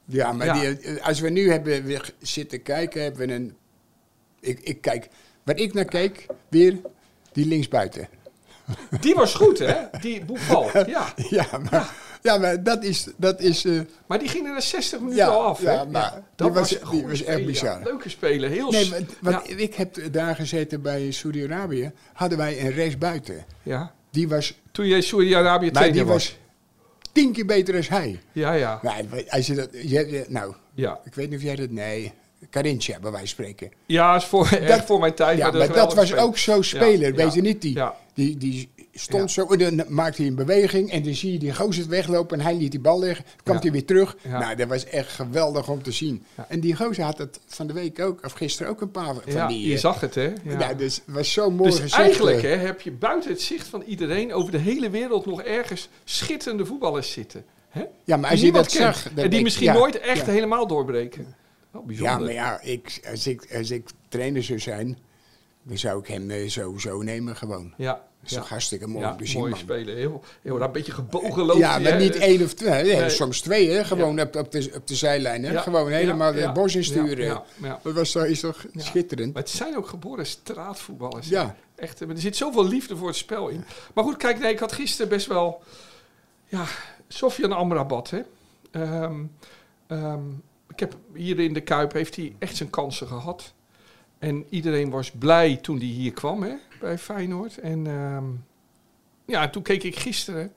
Ja, 0.04 0.32
maar 0.32 0.46
Ja. 0.46 0.52
Die, 0.52 0.78
eh, 0.78 1.06
als 1.06 1.20
we 1.20 1.30
nu 1.30 1.50
hebben 1.50 1.84
weer 1.84 2.14
zitten 2.18 2.62
kijken, 2.62 3.02
hebben 3.02 3.26
we 3.26 3.34
een... 3.34 3.54
Ik, 4.40 4.60
ik 4.60 4.80
kijk, 4.80 5.08
waar 5.42 5.56
ik 5.56 5.72
naar 5.72 5.84
keek, 5.84 6.26
weer 6.48 6.76
die 7.32 7.46
linksbuiten. 7.46 8.08
Die 9.00 9.14
was 9.14 9.34
goed, 9.34 9.58
hè? 9.58 9.74
Die 10.00 10.24
Boefal. 10.26 10.70
Ja. 10.88 11.14
Ja, 11.16 11.46
maar, 11.50 11.68
ja. 11.70 11.90
Maar 12.32 12.62
dat 12.62 12.84
is... 12.84 13.06
Dat 13.16 13.40
is 13.40 13.64
eh, 13.64 13.80
Maar 14.06 14.18
die 14.18 14.28
ging 14.28 14.46
er 14.46 14.52
na 14.52 14.60
60 14.60 14.98
minuten 15.00 15.18
Ja, 15.24 15.30
al 15.30 15.42
af. 15.42 15.62
ja, 15.62 15.78
hè? 15.78 15.86
maar 15.90 16.22
dat 16.36 16.52
was- 16.52 16.78
die 16.90 17.06
was 17.06 17.22
echt 17.24 17.38
ja. 17.38 17.44
bizar. 17.46 17.80
Leuke 17.84 18.08
spelen, 18.08 18.50
heel 18.50 18.70
nee, 18.70 18.90
want, 19.20 19.46
ja. 19.48 19.56
ik 19.56 19.74
heb 19.74 19.96
daar 20.12 20.34
gezeten 20.34 20.82
bij 20.82 21.10
Saudi-Arabië. 21.10 21.92
Hadden 22.12 22.38
wij 22.38 22.60
een 22.60 22.70
rechtsbuiten. 22.72 23.44
ja. 23.62 23.92
Die 24.10 24.28
was 24.28 24.60
Toen 24.72 24.86
jij 24.86 25.00
Saudi-Arabië 25.00 25.70
trainer 25.70 25.96
die 25.96 26.04
was. 26.04 26.24
was 26.28 26.38
tien 27.12 27.32
keer 27.32 27.46
beter 27.46 27.74
dan 27.74 27.82
hij. 27.98 28.20
Ja, 28.32 28.52
ja. 28.52 28.78
Nou, 28.82 29.24
als 29.28 29.46
je 29.46 29.54
dat... 29.54 29.68
Je, 29.72 30.24
nou, 30.28 30.54
Ja, 30.74 31.00
ik 31.04 31.14
weet 31.14 31.28
niet 31.30 31.38
of 31.38 31.44
jij 31.44 31.56
dat... 31.56 31.70
Nee, 31.70 32.12
Carinthia, 32.50 32.98
bij 33.00 33.10
wijze 33.10 33.34
van 33.34 33.44
spreken. 33.44 33.70
ja 33.86 34.16
is 34.16 34.24
voor, 34.24 34.48
echt 34.48 34.86
voor 34.86 35.00
mijn 35.00 35.14
tijd. 35.14 35.38
Ja, 35.38 35.50
maar 35.50 35.72
dat 35.72 35.94
was 35.94 36.14
ook 36.14 36.38
zo 36.38 36.62
speler, 36.62 37.08
Ja, 37.08 37.14
weet 37.14 37.26
ja, 37.28 37.34
je 37.34 37.40
niet? 37.42 37.62
Die, 37.62 37.74
ja. 37.74 37.94
die, 38.14 38.36
die 38.36 38.68
stond 38.94 39.34
Ja. 39.34 39.46
zo, 39.46 39.46
en 39.46 39.76
dan 39.76 39.86
maakte 39.88 40.20
hij 40.20 40.30
een 40.30 40.36
beweging 40.36 40.90
en 40.90 41.02
dan 41.02 41.14
zie 41.14 41.32
je 41.32 41.38
die 41.38 41.54
gozer 41.54 41.88
weglopen 41.88 42.38
en 42.38 42.44
hij 42.44 42.56
liet 42.56 42.70
die 42.70 42.80
bal 42.80 42.98
liggen. 42.98 43.24
Dan 43.24 43.34
kwam 43.42 43.56
Ja. 43.56 43.62
hij 43.62 43.70
weer 43.72 43.84
terug. 43.84 44.16
Ja. 44.22 44.38
Nou, 44.38 44.56
dat 44.56 44.68
was 44.68 44.84
echt 44.84 45.12
geweldig 45.12 45.68
om 45.68 45.82
te 45.82 45.92
zien. 45.92 46.24
En 46.48 46.60
die 46.60 46.76
gozer 46.76 47.04
had 47.04 47.18
het 47.18 47.40
van 47.46 47.66
de 47.66 47.72
week 47.72 48.00
ook, 48.00 48.24
of 48.24 48.32
gisteren 48.32 48.70
ook 48.72 48.80
een 48.80 48.90
paar 48.90 49.14
van 49.14 49.22
Ja, 49.26 49.46
die... 49.46 49.66
je 49.68 49.74
eh, 49.74 49.80
zag 49.80 50.00
het, 50.00 50.14
hè? 50.14 50.32
ja. 50.44 50.58
Ja. 50.58 50.74
dus 50.74 50.94
het 50.94 51.14
was 51.14 51.32
zo 51.32 51.50
mooi 51.50 51.70
Dus 51.70 51.92
eigenlijk 51.92 52.36
eh. 52.36 52.42
hè, 52.42 52.56
heb 52.56 52.80
je 52.80 52.92
buiten 52.92 53.30
het 53.30 53.40
zicht 53.40 53.66
van 53.66 53.82
iedereen 53.82 54.32
over 54.32 54.52
de 54.52 54.58
hele 54.58 54.90
wereld 54.90 55.26
nog 55.26 55.42
ergens 55.42 55.88
schitterende 56.04 56.66
voetballers 56.66 57.12
zitten. 57.12 57.44
Hè? 57.68 57.84
Ja, 58.04 58.16
maar 58.16 58.30
als 58.30 58.40
je 58.40 58.52
dat 58.52 58.66
kent. 58.66 58.96
zag... 58.96 59.14
en 59.14 59.30
die 59.30 59.42
misschien 59.42 59.72
nooit 59.72 59.98
echt 60.00 60.26
helemaal 60.26 60.66
doorbreken. 60.66 61.34
Wel 61.70 61.84
Ja, 61.86 62.18
maar 62.18 62.32
ja, 62.32 62.60
ik, 62.60 63.00
als, 63.10 63.26
ik, 63.26 63.54
als 63.56 63.70
ik 63.70 63.88
trainer 64.08 64.42
zou 64.42 64.58
zijn, 64.58 64.98
dan 65.62 65.78
zou 65.78 66.00
ik 66.00 66.06
hem 66.06 66.30
eh, 66.30 66.48
sowieso 66.48 67.02
nemen 67.02 67.36
gewoon. 67.36 67.74
Ja, 67.76 68.02
Dat 68.24 68.32
is 68.32 68.36
ja. 68.36 68.42
toch 68.42 68.48
hartstikke 68.52 68.86
mooi 68.86 69.06
om 69.06 69.16
te 69.16 69.26
zien, 69.26 69.38
mooie 69.38 69.50
man. 69.50 69.58
spelen. 69.58 69.96
Heel, 69.96 70.24
heel, 70.42 70.60
een 70.60 70.72
beetje 70.72 70.92
gebogen 70.92 71.44
loopt 71.44 71.58
Ja, 71.58 71.78
maar 71.78 71.96
niet 71.96 72.16
één 72.16 72.42
of 72.42 72.54
twee, 72.54 72.82
nee, 72.82 72.96
Nee. 72.96 73.10
soms 73.10 73.40
twee, 73.40 73.70
hè? 73.70 73.84
gewoon 73.84 74.20
op, 74.20 74.36
op, 74.36 74.52
de, 74.52 74.70
op 74.74 74.86
de 74.86 74.94
zijlijn. 74.94 75.44
Hè? 75.44 75.58
Gewoon 75.58 75.90
helemaal 75.90 76.34
ja, 76.34 76.52
bos 76.52 76.74
insturen. 76.74 77.42
Dat 77.82 77.94
was, 77.94 78.14
is 78.14 78.40
toch 78.40 78.66
schitterend? 78.76 79.32
Maar 79.32 79.42
het 79.42 79.50
zijn 79.50 79.76
ook 79.76 79.88
geboren 79.88 80.26
straatvoetballers. 80.26 81.28
Ja. 81.28 81.56
Echt, 81.74 82.02
eh, 82.02 82.08
er 82.08 82.18
zit 82.18 82.36
zoveel 82.36 82.66
liefde 82.66 82.96
voor 82.96 83.06
het 83.06 83.16
spel 83.16 83.48
in. 83.48 83.64
Maar 83.94 84.04
goed, 84.04 84.16
kijk, 84.16 84.38
nee, 84.38 84.52
ik 84.52 84.58
had 84.58 84.72
gisteren 84.72 85.08
best 85.08 85.26
wel... 85.26 85.62
Ja, 86.46 86.64
Sofian 87.08 87.52
Amrabat, 87.52 88.10
hè. 88.10 88.20
Ehm, 88.70 89.22
ehm, 89.86 90.28
ik 90.68 90.80
heb 90.80 90.96
hier 91.14 91.38
in 91.40 91.52
de 91.52 91.60
Kuip 91.60 91.92
heeft 91.92 92.16
hij 92.16 92.34
echt 92.38 92.56
zijn 92.56 92.70
kansen 92.70 93.06
gehad. 93.06 93.52
En 94.18 94.46
iedereen 94.48 94.90
was 94.90 95.10
blij 95.10 95.56
toen 95.56 95.76
hij 95.76 95.86
hier 95.86 96.12
kwam, 96.12 96.42
hè, 96.42 96.54
bij 96.84 96.98
Feyenoord. 96.98 97.58
En 97.58 97.86
ehm, 97.86 98.24
ja, 99.24 99.48
toen 99.50 99.62
keek 99.62 99.82
ik 99.82 99.96
gisteren. 99.98 100.52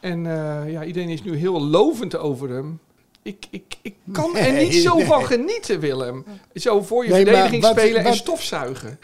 En 0.00 0.26
eh, 0.26 0.72
ja, 0.72 0.84
iedereen 0.84 1.08
is 1.08 1.22
nu 1.22 1.36
heel 1.36 1.60
lovend 1.62 2.16
over 2.16 2.48
hem. 2.50 2.80
Ik, 3.22 3.46
ik, 3.50 3.74
ik 3.82 3.94
kan 4.12 4.36
er 4.36 4.52
niet 4.52 4.74
zo 4.74 4.96
nee. 4.96 5.06
van 5.06 5.24
genieten, 5.24 5.80
Willem. 5.80 6.24
Zo 6.54 6.82
voor 6.82 7.04
je 7.04 7.10
Nee, 7.10 7.24
verdediging 7.24 7.62
wat- 7.62 7.70
spelen 7.78 8.04
en 8.04 8.14
stofzuigen. 8.14 8.98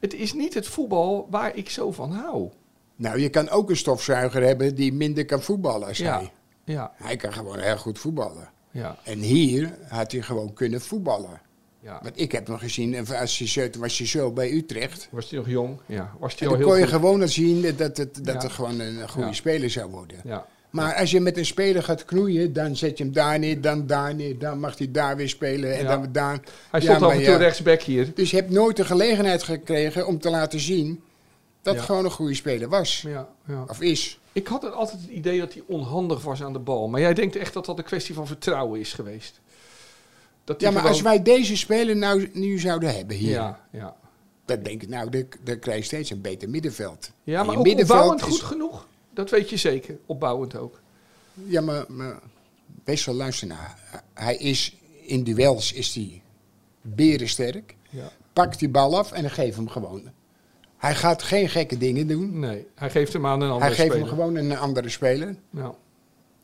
Het 0.00 0.14
is 0.14 0.32
niet 0.32 0.54
het 0.54 0.66
voetbal 0.66 1.26
waar 1.30 1.56
ik 1.56 1.70
zo 1.70 1.92
van 1.92 2.10
hou. 2.12 2.48
Nou, 2.96 3.18
je 3.20 3.28
kan 3.28 3.48
ook 3.48 3.70
een 3.70 3.76
stofzuiger 3.76 4.42
hebben 4.42 4.74
die 4.74 4.92
minder 4.92 5.24
kan 5.24 5.42
voetballen 5.42 5.88
als 5.88 5.98
Ja. 5.98 6.16
hij. 6.18 6.32
Ja, 6.64 6.92
Hij 6.94 7.16
kan 7.16 7.32
gewoon 7.32 7.58
heel 7.58 7.76
goed 7.76 7.98
voetballen. 7.98 8.50
ja, 8.70 8.96
En 9.04 9.18
hier 9.18 9.78
had 9.88 10.12
hij 10.12 10.22
gewoon 10.22 10.52
kunnen 10.52 10.80
voetballen. 10.80 11.40
Ja. 11.86 11.98
Want 12.02 12.20
ik 12.20 12.32
heb 12.32 12.48
nog 12.48 12.60
gezien, 12.60 12.94
en 12.94 13.06
als 13.18 13.38
je 13.38 13.46
zo, 13.46 13.66
was 13.78 13.98
je 13.98 14.06
zo 14.06 14.30
bij 14.32 14.52
Utrecht. 14.52 15.08
Was 15.10 15.30
hij 15.30 15.38
nog 15.38 15.48
jong? 15.48 15.78
Ja, 15.86 16.12
was 16.18 16.38
hij 16.38 16.48
al 16.48 16.52
dan 16.54 16.62
heel 16.62 16.68
kon 16.70 16.76
je 16.78 16.82
goed? 16.86 16.92
gewoon 16.94 17.20
al 17.22 17.28
zien 17.28 17.62
dat 17.76 17.78
het, 17.96 17.96
dat 17.96 18.10
Ja. 18.24 18.32
het 18.32 18.52
gewoon 18.52 18.80
een 18.80 19.08
goede 19.08 19.26
Ja. 19.28 19.34
speler 19.34 19.70
zou 19.70 19.90
worden. 19.90 20.16
Ja, 20.24 20.46
Maar 20.70 20.94
als 20.94 21.10
je 21.10 21.20
met 21.20 21.36
een 21.36 21.46
speler 21.46 21.82
gaat 21.82 22.04
knoeien, 22.04 22.52
dan 22.52 22.76
zet 22.76 22.98
je 22.98 23.04
hem 23.04 23.12
daar 23.12 23.38
neer, 23.38 23.60
dan 23.60 23.86
daar 23.86 24.14
neer, 24.14 24.38
dan 24.38 24.58
mag 24.60 24.78
hij 24.78 24.90
daar 24.90 25.16
weer 25.16 25.28
spelen 25.28 25.76
en 25.76 25.82
Ja. 25.82 25.88
dan 25.96 26.08
daar. 26.12 26.40
Hij 26.70 26.80
stond 26.80 27.02
af 27.02 27.12
en 27.12 27.24
toe 27.24 27.36
rechtsback 27.36 27.82
hier. 27.82 28.12
Dus 28.14 28.30
je 28.30 28.36
hebt 28.36 28.50
nooit 28.50 28.76
de 28.76 28.84
gelegenheid 28.84 29.42
gekregen 29.42 30.06
om 30.06 30.18
te 30.18 30.30
laten 30.30 30.60
zien 30.60 31.02
dat 31.62 31.74
het 31.74 31.84
gewoon 31.84 32.04
een 32.04 32.10
goede 32.10 32.34
speler 32.34 32.68
was. 32.68 33.04
Ja, 33.06 33.28
ja. 33.46 33.64
Of 33.68 33.80
is. 33.80 34.18
Ik 34.32 34.46
had 34.46 34.72
altijd 34.72 35.00
het 35.00 35.10
idee 35.10 35.38
dat 35.40 35.52
hij 35.52 35.62
onhandig 35.66 36.22
was 36.22 36.42
aan 36.42 36.52
de 36.52 36.58
bal. 36.58 36.88
Maar 36.88 37.00
jij 37.00 37.14
denkt 37.14 37.36
echt 37.36 37.52
dat 37.52 37.66
dat 37.66 37.78
een 37.78 37.84
kwestie 37.84 38.14
van 38.14 38.26
vertrouwen 38.26 38.80
is 38.80 38.92
geweest. 38.92 39.40
Dat 40.46 40.60
Ja, 40.60 40.66
maar 40.70 40.76
gewoon- 40.76 40.92
als 40.92 41.02
wij 41.02 41.22
deze 41.22 41.56
speler 41.56 41.96
nou 41.96 42.30
nu 42.32 42.58
zouden 42.58 42.94
hebben 42.96 43.16
hier, 43.16 43.30
Ja, 43.30 43.60
ja. 43.72 43.96
dan 44.44 44.62
denk 44.62 44.82
ik, 44.82 44.88
nou, 44.88 45.10
dan, 45.10 45.24
dan 45.44 45.58
krijg 45.58 45.78
je 45.78 45.84
steeds 45.84 46.10
een 46.10 46.20
beter 46.20 46.48
middenveld. 46.50 47.10
ja 47.24 47.42
maar 47.44 47.56
ook 47.56 47.62
middenveld 47.64 47.98
opbouwend 47.98 48.20
is- 48.26 48.34
goed 48.40 48.42
genoeg. 48.48 48.86
Dat 49.14 49.30
weet 49.30 49.50
je 49.50 49.56
zeker. 49.56 49.98
Opbouwend 50.06 50.56
ook. 50.56 50.80
Ja, 51.44 51.60
maar, 51.60 51.84
maar 51.88 52.20
best 52.84 53.06
wel 53.06 53.14
luister 53.14 53.46
naar. 53.46 53.78
Hij 54.14 54.36
is 54.36 54.76
in 55.02 55.24
duels 55.24 55.72
is 55.72 55.94
hij 55.94 56.22
berensterk. 56.82 57.74
Ja. 57.90 58.10
Pakt 58.32 58.58
die 58.58 58.68
bal 58.68 58.98
af 58.98 59.12
en 59.12 59.22
dan 59.22 59.30
geeft 59.30 59.56
hem 59.56 59.68
gewoon. 59.68 60.02
Hij 60.76 60.94
gaat 60.94 61.22
geen 61.22 61.48
gekke 61.48 61.78
dingen 61.78 62.06
doen. 62.06 62.38
Nee, 62.38 62.66
hij 62.74 62.90
geeft 62.90 63.12
hem 63.12 63.26
aan 63.26 63.40
een 63.40 63.50
andere 63.50 63.64
Hij 63.66 63.74
geeft 63.74 63.88
speler. 63.92 64.06
hem 64.06 64.16
gewoon 64.16 64.34
een 64.34 64.56
andere 64.58 64.88
speler. 64.88 65.36
Ja. 65.50 65.74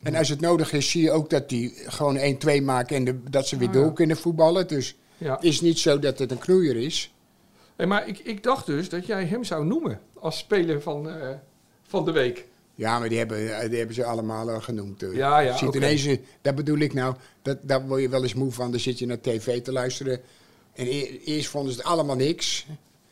En 0.02 0.14
als 0.14 0.28
het 0.28 0.40
nodig 0.40 0.72
is, 0.72 0.90
zie 0.90 1.02
je 1.02 1.10
ook 1.10 1.30
dat 1.30 1.48
die 1.48 1.74
gewoon 1.86 2.16
1-2 2.18 2.62
maken 2.62 2.96
en 2.96 3.04
de- 3.04 3.22
dat 3.30 3.46
ze 3.48 3.56
weer 3.56 3.68
Ah, 3.68 3.74
ja. 3.74 3.80
door 3.80 3.92
kunnen 3.92 4.16
voetballen. 4.16 4.68
Dus 4.68 4.96
Ja. 5.18 5.34
het 5.34 5.44
is 5.44 5.60
niet 5.60 5.78
zo 5.78 5.98
dat 5.98 6.18
het 6.18 6.30
een 6.30 6.38
knoeier 6.38 6.76
is. 6.76 7.14
Hey, 7.76 7.86
maar 7.86 8.08
ik, 8.08 8.18
ik 8.18 8.42
dacht 8.42 8.66
dus 8.66 8.88
dat 8.88 9.06
jij 9.06 9.24
hem 9.24 9.44
zou 9.44 9.64
noemen 9.66 10.00
als 10.20 10.38
speler 10.38 10.80
van, 10.82 11.08
eh, 11.10 11.28
van 11.82 12.04
de 12.04 12.12
week. 12.12 12.46
Ja, 12.74 12.98
maar 12.98 13.08
die 13.08 13.18
hebben, 13.18 13.68
die 13.68 13.78
hebben 13.78 13.94
ze 13.94 14.04
allemaal 14.04 14.50
al 14.50 14.60
genoemd. 14.60 15.02
eh. 15.02 15.14
Ja, 15.14 15.38
ja, 15.38 15.56
Ziet 15.56 15.74
ineens, 15.74 16.04
eh, 16.06 16.18
dat 16.40 16.54
bedoel 16.54 16.78
ik 16.78 16.94
nou. 16.94 17.14
Dat, 17.42 17.58
daar 17.62 17.86
word 17.86 18.00
je 18.02 18.08
wel 18.08 18.22
eens 18.22 18.34
moe 18.34 18.52
van. 18.52 18.70
Dan 18.70 18.80
zit 18.80 18.98
je 18.98 19.06
naar 19.06 19.20
tv 19.20 19.62
te 19.62 19.72
luisteren. 19.72 20.20
En 20.72 20.86
e- 20.86 21.18
eerst 21.24 21.48
vonden 21.48 21.72
ze 21.72 21.78
het 21.78 21.86
allemaal 21.88 22.16
niks. 22.16 22.66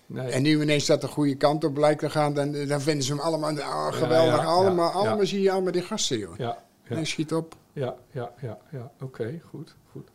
Nee. 0.07 0.29
En 0.29 0.43
nu 0.43 0.63
ineens 0.63 0.87
dat 0.87 1.01
de 1.01 1.07
goede 1.07 1.35
kant 1.35 1.65
op 1.65 1.75
blijkt 1.75 2.01
te 2.01 2.11
gaan. 2.11 2.35
Dan, 2.35 2.53
dan 2.67 2.81
vinden 2.81 3.05
ze 3.05 3.13
hem 3.13 3.21
allemaal 3.21 3.59
ah, 3.61 3.93
geweldig. 3.93 4.37
ja, 4.41 4.45
allemaal 4.45 4.89
ja, 4.89 4.95
allemaal 4.99 5.27
zie 5.27 5.41
je 5.43 5.51
allemaal 5.51 5.73
die 5.73 5.83
gasten, 5.83 6.19
joh. 6.19 6.37
ja, 6.39 6.65
Nee, 6.97 7.05
schiet 7.05 7.33
op. 7.33 7.55
ja, 7.73 7.95
ja, 8.11 8.33
ja, 8.41 8.59
ja. 8.71 8.91
Oké, 9.01 9.41
goed, 9.49 9.75
goed. 9.93 10.09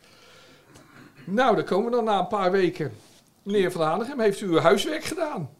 Nou, 1.24 1.56
dan 1.56 1.64
komen 1.64 1.90
we 1.90 1.96
dan 1.96 2.04
na 2.04 2.18
een 2.18 2.26
paar 2.26 2.50
weken. 2.50 2.92
Meneer 3.42 3.72
Van 3.72 3.82
Hanegem, 3.82 4.20
heeft 4.20 4.40
u 4.40 4.46
uw 4.46 4.58
huiswerk 4.58 5.04
gedaan? 5.04 5.50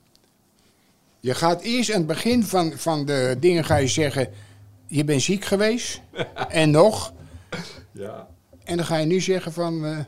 Je 1.20 1.35
gaat 1.35 1.61
eerst 1.62 1.90
aan 1.90 1.98
het 1.98 2.07
begin 2.07 2.44
van, 2.44 2.72
van 2.72 3.05
de 3.07 3.37
dingen 3.40 3.64
ga 3.64 3.76
je 3.76 3.87
zeggen... 3.87 4.33
Je 4.87 5.05
bent 5.05 5.22
ziek 5.22 5.44
geweest. 5.44 6.00
en 6.48 6.70
nog. 6.70 7.12
Ja. 7.92 8.29
En 8.64 8.76
dan 8.76 8.87
ga 8.87 8.96
je 8.96 9.07
nu 9.07 9.20
zeggen 9.20 9.52
van... 9.52 9.85
eh, 9.85 9.98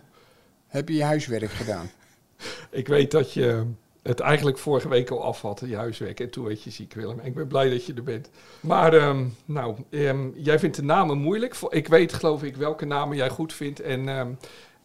heb 0.66 0.88
je 0.88 0.94
je 0.94 1.04
huiswerk 1.04 1.50
gedaan? 1.50 1.90
Ik 2.70 2.88
weet 2.88 3.10
dat 3.10 3.32
je 3.32 3.66
het 4.02 4.20
eigenlijk 4.20 4.58
vorige 4.58 4.88
week 4.88 5.10
al 5.10 5.22
af 5.22 5.40
had, 5.40 5.62
je 5.66 5.76
huiswerk. 5.76 6.20
En 6.20 6.30
toen 6.30 6.44
werd 6.44 6.62
je 6.62 6.70
ziek, 6.70 6.94
Willem. 6.94 7.20
Ik 7.20 7.34
ben 7.34 7.46
blij 7.46 7.70
dat 7.70 7.86
je 7.86 7.94
er 7.94 8.02
bent. 8.02 8.30
Maar, 8.60 8.94
ehm, 8.94 9.24
nou, 9.44 9.76
ehm, 9.90 10.28
jij 10.34 10.58
vindt 10.58 10.76
de 10.76 10.82
namen 10.82 11.18
moeilijk. 11.18 11.56
Ik 11.68 11.88
weet, 11.88 12.12
geloof 12.12 12.42
ik, 12.42 12.56
welke 12.56 12.84
namen 12.84 13.16
jij 13.16 13.28
goed 13.28 13.52
vindt. 13.52 13.80
En, 13.80 14.08
ehm, 14.08 14.30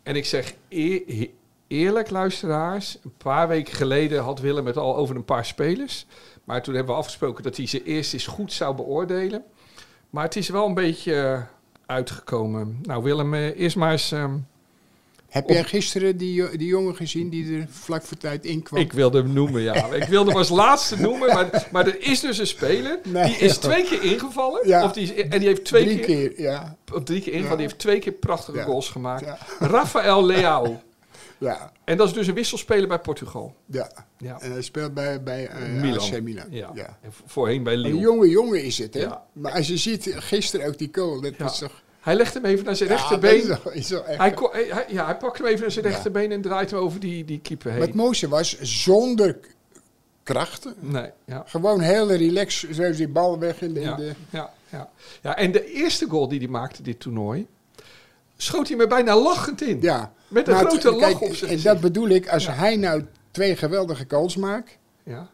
en 0.04 0.16
ik 0.16 0.26
zeg 0.26 0.54
eerlijk, 1.68 2.10
luisteraars. 2.10 2.98
Een 3.04 3.14
paar 3.18 3.48
weken 3.48 3.74
geleden 3.74 4.24
had 4.24 4.40
Willem 4.40 4.66
het 4.66 4.78
al 4.78 4.96
over 4.96 5.16
een 5.16 5.26
paar 5.26 5.46
spelers. 5.46 6.06
Maar 6.44 6.62
toen 6.62 6.76
hebben 6.76 6.94
we 6.94 7.00
afgesproken 7.00 7.44
dat 7.44 7.58
hij 7.58 7.68
ze 7.68 7.84
eerst 7.84 8.14
eens 8.14 8.28
goed 8.28 8.54
zou 8.54 8.76
beoordelen. 8.76 9.44
Maar 10.10 10.24
het 10.24 10.36
is 10.36 10.50
wel 10.50 10.66
een 10.66 10.74
beetje 10.74 11.16
eh, 11.16 11.42
uitgekomen. 11.86 12.80
Nou, 12.82 13.04
Willem, 13.04 13.34
eh, 13.34 13.60
eerst 13.60 13.76
maar 13.76 13.92
eens... 13.92 14.14
Heb 15.34 15.50
jij 15.50 15.64
gisteren 15.64 16.18
die, 16.18 16.34
jo- 16.34 16.58
die 16.58 16.68
jongen 16.68 16.96
gezien 16.96 17.30
die 17.30 17.58
er 17.58 17.68
vlak 17.70 18.04
voor 18.04 18.18
tijd 18.18 18.46
in 18.46 18.64
kwam? 18.64 18.80
Ik 18.82 18.94
wilde 18.94 19.18
hem 19.22 19.34
noemen, 19.34 19.62
ja. 19.62 19.86
Ik 20.02 20.04
wilde 20.04 20.30
hem 20.30 20.38
als 20.38 20.50
laatste 20.50 21.00
noemen, 21.02 21.28
maar, 21.34 21.68
maar 21.72 21.88
er 21.88 22.02
is 22.02 22.20
dus 22.20 22.38
een 22.38 22.48
speler. 22.48 23.00
Nee, 23.14 23.24
die 23.26 23.36
is 23.38 23.58
twee 23.58 23.84
keer 23.84 24.04
ingevallen. 24.04 24.68
Ja. 24.68 24.84
Of 24.84 24.92
die 24.92 25.14
is, 25.14 25.24
en 25.28 25.40
die 25.40 25.48
heeft 25.48 25.66
twee 25.66 25.84
Drie 25.86 26.00
keer, 26.00 26.30
keer, 26.30 26.42
ja. 26.42 26.78
Of 26.94 27.04
drie 27.04 27.22
keer 27.22 27.34
ingevallen. 27.34 27.50
Ja. 27.50 27.56
Die 27.56 27.66
heeft 27.66 27.80
twee 27.80 28.00
keer 28.00 28.12
prachtige 28.14 28.62
goals 28.62 28.90
gemaakt. 28.90 29.26
Rafael 29.60 30.26
Leao. 30.32 30.82
Ja, 31.38 31.72
En 31.84 31.98
dat 31.98 32.08
is 32.08 32.14
dus 32.14 32.28
een 32.28 32.34
wisselspeler 32.34 32.88
bij 32.88 33.00
Portugal. 33.00 33.56
ja. 33.66 33.92
Ja. 34.18 34.40
En 34.42 34.52
hij 34.52 34.62
speelt 34.62 34.94
bij, 34.94 35.24
bij 35.24 35.48
eh, 35.48 35.82
Milan. 35.82 36.14
AC 36.14 36.22
Milan. 36.22 36.46
Ja. 36.50 36.72
Ja. 36.74 36.98
En 37.02 37.14
v- 37.14 37.20
voorheen 37.26 37.64
bij 37.64 37.74
Een 37.74 37.80
Lille. 37.80 38.00
jonge 38.00 38.30
jongen 38.30 38.64
is 38.64 38.78
het, 38.78 38.94
hè? 38.94 39.00
Ja. 39.00 39.24
Maar 39.34 39.52
als 39.52 39.68
je 39.68 39.78
ziet, 39.78 40.14
gisteren 40.18 40.68
ook 40.68 40.78
die 40.78 40.90
goal, 40.92 41.22
dat 41.22 41.34
is 41.52 41.58
toch... 41.58 41.82
Hij 42.04 42.16
legt 42.16 42.34
hem 42.34 42.46
even 42.46 42.66
naar 42.66 42.76
zijn 42.76 42.90
Ja, 42.90 42.96
rechterbeen. 42.96 43.36
is 43.42 43.48
toch, 43.48 43.72
is 43.74 43.88
toch 43.88 44.06
echt... 44.06 44.20
hij, 44.52 44.86
ja, 44.88 45.06
hij 45.06 45.18
pakt 45.18 45.38
hem 45.38 45.48
even 45.48 45.62
naar 45.62 45.72
zijn 45.72 45.86
Ja. 45.86 45.92
rechterbeen 45.92 46.32
en 46.32 46.42
draait 46.42 46.72
hem 46.72 46.80
over 46.80 47.00
die, 47.00 47.26
die 47.26 47.40
keeper 47.40 47.72
heen. 47.72 47.92
mooiste 47.94 48.28
was, 48.28 48.60
zonder 48.62 49.38
krachten, 50.24 50.74
Nee, 50.80 51.10
ja. 51.26 51.44
gewoon 51.48 51.80
heel 51.80 52.12
relaxed, 52.12 52.76
zo 52.76 52.92
die 52.92 53.08
bal 53.08 53.40
weg 53.40 53.62
in 53.62 53.74
de... 53.74 53.80
in 53.80 53.86
Ja, 53.90 53.96
de 53.96 54.14
ja, 54.30 54.54
ja. 54.70 54.90
ja, 55.22 55.36
en 55.38 55.52
de 55.52 55.72
eerste 55.72 56.06
goal 56.10 56.28
die 56.28 56.40
hij 56.40 56.48
maakte 56.48 56.82
dit 56.84 57.00
toernooi, 57.00 57.48
schoot 58.38 58.68
hij 58.68 58.78
me 58.78 58.88
bijna 58.88 59.16
lachend 59.18 59.62
in. 59.62 59.78
ja. 59.82 60.14
Met 60.28 60.48
een 60.48 60.56
grote 60.56 60.92
lach 60.92 61.00
kijk, 61.00 61.22
op 61.22 61.36
zijn 61.36 61.52
En 61.52 61.62
dat 61.62 61.80
bedoel 61.80 62.08
ik, 62.10 62.30
als 62.30 62.48
hij 62.48 62.76
nou 62.76 63.06
twee 63.32 63.56
geweldige 63.56 64.06
goals 64.08 64.36
maakt, 64.36 64.78
Ja, 65.04 65.30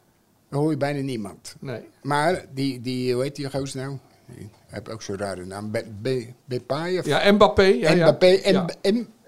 dan 0.49 0.59
hoor 0.61 0.71
je 0.71 0.77
bijna 0.77 1.01
niemand. 1.01 1.55
nee. 1.59 1.81
Maar 2.01 2.45
die, 2.53 2.81
die 2.81 3.13
hoe 3.13 3.23
heet 3.23 3.35
die 3.35 3.49
goos 3.49 3.73
nou? 3.73 3.97
Die 4.35 4.49
heb 4.67 4.87
ook 4.89 5.01
zo'n 5.01 5.17
rare 5.17 5.45
naam. 5.45 5.71
Be, 5.71 5.83
Be, 6.01 6.27
Bepay 6.45 6.97
of 6.97 7.05
Ja, 7.05 7.31
Mbappé. 7.31 7.63
Ja, 7.63 7.91
ja. 7.91 8.03
Mbappé. 8.05 8.25
Ja. 8.43 8.65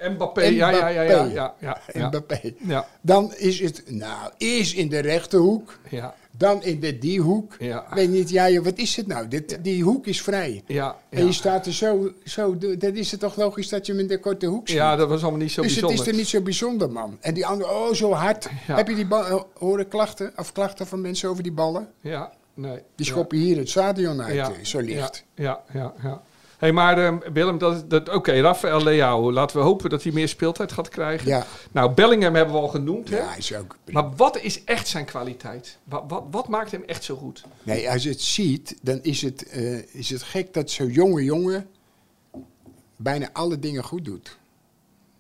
Mbappé, 0.09 0.41
ja, 0.43 0.69
ja, 0.69 0.87
ja, 0.87 1.03
ja, 1.25 1.55
ja. 1.93 2.07
Mbappé. 2.07 2.53
Ja, 2.57 2.87
Dan 3.01 3.33
is 3.35 3.59
het, 3.59 3.83
nou, 3.87 4.31
eerst 4.37 4.73
in 4.73 4.89
de 4.89 4.99
rechterhoek, 4.99 5.79
ja, 5.89 6.15
dan 6.37 6.63
in 6.63 6.79
de 6.79 6.97
die 6.97 7.21
hoek. 7.21 7.55
ja. 7.59 7.85
Weet 7.93 8.09
niet, 8.09 8.29
ja, 8.29 8.61
wat 8.61 8.77
is 8.77 8.95
het 8.95 9.07
nou? 9.07 9.27
Dit, 9.27 9.57
Die 9.61 9.83
hoek 9.83 10.07
is 10.07 10.21
vrij. 10.21 10.63
Ja, 10.67 10.95
En 11.09 11.25
je 11.25 11.31
staat 11.33 11.65
er 11.65 11.73
zo, 11.73 12.11
zo, 12.23 12.57
dan 12.57 12.95
is 12.95 13.11
het 13.11 13.19
toch 13.19 13.35
logisch 13.35 13.69
dat 13.69 13.85
je 13.85 13.91
hem 13.91 14.01
in 14.01 14.07
de 14.07 14.19
korte 14.19 14.45
hoek 14.45 14.67
ziet. 14.67 14.77
ja, 14.77 14.95
dat 14.95 15.09
was 15.09 15.21
allemaal 15.21 15.39
niet 15.39 15.51
zo 15.51 15.61
dus 15.61 15.71
het 15.71 15.79
bijzonder. 15.81 16.05
is 16.07 16.11
er 16.11 16.17
niet 16.19 16.27
zo 16.27 16.41
bijzonder, 16.41 16.91
man. 16.91 17.17
En 17.21 17.33
die 17.33 17.45
andere, 17.45 17.71
oh, 17.71 17.93
zo 17.93 18.11
hard. 18.11 18.47
Heb 18.51 18.87
je 18.87 18.95
die 18.95 19.07
eh, 19.09 19.41
horen 19.57 19.87
klachten, 19.87 20.33
of 20.35 20.51
klachten 20.51 20.87
van 20.87 21.01
mensen 21.01 21.29
over 21.29 21.43
die 21.43 21.51
ballen? 21.51 21.87
Ja, 22.01 22.31
nee. 22.53 22.79
Die 22.95 23.05
schoppen 23.05 23.37
hier 23.37 23.57
het 23.57 23.69
stadion 23.69 24.21
uit, 24.21 24.35
Ja, 24.35 24.51
eh, 24.51 24.65
zo 24.65 24.79
licht. 24.79 25.25
Ja, 25.35 25.63
ja, 25.73 25.79
ja. 25.79 25.93
ja. 26.03 26.21
hey, 26.57 26.71
maar 26.71 26.97
ehm, 26.97 27.33
Willem, 27.33 27.57
dat, 27.57 27.89
dat, 27.89 28.09
oké, 28.09 28.41
Rafael 28.41 28.83
Leao. 28.83 29.31
Laten 29.31 29.57
we 29.57 29.63
hopen 29.63 29.89
dat 29.89 30.03
hij 30.03 30.11
meer 30.11 30.27
speeltijd 30.27 30.71
gaat 30.71 30.89
krijgen. 30.89 31.27
Ja, 31.27 31.45
Nou, 31.71 31.93
Bellingham 31.93 32.35
hebben 32.35 32.55
we 32.55 32.61
al 32.61 32.67
genoemd, 32.67 33.09
hè? 33.09 33.17
ja, 33.17 33.35
is 33.35 33.55
ook... 33.55 33.77
Maar 33.85 34.15
wat 34.15 34.37
is 34.37 34.63
echt 34.63 34.87
zijn 34.87 35.05
kwaliteit? 35.05 35.77
Wat, 35.83 36.03
wat, 36.07 36.23
wat 36.31 36.47
maakt 36.47 36.71
hem 36.71 36.83
echt 36.85 37.03
zo 37.03 37.15
goed? 37.15 37.43
Nee, 37.63 37.91
als 37.91 38.03
je 38.03 38.09
het 38.09 38.21
ziet, 38.21 38.77
dan 38.81 38.99
is 39.01 39.21
het, 39.21 39.49
eh, 39.49 39.95
is 39.95 40.09
het 40.09 40.23
gek 40.23 40.53
dat 40.53 40.69
zo'n 40.69 40.91
jonge 40.91 41.23
jongen 41.23 41.69
bijna 42.95 43.29
alle 43.33 43.59
dingen 43.59 43.83
goed 43.83 44.05
doet. 44.05 44.37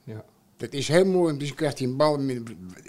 Ja. 0.03 0.23
Dat 0.61 0.73
is 0.73 0.87
heel 0.87 1.05
mooi, 1.05 1.37
dus 1.37 1.53
krijgt 1.53 1.79
hij 1.79 1.87
een 1.87 1.97
bal. 1.97 2.19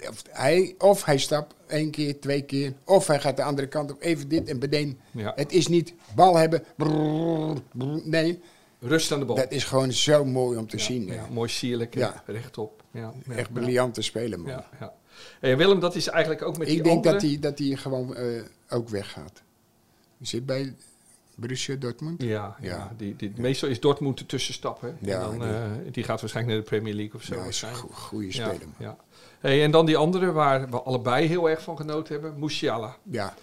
Of 0.09 0.23
hij, 0.29 0.75
of 0.77 1.03
hij 1.05 1.17
stapt 1.17 1.55
één 1.67 1.91
keer, 1.91 2.19
twee 2.19 2.41
keer. 2.41 2.73
Of 2.85 3.07
hij 3.07 3.19
gaat 3.19 3.37
de 3.37 3.43
andere 3.43 3.67
kant 3.67 3.91
op, 3.91 4.01
even 4.01 4.27
dit 4.27 4.47
en 4.49 4.59
beneden. 4.59 4.99
Ja. 5.11 5.31
Het 5.35 5.51
is 5.51 5.67
niet 5.67 5.93
bal 6.15 6.35
hebben. 6.35 6.63
brrr, 6.77 7.61
brrr, 7.73 8.01
nee, 8.03 8.39
Rust 8.79 9.11
aan 9.11 9.19
de 9.19 9.25
bal. 9.25 9.35
dat 9.35 9.51
is 9.51 9.63
gewoon 9.63 9.91
zo 9.91 10.25
mooi 10.25 10.57
om 10.57 10.67
te 10.67 10.77
Ja, 10.77 10.83
zien. 10.83 11.05
ja, 11.07 11.27
mooi 11.31 11.49
sierlijk, 11.49 11.95
Ja. 11.95 12.23
rechtop. 12.25 12.83
Ja, 12.91 13.13
Echt 13.29 13.47
ja. 13.53 13.53
briljant 13.53 13.93
te 13.93 14.01
spelen, 14.01 14.39
man. 14.39 14.51
Ja. 14.79 14.93
Hey, 15.39 15.57
Willem, 15.57 15.79
dat 15.79 15.95
is 15.95 16.07
eigenlijk 16.07 16.41
ook 16.43 16.57
met 16.57 16.67
die 16.67 16.77
Ik 16.77 16.83
denk 16.83 16.95
andere... 16.95 17.13
dat 17.13 17.21
hij 17.23 17.39
dat 17.39 17.59
hij 17.59 17.67
gewoon 17.75 18.15
eh, 18.15 18.41
ook 18.69 18.89
weggaat. 18.89 19.41
Je 20.17 20.25
zit 20.27 20.45
bij 20.45 20.75
Borussia 21.35 21.75
Dortmund. 21.75 22.21
Ja, 22.21 22.55
ja. 22.61 22.69
Ja. 22.69 22.93
Die, 22.97 23.15
die, 23.15 23.33
meestal 23.35 23.69
is 23.69 23.79
Dortmund 23.79 24.17
de 24.17 24.25
tussenstap. 24.25 24.81
Hè? 24.81 24.87
Ja, 24.99 25.21
en 25.21 25.21
dan, 25.21 25.39
die- 25.39 25.57
eh, 25.57 25.91
die 25.91 26.03
gaat 26.03 26.19
waarschijnlijk 26.21 26.55
naar 26.55 26.63
de 26.65 26.69
Premier 26.75 26.93
League 26.93 27.15
of 27.15 27.23
zo. 27.23 27.35
Ja, 27.35 27.43
is 27.43 27.61
een 27.61 27.75
go- 27.75 27.87
goede 27.91 28.31
speler. 28.31 28.59
ja. 28.79 28.97
Hey, 29.39 29.63
en 29.63 29.71
dan 29.71 29.85
die 29.85 29.97
andere 29.97 30.31
waar 30.31 30.69
we 30.69 30.81
allebei 30.81 31.27
heel 31.27 31.49
erg 31.49 31.61
van 31.61 31.77
genoten 31.77 32.13
hebben. 32.13 32.39
Musiala. 32.39 32.97
Ja. 33.03 33.33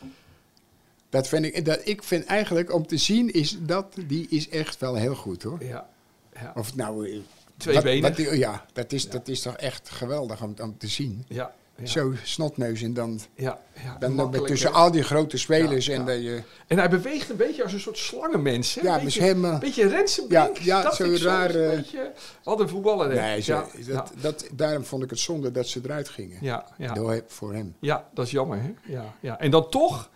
Dat 1.09 1.29
vind 1.29 1.45
ik, 1.45 1.65
dat 1.65 1.81
ik 1.85 2.03
vind 2.03 2.25
eigenlijk 2.25 2.73
om 2.73 2.87
te 2.87 2.97
zien 2.97 3.33
is 3.33 3.57
dat, 3.61 3.95
die 4.07 4.27
is 4.29 4.49
echt 4.49 4.79
wel 4.81 4.95
heel 4.95 5.15
goed 5.15 5.43
hoor. 5.43 5.65
Ja, 5.65 5.89
ja. 6.35 6.53
Of 6.57 6.77
nou, 6.77 7.09
eh, 7.11 7.19
Twee 7.57 7.75
wat- 7.75 7.85
benen. 7.85 8.03
wat 8.17 8.37
ja, 8.39 8.67
dat 8.73 8.93
is, 8.93 9.09
dat 9.09 9.29
is 9.29 9.43
toch 9.43 9.57
echt 9.57 9.91
geweldig 9.91 10.43
om, 10.43 10.55
om 10.63 10.79
te 10.79 10.87
zien. 10.87 11.25
ja, 11.29 11.55
ja, 11.81 11.87
Zo 11.87 12.13
snotneus 12.23 12.83
en 12.83 12.95
dan, 12.95 13.21
ja, 13.35 13.61
ja. 13.75 13.83
dan, 13.83 13.99
dan 13.99 14.15
Makkelijk, 14.15 14.47
tussen 14.47 14.73
al 14.73 14.91
die 14.91 15.03
grote 15.03 15.39
spelers 15.39 15.89
en 15.89 16.05
dat 16.05 16.23
je, 16.23 16.43
En 16.67 16.79
hij 16.79 16.89
beweegt 16.91 17.31
een 17.31 17.37
beetje 17.37 17.63
als 17.63 17.73
een 17.73 17.81
soort 17.81 17.99
slangenmens. 17.99 18.75
Hè? 18.75 18.81
Ja, 18.81 18.87
beetje, 18.87 18.99
maar 18.99 19.07
is 19.07 19.19
helemaal- 19.19 19.59
beetje 19.59 19.89
Rensenbrink. 19.89 20.57
Ja, 20.59 20.65
ja, 20.77 20.83
dacht 20.83 20.97
zo 20.97 21.15
raar, 21.21 21.55
Een 21.55 21.71
eh, 21.71 21.77
beetje, 21.77 22.13
wat 22.45 22.61
een 22.61 22.69
voetballer. 22.69 23.09
nee, 23.15 23.41
zo, 23.41 23.67
dat, 23.87 24.13
dat, 24.21 24.49
daarom 24.53 24.85
vond 24.85 25.03
ik 25.03 25.11
het 25.11 25.19
zonde 25.19 25.51
dat 25.51 25.67
ze 25.67 25.81
eruit 25.85 26.09
gingen. 26.09 26.39
ja. 26.43 26.93
Door, 26.95 27.23
voor 27.27 27.53
hem. 27.55 27.75
Ja, 27.79 28.09
dat 28.15 28.25
is 28.27 28.31
jammer. 28.31 28.59
Hè? 28.63 28.75
Ja, 28.85 29.15
ja. 29.21 29.39
En 29.39 29.51
dan 29.51 29.69
toch 29.69 30.11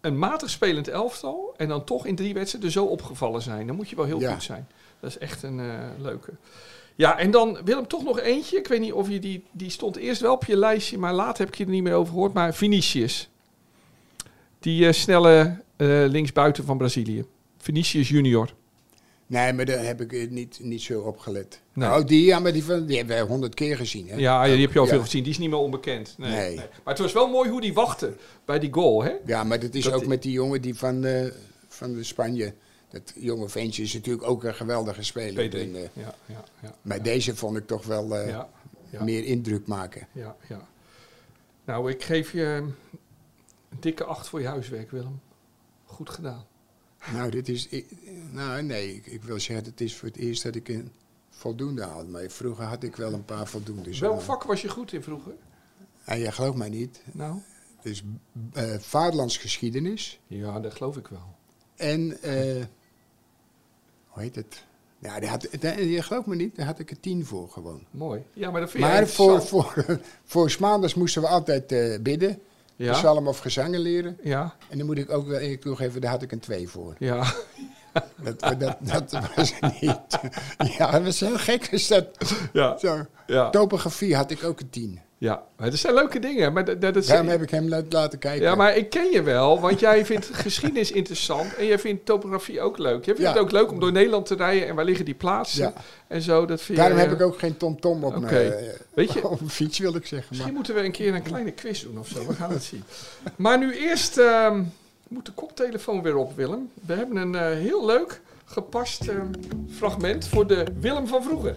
een 0.00 0.18
matig 0.18 0.50
spelend 0.50 0.88
elftal 0.88 1.54
en 1.56 1.68
dan 1.68 1.84
toch 1.84 2.06
in 2.06 2.14
drie 2.16 2.34
wedstrijden 2.34 2.70
zo 2.70 2.84
opgevallen 2.84 3.42
zijn. 3.42 3.66
Dan 3.66 3.76
moet 3.76 3.88
je 3.90 3.96
wel 3.96 4.04
heel 4.04 4.20
goed 4.20 4.42
zijn. 4.42 4.68
Dat 5.00 5.10
is 5.10 5.18
echt 5.18 5.42
een 5.42 5.60
eh, 5.60 5.66
leuke. 5.98 6.32
Ja, 7.00 7.18
en 7.18 7.30
dan 7.30 7.58
Willem 7.64 7.86
toch 7.86 8.04
nog 8.04 8.20
eentje. 8.20 8.56
Ik 8.58 8.66
weet 8.68 8.80
niet 8.80 8.92
of 8.92 9.08
je 9.08 9.18
die, 9.18 9.44
die 9.52 9.70
stond 9.70 9.96
eerst 9.96 10.20
wel 10.20 10.32
op 10.32 10.44
je 10.44 10.56
lijstje, 10.56 10.98
maar 10.98 11.14
later 11.14 11.38
heb 11.38 11.48
ik 11.48 11.54
je 11.54 11.64
er 11.64 11.70
niet 11.70 11.82
meer 11.82 11.94
over 11.94 12.12
gehoord. 12.12 12.32
Maar 12.32 12.54
Vinicius. 12.54 13.28
Die 14.58 14.86
eh, 14.86 14.92
snelle 14.92 15.56
eh, 15.76 15.86
linksbuiten 16.08 16.64
van 16.64 16.78
Brazilië. 16.78 17.24
Vinicius 17.58 18.08
junior. 18.08 18.54
Nee, 19.26 19.52
maar 19.52 19.64
daar 19.64 19.84
heb 19.84 20.00
ik 20.00 20.12
eh, 20.12 20.30
niet, 20.30 20.58
niet 20.62 20.82
zo 20.82 21.00
op 21.00 21.18
gelet. 21.18 21.60
Nee. 21.72 21.88
Nou, 21.88 22.04
die, 22.04 22.24
ja, 22.24 22.38
maar 22.38 22.52
die, 22.52 22.64
van, 22.64 22.86
die 22.86 22.96
hebben 22.96 23.16
we 23.16 23.22
honderd 23.22 23.54
keer 23.54 23.76
gezien. 23.76 24.08
Hè? 24.08 24.16
Ja, 24.16 24.44
die 24.44 24.60
heb 24.60 24.72
je 24.72 24.78
al 24.78 24.84
Ja. 24.84 24.90
veel 24.90 25.00
gezien. 25.00 25.22
Die 25.22 25.32
is 25.32 25.38
niet 25.38 25.50
meer 25.50 25.58
onbekend. 25.58 26.14
Nee, 26.18 26.30
Nee. 26.30 26.46
nee. 26.46 26.56
Maar 26.56 26.94
het 26.94 26.98
was 26.98 27.12
wel 27.12 27.28
mooi 27.28 27.50
hoe 27.50 27.60
die 27.60 27.74
wachtte 27.74 28.12
bij 28.44 28.58
die 28.58 28.72
goal, 28.72 29.02
hè? 29.02 29.12
Ja, 29.26 29.44
maar 29.44 29.60
dat 29.60 29.74
is 29.74 29.84
Dat 29.84 29.92
ook 29.92 30.06
met 30.06 30.22
die 30.22 30.32
jongen 30.32 30.62
die 30.62 30.74
van, 30.74 31.04
eh, 31.04 31.26
van 31.68 31.94
de 31.94 32.04
Spanje. 32.04 32.54
Dat 32.90 33.12
jonge 33.16 33.48
ventje 33.48 33.82
is 33.82 33.94
natuurlijk 33.94 34.28
ook 34.28 34.44
een 34.44 34.54
geweldige 34.54 35.02
speler. 35.02 35.54
En, 35.54 35.74
eh, 35.76 35.82
Ja, 35.92 36.14
ja, 36.26 36.44
ja. 36.62 36.74
maar 36.82 37.02
deze 37.02 37.36
vond 37.36 37.56
ik 37.56 37.66
toch 37.66 37.84
wel 37.86 38.16
eh, 38.16 38.40
meer 39.02 39.24
indruk 39.24 39.66
maken. 39.66 40.06
Ja, 40.12 40.36
ja. 40.48 40.68
Nou, 41.64 41.90
ik 41.90 42.02
geef 42.02 42.32
je 42.32 42.44
een 42.44 42.74
dikke 43.80 44.04
acht 44.04 44.28
voor 44.28 44.40
je 44.40 44.46
huiswerk, 44.46 44.90
Willem. 44.90 45.20
Goed 45.84 46.10
gedaan. 46.10 46.44
Nou, 47.12 47.30
dit 47.30 47.48
is. 47.48 47.68
ik- 47.68 47.90
nou, 48.30 48.62
nee, 48.62 48.94
ik, 48.94 49.06
ik 49.06 49.22
wil 49.22 49.40
zeggen, 49.40 49.66
het 49.66 49.80
is 49.80 49.96
voor 49.96 50.08
het 50.08 50.16
eerst 50.16 50.42
dat 50.42 50.54
ik 50.54 50.68
een 50.68 50.90
voldoende 51.30 51.82
had. 51.82 52.08
Maar 52.08 52.28
vroeger 52.30 52.64
had 52.64 52.82
ik 52.82 52.96
wel 52.96 53.12
een 53.12 53.24
paar 53.24 53.46
voldoendes. 53.46 53.98
Welk 53.98 54.20
vak 54.20 54.42
was 54.42 54.62
je 54.62 54.68
goed 54.68 54.92
in 54.92 55.02
vroeger? 55.02 55.32
En 56.04 56.18
jij 56.18 56.32
gelooft 56.32 56.56
mij 56.56 56.68
niet. 56.68 57.02
Nou? 57.12 57.38
Het 57.76 57.84
is 57.92 58.02
eh 58.52 58.78
vaderlandsgeschiedenis. 58.78 60.20
Ja, 60.26 60.60
dat 60.60 60.74
geloof 60.74 60.96
ik 60.96 61.06
wel. 61.06 61.34
En, 61.76 62.18
hoe 64.20 64.28
heet 64.28 64.44
het? 64.44 64.64
Ja, 64.98 65.20
daar 65.20 65.30
had, 65.30 65.48
daar, 65.60 65.82
je 65.82 66.02
gelooft 66.02 66.26
me 66.26 66.36
niet, 66.36 66.56
daar 66.56 66.66
had 66.66 66.78
ik 66.78 66.90
er 66.90 67.00
tien 67.00 67.24
voor 67.26 67.48
gewoon. 67.48 67.84
Mooi. 67.90 68.22
Ja, 68.32 68.50
maar 68.50 68.60
dat 68.60 68.70
vind 68.70 68.82
Maar 68.84 69.06
voor, 69.08 69.42
voor, 69.42 69.74
voor 70.24 70.56
maandags 70.60 70.94
moesten 70.94 71.22
we 71.22 71.28
altijd 71.28 71.72
eh, 71.72 71.98
bidden. 72.00 72.38
Ja? 72.76 72.92
Psalm 72.92 73.28
of 73.28 73.38
gezangen 73.38 73.80
leren. 73.80 74.18
Ja, 74.22 74.54
En 74.68 74.78
dan 74.78 74.86
moet 74.86 74.98
ik 74.98 75.10
ook 75.10 75.26
wel 75.26 75.38
eerlijk 75.38 75.60
toegeven, 75.60 76.00
daar 76.00 76.10
had 76.10 76.22
ik 76.22 76.32
een 76.32 76.40
twee 76.40 76.68
voor. 76.68 76.94
ja. 76.98 77.24
Dat, 78.22 78.40
dat, 78.58 78.76
dat 78.80 79.18
was 79.36 79.52
niet... 79.80 79.96
Ja, 80.78 80.90
dat 80.90 81.02
was 81.02 81.20
heel 81.20 81.38
gek. 81.38 81.66
Is 81.66 81.86
dat, 81.86 82.06
Ja, 82.52 82.78
zo. 82.78 83.06
ja. 83.26 83.50
Topografie 83.50 84.16
had 84.16 84.30
ik 84.30 84.44
ook 84.44 84.60
een 84.60 84.70
tien. 84.70 85.00
Ja. 85.20 85.42
Maar 85.56 85.70
dat 85.70 85.78
zijn 85.78 85.94
leuke 85.94 86.18
dingen. 86.18 86.52
Maar 86.52 86.64
dat, 86.64 86.80
dat 86.80 86.96
is, 86.96 87.06
Daarom 87.06 87.28
heb 87.28 87.42
ik 87.42 87.50
hem 87.50 87.68
la- 87.68 87.82
laten 87.88 88.18
kijken. 88.18 88.42
ja, 88.46 88.54
maar 88.54 88.76
ik 88.76 88.90
ken 88.90 89.10
je 89.10 89.22
wel, 89.22 89.60
want 89.60 89.80
jij 89.80 90.04
vindt 90.06 90.26
geschiedenis 90.46 90.90
interessant 90.92 91.54
en 91.54 91.66
jij 91.66 91.78
vindt 91.78 92.04
topografie 92.06 92.60
ook 92.60 92.78
leuk. 92.78 93.04
Jij 93.04 93.14
vindt 93.14 93.20
Ja. 93.20 93.28
het 93.30 93.38
ook 93.38 93.50
leuk 93.52 93.70
om 93.70 93.80
door 93.80 93.92
Nederland 93.92 94.26
te 94.26 94.34
rijden 94.34 94.68
en 94.68 94.74
waar 94.74 94.84
liggen 94.84 95.04
die 95.04 95.14
plaatsen 95.14 95.62
Ja. 95.62 95.72
en 96.06 96.22
zo. 96.22 96.46
Dat 96.46 96.62
vind 96.62 96.78
Daarom 96.78 96.96
je, 96.98 97.02
heb 97.04 97.12
ik 97.12 97.20
ook 97.22 97.38
geen 97.38 97.56
tomtom 97.56 98.04
op, 98.04 98.16
Oké. 98.16 98.20
mijn, 98.30 98.52
eh, 98.52 98.68
Weet 98.94 99.12
je- 99.12 99.28
op 99.28 99.40
fiets, 99.46 99.78
wil 99.78 99.94
ik 99.94 100.06
zeggen. 100.06 100.26
Misschien 100.28 100.44
Maar, 100.52 100.52
moeten 100.52 100.74
we 100.74 100.84
een 100.84 100.92
keer 100.92 101.14
een 101.14 101.22
kleine 101.22 101.50
quiz 101.50 101.82
doen 101.82 101.98
of 101.98 102.08
zo. 102.08 102.26
We 102.26 102.34
gaan 102.34 102.50
het 102.50 102.62
zien. 102.62 102.82
Maar 103.36 103.58
nu 103.58 103.74
eerst 103.74 104.18
ehm, 104.18 104.62
moet 105.08 105.26
de 105.26 105.32
koptelefoon 105.32 106.02
weer 106.02 106.16
op, 106.16 106.36
Willem. 106.36 106.70
We 106.86 106.92
hebben 106.94 107.16
een 107.16 107.34
eh, 107.34 107.42
heel 107.58 107.86
leuk 107.86 108.20
gepast 108.44 109.08
ehm, 109.08 109.26
fragment 109.76 110.28
voor 110.28 110.46
de 110.46 110.64
Willem 110.80 111.06
van 111.06 111.22
vroeger. 111.22 111.56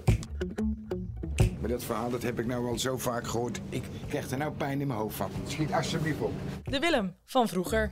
Maar 1.63 1.71
dat 1.71 1.83
verhaal 1.83 2.09
dat 2.09 2.21
heb 2.21 2.39
ik 2.39 2.45
nou 2.45 2.67
al 2.67 2.79
zo 2.79 2.97
vaak 2.97 3.27
gehoord. 3.27 3.61
Ik 3.69 3.83
krijg 4.09 4.31
er 4.31 4.37
nou 4.37 4.51
pijn 4.51 4.81
in 4.81 4.87
mijn 4.87 4.99
hoofd 4.99 5.15
van. 5.15 5.31
schiet 5.47 5.71
alsjeblieft 5.73 6.19
op. 6.19 6.33
De 6.63 6.79
Willem 6.79 7.15
van 7.25 7.47
vroeger. 7.47 7.91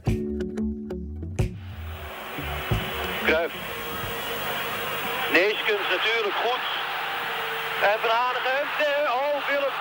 Kruif. 3.26 3.54
Neeskens 5.34 5.86
natuurlijk 5.96 6.38
goed. 6.46 6.64
En 7.90 7.98
Van 8.02 8.14
Hanegem. 8.20 8.68
Oh, 9.22 9.36
Willem. 9.50 9.76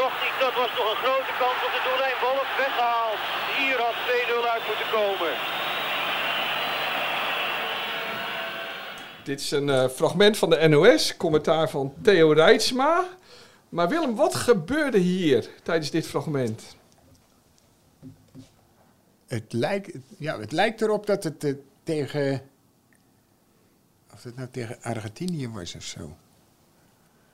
Nog 0.00 0.12
niet, 0.22 0.36
dat 0.44 0.54
was 0.60 0.70
nog 0.78 0.86
een 0.90 1.02
grote 1.04 1.32
kans 1.42 1.58
op 1.66 1.72
de 1.76 1.82
doellijn. 1.86 2.18
Wolf 2.24 2.48
weggehaald. 2.62 3.20
Hier 3.58 3.78
had 3.86 3.96
2-0 4.06 4.52
uit 4.54 4.64
moeten 4.70 4.88
komen. 4.98 5.32
Dit 9.24 9.40
is 9.40 9.50
een 9.50 9.68
eh, 9.68 9.88
fragment 9.88 10.36
van 10.38 10.50
de 10.50 10.68
NOS, 10.68 11.16
commentaar 11.16 11.70
van 11.70 11.94
Theo 12.02 12.32
Rijtsma. 12.32 13.08
Maar 13.68 13.88
Willem, 13.88 14.14
wat 14.14 14.34
gebeurde 14.34 14.98
hier 14.98 15.50
tijdens 15.62 15.90
dit 15.90 16.06
fragment? 16.06 16.76
Het 19.26 19.52
lijkt, 19.52 19.96
ja, 20.18 20.38
het 20.38 20.52
lijkt 20.52 20.80
erop 20.80 21.06
dat 21.06 21.24
het 21.24 21.44
eh, 21.44 21.54
tegen... 21.82 22.42
Of 24.12 24.22
het 24.22 24.36
nou 24.36 24.48
tegen 24.50 24.82
Argentinië 24.82 25.48
was 25.48 25.74
of 25.74 25.82
zo. 25.82 26.16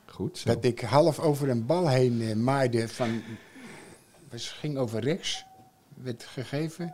Goed 0.05 0.39
zo. 0.39 0.55
Dat 0.55 0.65
ik 0.65 0.81
half 0.81 1.19
over 1.19 1.49
een 1.49 1.67
bal 1.67 1.89
heen 1.89 2.21
eh, 2.23 2.35
maaide 2.35 2.89
van... 2.89 3.23
Het 4.29 4.43
ging 4.43 4.79
over 4.79 5.01
rechts. 5.01 5.45
Werd 5.95 6.25
gegeven. 6.25 6.93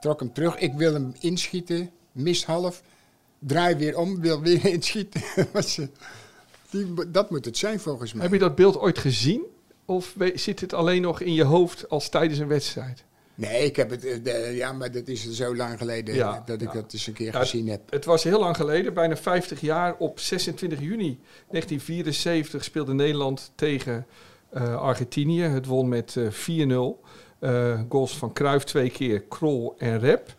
Trok 0.00 0.20
hem 0.20 0.32
terug. 0.32 0.56
Ik 0.56 0.72
wil 0.72 0.92
hem 0.92 1.14
inschieten. 1.18 1.90
Mis 2.12 2.44
half. 2.44 2.82
Draai 3.46 3.74
weer 3.74 3.98
om. 3.98 4.20
Wil 4.20 4.40
weer 4.40 4.64
inschieten. 4.74 5.22
Eh, 5.52 5.86
die, 6.70 7.10
dat 7.10 7.30
moet 7.30 7.44
het 7.44 7.58
zijn 7.58 7.80
volgens 7.80 8.12
mij. 8.12 8.22
Heb 8.22 8.32
je 8.32 8.38
dat 8.38 8.54
beeld 8.54 8.78
ooit 8.78 8.98
gezien? 8.98 9.42
Of 9.84 10.14
zit 10.34 10.60
het 10.60 10.72
alleen 10.72 11.02
nog 11.02 11.20
in 11.20 11.34
je 11.34 11.44
hoofd 11.44 11.88
als 11.88 12.08
tijdens 12.08 12.38
een 12.38 12.48
wedstrijd? 12.48 13.04
Nee, 13.34 13.64
ik 13.64 13.76
heb 13.76 13.90
het... 13.90 14.04
eh, 14.04 14.16
de- 14.22 14.52
ja, 14.54 14.72
maar 14.72 14.92
dat 14.92 15.08
is 15.08 15.30
zo 15.30 15.56
lang 15.56 15.78
geleden 15.78 16.14
Ja, 16.14 16.42
dat 16.46 16.60
ik 16.62 16.68
ja. 16.68 16.74
dat 16.80 16.92
eens 16.92 17.06
een 17.06 17.12
keer 17.12 17.32
Ja, 17.32 17.38
gezien 17.38 17.68
heb. 17.68 17.80
Het 17.90 18.04
was 18.04 18.22
heel 18.24 18.38
lang 18.40 18.56
geleden, 18.56 18.94
bijna 18.94 19.16
50 19.16 19.60
jaar. 19.60 19.94
Op 19.98 20.20
26 20.20 20.80
juni 20.80 21.18
1974 21.50 22.64
speelde 22.64 22.94
Nederland 22.94 23.52
tegen 23.54 24.06
eh, 24.50 24.76
Argentinië. 24.76 25.42
Het 25.42 25.66
won 25.66 25.88
met 25.88 26.16
eh 26.16 26.66
4-0. 26.66 27.02
Eh, 27.38 27.80
goals 27.88 28.16
van 28.18 28.32
Cruijff 28.32 28.64
twee 28.64 28.90
keer, 28.90 29.20
Krol 29.22 29.74
en 29.78 29.98
Rep. 29.98 30.34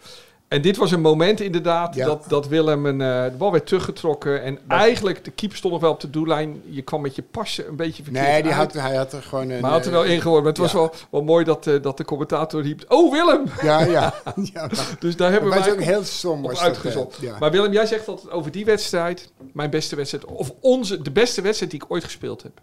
En 0.48 0.62
dit 0.62 0.78
was 0.78 0.92
een 0.92 1.02
moment 1.02 1.40
inderdaad 1.40 1.96
Ja. 1.96 2.06
dat, 2.06 2.26
dat 2.28 2.48
Willem 2.48 2.86
een, 2.86 3.02
eh, 3.02 3.24
de 3.32 3.38
bal 3.38 3.52
werd 3.52 3.66
teruggetrokken. 3.68 4.44
En 4.44 4.60
eigenlijk, 4.68 5.24
de 5.26 5.32
keeper 5.32 5.58
stond 5.58 5.74
nog 5.74 5.82
wel 5.82 5.92
op 5.92 6.00
de 6.00 6.10
doellijn. 6.10 6.62
Je 6.66 6.82
kwam 6.82 7.02
met 7.02 7.16
je 7.16 7.22
pasje 7.22 7.66
een 7.68 7.76
beetje 7.76 8.04
verkeerd 8.04 8.26
Nee, 8.26 8.42
die 8.44 8.52
uit. 8.54 8.74
had, 8.74 8.82
hij 8.84 8.96
had 8.96 9.14
er 9.14 9.22
gewoon 9.24 9.50
een... 9.50 9.62
maar 9.62 9.70
hij 9.70 9.80
had 9.80 9.86
er 9.86 9.92
wel 9.92 10.06
eh, 10.06 10.12
in 10.14 10.22
gehoord. 10.22 10.40
Maar 10.44 10.52
het 10.52 10.62
was 10.62 10.74
wel, 10.74 10.94
wel 11.10 11.24
mooi 11.24 11.44
dat, 11.46 11.68
eh, 11.68 11.82
dat 11.82 11.98
de 11.98 12.06
commentator 12.06 12.62
riep... 12.62 12.86
Oh, 12.88 13.12
Willem! 13.12 13.44
Ja, 13.62 13.80
ja. 13.84 14.14
ja 14.54 14.68
maar, 14.76 14.96
Dus 15.00 15.16
daar 15.16 15.32
hebben 15.32 15.52
het 15.52 15.64
wij 15.64 15.74
ook 15.74 15.82
heel 15.82 16.04
eh, 16.52 16.62
uitgezocht. 16.62 17.18
ja. 17.22 17.38
Maar 17.40 17.52
Willem, 17.52 17.72
jij 17.72 17.86
zegt 17.86 18.08
altijd 18.08 18.30
over 18.32 18.52
die 18.52 18.66
wedstrijd, 18.66 19.32
mijn 19.54 19.70
beste 19.70 19.96
wedstrijd, 19.96 20.26
of 20.26 20.52
onze, 20.60 21.02
de 21.02 21.12
beste 21.12 21.42
wedstrijd 21.42 21.72
die 21.72 21.82
ik 21.84 21.92
ooit 21.92 22.04
gespeeld 22.04 22.44
heb. 22.44 22.62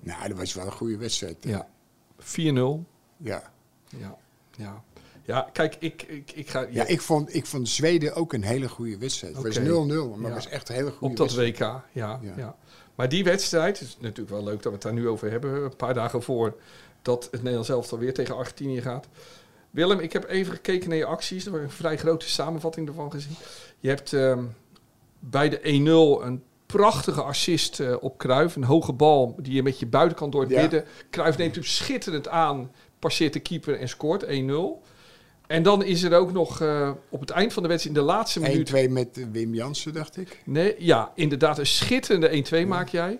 Nou, 0.00 0.28
dat 0.28 0.38
was 0.38 0.54
wel 0.54 0.66
een 0.66 0.72
goede 0.72 0.96
wedstrijd. 0.96 1.36
Ja. 1.40 1.66
4-0. 2.20 2.24
Ja. 3.16 3.42
Ja. 3.88 4.16
Ja. 4.56 4.82
Ja, 5.26 5.48
kijk, 5.52 5.76
ik, 5.78 6.02
ik, 6.02 6.32
ik 6.34 6.48
ga... 6.48 6.66
Ja, 6.70 6.86
ik 6.86 7.00
vond, 7.00 7.34
ik 7.34 7.46
vond 7.46 7.68
Zweden 7.68 8.14
ook 8.14 8.32
een 8.32 8.42
hele 8.42 8.68
goede 8.68 8.98
wedstrijd. 8.98 9.36
Het 9.36 9.42
was 9.44 9.58
0-0, 9.58 9.70
Oké. 9.70 9.84
maar 10.16 10.18
Ja. 10.18 10.24
het 10.24 10.34
was 10.34 10.48
echt 10.48 10.68
een 10.68 10.74
hele 10.74 10.90
goede 10.90 11.06
op 11.06 11.16
dat 11.16 11.32
wedstrijd. 11.34 11.58
WK, 11.76 11.82
ja, 11.92 12.20
ja. 12.36 12.56
Maar 12.94 13.08
die 13.08 13.24
wedstrijd, 13.24 13.78
het 13.78 13.88
is 13.88 13.96
natuurlijk 14.00 14.30
wel 14.30 14.44
leuk 14.44 14.54
dat 14.54 14.64
we 14.64 14.70
het 14.70 14.82
daar 14.82 14.92
nu 14.92 15.08
over 15.08 15.30
hebben, 15.30 15.62
een 15.64 15.76
paar 15.76 15.94
dagen 15.94 16.22
voor 16.22 16.56
dat 17.02 17.24
het 17.24 17.40
Nederlands 17.40 17.68
elftal 17.68 17.98
weer 17.98 18.14
tegen 18.14 18.36
Argentinië 18.36 18.80
gaat. 18.82 19.06
Willem, 19.70 19.98
ik 19.98 20.12
heb 20.12 20.28
even 20.28 20.52
gekeken 20.54 20.88
naar 20.88 20.98
je 20.98 21.04
acties, 21.04 21.46
er 21.46 21.52
was 21.52 21.60
een 21.60 21.70
vrij 21.70 21.96
grote 21.98 22.28
samenvatting 22.28 22.88
ervan 22.88 23.10
gezien. 23.10 23.36
Je 23.80 23.88
hebt 23.88 24.12
ehm, 24.12 24.44
bij 25.18 25.48
de 25.48 25.58
1-0 26.20 26.24
een 26.26 26.42
prachtige 26.66 27.22
assist 27.22 27.80
eh, 27.80 27.94
op 28.00 28.18
Kruif, 28.18 28.56
een 28.56 28.64
hoge 28.64 28.92
bal 28.92 29.34
die 29.40 29.52
je 29.54 29.62
met 29.62 29.78
je 29.78 29.86
buitenkant 29.86 30.32
door 30.32 30.40
het 30.42 30.50
Ja. 30.50 30.60
midden. 30.60 30.84
Kruif 31.10 31.36
neemt 31.36 31.54
hem 31.54 31.64
schitterend 31.64 32.28
aan, 32.28 32.70
passeert 32.98 33.32
de 33.32 33.40
keeper 33.40 33.78
en 33.80 33.88
scoort 33.88 34.24
1-0. 34.24 34.28
En 35.46 35.62
dan 35.62 35.84
is 35.84 36.02
er 36.02 36.14
ook 36.14 36.32
nog 36.32 36.60
eh, 36.60 36.90
op 37.08 37.20
het 37.20 37.30
eind 37.30 37.52
van 37.52 37.62
de 37.62 37.68
wedstrijd, 37.68 37.96
in 37.96 38.02
de 38.02 38.08
laatste 38.12 38.40
minuut, 38.40 38.70
1-2 38.70 38.90
met 38.90 39.18
eh, 39.18 39.24
Wim 39.32 39.54
Jansen, 39.54 39.92
dacht 39.92 40.16
ik. 40.16 40.42
Nee, 40.44 40.74
ja, 40.78 41.12
inderdaad. 41.14 41.58
Een 41.58 41.66
schitterende 41.66 42.64
1-2 42.64 42.66
maak 42.66 42.88
jij. 42.88 43.18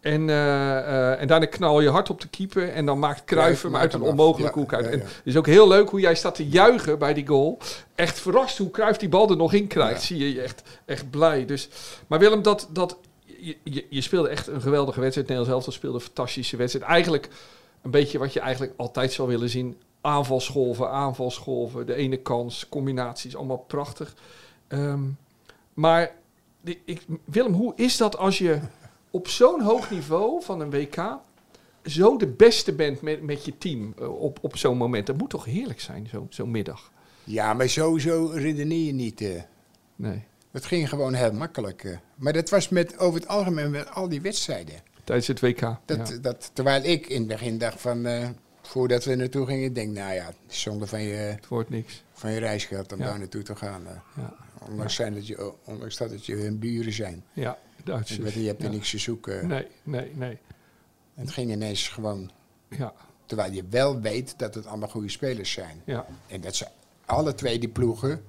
En, 0.00 0.28
eh, 0.30 1.20
en 1.20 1.26
daarna 1.26 1.46
knal 1.46 1.80
je 1.80 1.88
hard 1.88 2.10
op 2.10 2.20
de 2.20 2.28
keeper. 2.28 2.68
En 2.68 2.86
dan 2.86 2.98
maakt 2.98 3.24
Cruijff 3.24 3.62
hem 3.62 3.76
uit 3.76 3.94
een 3.94 4.02
onmogelijke 4.02 4.58
hoek 4.58 4.74
uit. 4.74 4.84
ja, 4.84 4.90
En 4.90 4.98
ja. 4.98 5.04
het 5.04 5.20
is 5.24 5.36
ook 5.36 5.46
heel 5.46 5.68
leuk 5.68 5.90
hoe 5.90 6.00
jij 6.00 6.14
staat 6.14 6.34
te 6.34 6.48
juichen 6.48 6.98
bij 6.98 7.14
die 7.14 7.26
goal. 7.26 7.58
Echt 7.94 8.20
verrast 8.20 8.58
hoe 8.58 8.70
Cruijff 8.70 8.98
die 8.98 9.08
bal 9.08 9.30
er 9.30 9.36
nog 9.36 9.52
in 9.52 9.66
krijgt. 9.66 10.02
Zie 10.02 10.18
je 10.18 10.32
je 10.32 10.42
echt, 10.42 10.62
echt 10.84 11.10
blij. 11.10 11.44
Dus, 11.44 11.68
maar 12.06 12.18
Willem, 12.18 12.42
dat, 12.42 12.68
dat, 12.70 12.98
je, 13.24 13.56
je, 13.62 13.86
je 13.90 14.00
speelde 14.00 14.28
echt 14.28 14.46
een 14.46 14.60
geweldige 14.60 15.00
wedstrijd. 15.00 15.28
Nederlands 15.28 15.54
elftal 15.54 15.72
speelde 15.72 15.96
een 15.96 16.04
fantastische 16.04 16.56
wedstrijd. 16.56 16.86
Eigenlijk 16.86 17.28
een 17.82 17.90
beetje 17.90 18.18
wat 18.18 18.32
je 18.32 18.40
eigenlijk 18.40 18.72
altijd 18.76 19.12
zou 19.12 19.28
willen 19.28 19.48
zien. 19.48 19.76
Aanvalsgolven, 20.02 20.90
aanvalsgolven. 20.90 21.86
De 21.86 21.94
ene 21.94 22.16
kans, 22.16 22.68
combinaties. 22.68 23.36
Allemaal 23.36 23.64
prachtig. 23.66 24.14
Ehm, 24.68 25.02
maar 25.74 26.14
ik, 26.84 27.02
Willem, 27.24 27.52
hoe 27.52 27.72
is 27.76 27.96
dat 27.96 28.16
als 28.16 28.38
je 28.38 28.58
op 29.10 29.28
zo'n 29.28 29.60
hoog 29.62 29.90
niveau 29.90 30.42
van 30.42 30.60
een 30.60 30.70
WK 30.70 31.16
zo 31.84 32.16
de 32.16 32.26
beste 32.26 32.72
bent 32.72 33.00
met, 33.02 33.22
met 33.22 33.44
je 33.44 33.58
team 33.58 33.94
eh, 33.98 34.20
op, 34.22 34.38
op 34.42 34.56
zo'n 34.56 34.76
moment. 34.76 35.06
Dat 35.06 35.16
moet 35.16 35.30
toch 35.30 35.44
heerlijk 35.44 35.80
zijn, 35.80 36.06
zo- 36.06 36.26
zo'n 36.30 36.50
middag? 36.50 36.90
Ja, 37.24 37.54
maar 37.54 37.68
sowieso 37.68 38.30
redeneer 38.34 38.86
je 38.86 38.92
niet. 38.92 39.20
eh. 39.20 39.42
Nee. 39.96 40.24
Het 40.50 40.64
ging 40.64 40.88
gewoon 40.88 41.14
heel 41.14 41.32
makkelijk. 41.32 41.84
eh. 41.84 41.96
Maar 42.14 42.32
dat 42.32 42.50
was 42.50 42.68
met, 42.68 42.98
over 42.98 43.20
het 43.20 43.28
algemeen 43.28 43.70
met 43.70 43.90
al 43.90 44.08
die 44.08 44.20
wedstrijden. 44.20 44.74
Tijdens 45.04 45.26
het 45.26 45.40
WK. 45.40 45.60
Dat, 45.84 46.08
ja. 46.08 46.16
dat, 46.20 46.50
terwijl 46.52 46.82
ik 46.84 47.06
in 47.06 47.18
het 47.18 47.28
begin 47.28 47.58
dacht 47.58 47.80
van, 47.80 48.06
voordat 48.62 49.04
we 49.04 49.14
naartoe 49.14 49.46
gingen, 49.46 49.72
denk 49.72 49.92
nou 49.92 50.12
ja, 50.14 50.32
zonde 50.46 50.86
van 50.86 51.02
je, 51.02 51.14
Het 51.14 51.48
wordt 51.48 51.70
niks. 51.70 52.02
van 52.12 52.30
je 52.32 52.38
reisgeld 52.38 52.92
om 52.92 52.98
Ja. 52.98 53.04
daar 53.04 53.18
naartoe 53.18 53.42
te 53.42 53.56
gaan. 53.56 53.86
eh. 53.86 53.96
Ja, 54.16 54.34
Ondanks, 54.68 54.94
zijn 54.94 55.14
dat 55.14 55.26
je, 55.26 55.52
ondanks 55.64 55.96
dat 55.96 56.10
het 56.10 56.26
je 56.26 56.34
hun 56.34 56.58
buren 56.58 56.92
zijn. 56.92 57.24
ja 57.32 57.58
Duitsers. 57.84 58.34
je 58.34 58.46
hebt 58.46 58.62
er 58.62 58.70
niks 58.70 58.90
te 58.90 58.98
zoeken. 58.98 59.46
Nee, 59.46 59.66
nee, 59.82 60.12
nee. 60.14 60.38
Het 61.14 61.30
ging 61.30 61.50
ineens 61.50 61.88
gewoon, 61.88 62.30
Ja, 62.68 62.92
terwijl 63.26 63.52
je 63.52 63.64
wel 63.70 64.00
weet 64.00 64.34
dat 64.38 64.54
het 64.54 64.66
allemaal 64.66 64.88
goede 64.88 65.08
spelers 65.08 65.52
zijn. 65.52 65.82
ja, 65.84 66.06
En 66.26 66.40
dat 66.40 66.54
ze 66.56 66.66
alle 67.06 67.34
twee 67.34 67.58
die 67.58 67.68
ploegen, 67.68 68.24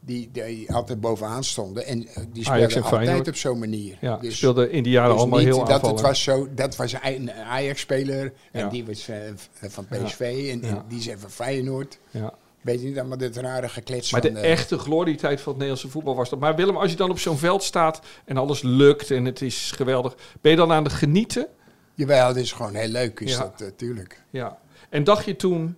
die, 0.00 0.28
die 0.32 0.72
altijd 0.72 1.00
bovenaan 1.00 1.44
stonden. 1.44 1.86
En 1.86 2.06
eh, 2.06 2.22
die 2.32 2.44
speelden 2.44 2.70
en 2.70 2.82
altijd 3.08 3.28
op 3.28 3.36
zo'n 3.36 3.58
manier. 3.58 3.96
ja. 4.00 4.16
Dus- 4.16 4.36
speelde 4.36 4.70
in 4.70 4.82
die 4.82 4.92
jaren 4.92 5.10
dus 5.10 5.18
allemaal 5.20 5.38
niet 5.38 5.48
heel 5.48 5.64
dat 5.64 5.86
het 5.86 6.00
was 6.00 6.22
zo, 6.22 6.48
dat 6.54 6.76
was 6.76 6.94
een 7.02 7.32
Ajax-speler 7.32 8.32
en 8.52 8.60
Ja. 8.60 8.68
die 8.68 8.84
was 8.86 9.08
eh, 9.08 9.16
van 9.52 9.86
Ja. 9.90 10.04
PSV 10.04 10.48
en, 10.52 10.84
die 10.88 11.00
zijn 11.02 11.18
van 11.18 11.30
Feyenoord. 11.30 11.98
Ja. 12.10 12.32
Weet 12.60 12.80
je 12.80 12.86
niet 12.86 12.98
allemaal 12.98 13.18
dit 13.18 13.36
rare 13.36 13.68
geklets 13.68 14.12
Maar 14.12 14.20
van... 14.22 14.32
de 14.32 14.40
eh, 14.40 14.50
echte 14.52 14.78
glorietijd 14.78 15.40
van 15.40 15.52
het 15.52 15.60
Nederlandse 15.62 15.88
voetbal 15.88 16.16
was 16.16 16.30
dat. 16.30 16.38
Maar 16.38 16.56
Willem, 16.56 16.76
als 16.76 16.90
je 16.90 16.96
dan 16.96 17.10
op 17.10 17.18
zo'n 17.18 17.38
veld 17.38 17.62
staat 17.62 18.00
en 18.24 18.36
alles 18.36 18.62
lukt 18.62 19.10
en 19.10 19.24
het 19.24 19.42
is 19.42 19.72
geweldig, 19.76 20.14
ben 20.40 20.50
je 20.50 20.56
dan 20.56 20.72
aan 20.72 20.84
het 20.84 20.92
genieten? 20.92 21.46
Jawel, 21.94 22.26
het 22.28 22.36
is 22.36 22.52
gewoon 22.52 22.74
heel 22.74 22.88
leuk, 22.88 23.20
is 23.20 23.32
Ja. 23.32 23.38
dat 23.38 23.58
natuurlijk. 23.58 24.22
Ja. 24.30 24.58
En 24.88 25.04
dacht 25.04 25.24
je 25.24 25.36
toen... 25.36 25.76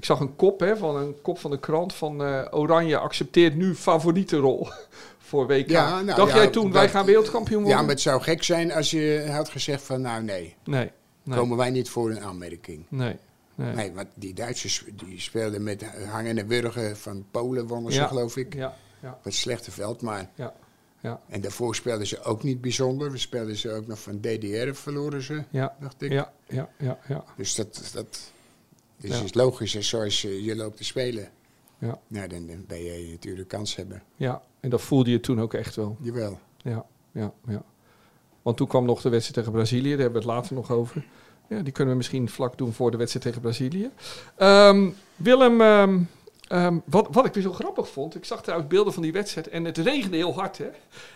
Ik 0.00 0.06
zag 0.06 0.20
een 0.20 0.36
kop, 0.36 0.60
hè, 0.60 0.76
van 0.76 0.96
een 0.96 1.20
kop 1.22 1.38
van 1.38 1.50
de 1.50 1.58
krant 1.58 1.94
van 1.94 2.24
eh, 2.24 2.46
Oranje 2.50 2.98
accepteert 2.98 3.54
nu 3.54 3.74
favoriete 3.74 4.36
rol 4.36 4.68
voor 5.28 5.46
WK. 5.46 5.68
Ja, 5.68 6.00
nou 6.00 6.16
dacht 6.16 6.30
ja, 6.32 6.36
jij 6.36 6.48
toen, 6.48 6.72
wij 6.72 6.88
gaan 6.88 7.04
wereldkampioen 7.04 7.58
worden? 7.58 7.76
Ja, 7.78 7.82
maar 7.82 7.94
het 7.94 8.00
zou 8.00 8.22
gek 8.22 8.42
zijn 8.42 8.72
als 8.72 8.90
je 8.90 9.26
had 9.30 9.48
gezegd 9.48 9.82
van, 9.82 10.00
nou 10.00 10.22
nee, 10.22 10.56
Nee, 10.64 10.90
nee, 11.22 11.38
komen 11.38 11.56
wij 11.56 11.70
niet 11.70 11.88
voor 11.88 12.10
een 12.10 12.20
aanmerking. 12.20 12.84
nee. 12.88 13.16
nee. 13.54 13.74
Nee, 13.74 13.92
want 13.92 14.08
die 14.14 14.34
Duitsers 14.34 14.84
die 14.92 15.20
speelden 15.20 15.62
met 15.62 15.84
hangende 16.10 16.46
wurgen 16.46 16.96
van 16.96 17.26
Polen, 17.30 17.66
wonnen 17.66 17.92
ze 17.92 18.06
geloof 18.06 18.36
ik. 18.36 18.54
Ja, 18.54 18.76
ja, 19.02 19.18
Wat 19.22 19.32
slechte 19.32 19.70
veld, 19.70 20.02
maar... 20.02 20.30
ja, 20.34 20.54
ja, 21.00 21.20
En 21.28 21.40
daarvoor 21.40 21.74
speelden 21.74 22.06
ze 22.06 22.22
ook 22.22 22.42
niet 22.42 22.60
bijzonder. 22.60 23.10
We 23.12 23.18
speelden 23.18 23.56
ze 23.56 23.72
ook 23.72 23.86
nog 23.86 24.00
van 24.00 24.20
DDR, 24.20 24.72
verloren 24.72 25.22
ze, 25.22 25.42
ja, 25.50 25.76
dacht 25.80 26.02
ik. 26.02 26.12
ja, 26.12 26.32
ja, 26.46 26.68
ja, 26.78 26.98
ja. 27.08 27.24
Dus 27.36 27.54
dat, 27.54 27.90
dat 27.92 28.32
dus 29.00 29.18
Ja. 29.18 29.24
is 29.24 29.34
logisch, 29.34 29.72
hè, 29.72 29.82
zoals 29.82 30.22
je, 30.22 30.44
je 30.44 30.56
loopt 30.56 30.76
te 30.76 30.84
spelen. 30.84 31.28
Ja. 31.78 31.98
Nou, 32.06 32.28
dan, 32.28 32.46
dan 32.46 32.64
ben 32.66 32.82
je 32.82 33.08
natuurlijk 33.10 33.48
kans 33.48 33.76
hebben. 33.76 34.02
ja. 34.16 34.42
En 34.60 34.70
dat 34.70 34.80
voelde 34.80 35.10
je 35.10 35.20
toen 35.20 35.40
ook 35.40 35.54
echt 35.54 35.76
wel. 35.76 35.96
Jawel. 36.00 36.38
Ja, 36.62 36.86
ja, 37.12 37.32
ja. 37.46 37.62
Want 38.42 38.56
toen 38.56 38.66
kwam 38.66 38.84
nog 38.84 39.00
de 39.00 39.08
wedstrijd 39.08 39.36
tegen 39.38 39.52
Brazilië, 39.52 39.90
daar 39.90 39.98
hebben 39.98 40.22
we 40.22 40.28
het 40.28 40.36
later 40.36 40.54
nog 40.54 40.70
over. 40.70 41.04
Ja, 41.48 41.62
die 41.62 41.72
kunnen 41.72 41.92
we 41.92 41.98
misschien 41.98 42.28
vlak 42.28 42.58
doen 42.58 42.72
voor 42.72 42.90
de 42.90 42.96
wedstrijd 42.96 43.24
tegen 43.26 43.40
Brazilië. 43.40 43.90
Ehm, 44.36 44.90
Willem, 45.16 45.60
ehm, 45.60 45.98
ehm, 46.48 46.78
wat, 46.84 47.08
wat 47.10 47.26
ik 47.26 47.34
weer 47.34 47.42
zo 47.42 47.52
grappig 47.52 47.88
vond, 47.88 48.14
ik 48.14 48.24
zag 48.24 48.42
trouwens 48.42 48.70
beelden 48.70 48.92
van 48.92 49.02
die 49.02 49.12
wedstrijd 49.12 49.48
en 49.48 49.64
het 49.64 49.78
regende 49.78 50.16
heel 50.16 50.34
hard, 50.34 50.58
hè. 50.58 50.68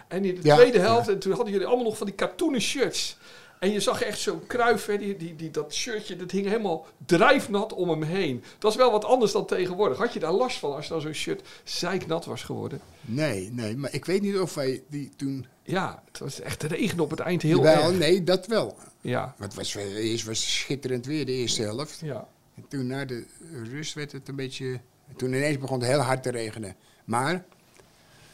En 0.08 0.24
in 0.24 0.34
de 0.34 0.40
Ja, 0.42 0.54
tweede 0.56 0.78
helft, 0.78 1.08
en 1.08 1.18
toen 1.18 1.32
hadden 1.32 1.52
jullie 1.52 1.66
allemaal 1.66 1.84
nog 1.84 1.96
van 1.96 2.06
die 2.06 2.16
katoenen 2.16 2.60
shirts. 2.60 3.16
En 3.64 3.72
je 3.72 3.80
zag 3.80 4.02
echt 4.02 4.18
zo'n 4.18 4.46
kruif, 4.46 4.86
hè, 4.86 4.98
die, 4.98 5.16
die, 5.16 5.36
die, 5.36 5.50
dat 5.50 5.74
shirtje, 5.74 6.16
dat 6.16 6.30
hing 6.30 6.46
helemaal 6.46 6.86
drijfnat 7.06 7.72
om 7.72 7.88
hem 7.88 8.02
heen. 8.02 8.44
Dat 8.58 8.70
is 8.70 8.76
wel 8.76 8.90
wat 8.90 9.04
anders 9.04 9.32
dan 9.32 9.46
tegenwoordig. 9.46 9.98
Had 9.98 10.12
je 10.12 10.20
daar 10.20 10.32
last 10.32 10.58
van 10.58 10.74
als 10.74 10.88
dan 10.88 11.00
zo'n 11.00 11.12
shirt 11.12 11.48
zeiknat 11.64 12.24
was 12.24 12.42
geworden? 12.42 12.80
Nee, 13.00 13.50
nee, 13.52 13.76
maar 13.76 13.92
ik 13.94 14.04
weet 14.04 14.22
niet 14.22 14.38
of 14.38 14.54
wij 14.54 14.82
die 14.88 15.10
toen... 15.16 15.46
Ja, 15.62 16.02
het 16.06 16.18
was 16.18 16.40
echt 16.40 16.62
regen 16.62 17.00
op 17.00 17.10
het 17.10 17.20
eind 17.20 17.42
heel 17.42 17.66
erg. 17.66 17.92
nee, 17.98 18.24
dat 18.24 18.46
wel. 18.46 18.76
Ja, 19.00 19.22
Want 19.38 19.52
het 19.52 19.54
was, 19.54 19.72
wel- 19.74 19.84
eerst 19.94 20.24
was 20.24 20.54
schitterend 20.58 21.06
weer, 21.06 21.26
de 21.26 21.32
eerste 21.32 21.62
helft. 21.62 21.98
ja, 22.02 22.28
En 22.54 22.64
toen 22.68 22.86
na 22.86 23.04
de 23.04 23.26
rust 23.70 23.94
werd 23.94 24.12
het 24.12 24.28
een 24.28 24.36
beetje... 24.36 24.80
Toen 25.16 25.28
ineens 25.32 25.58
begon 25.58 25.80
het 25.80 25.88
heel 25.88 26.00
hard 26.00 26.22
te 26.22 26.30
regenen. 26.30 26.76
Maar 27.04 27.44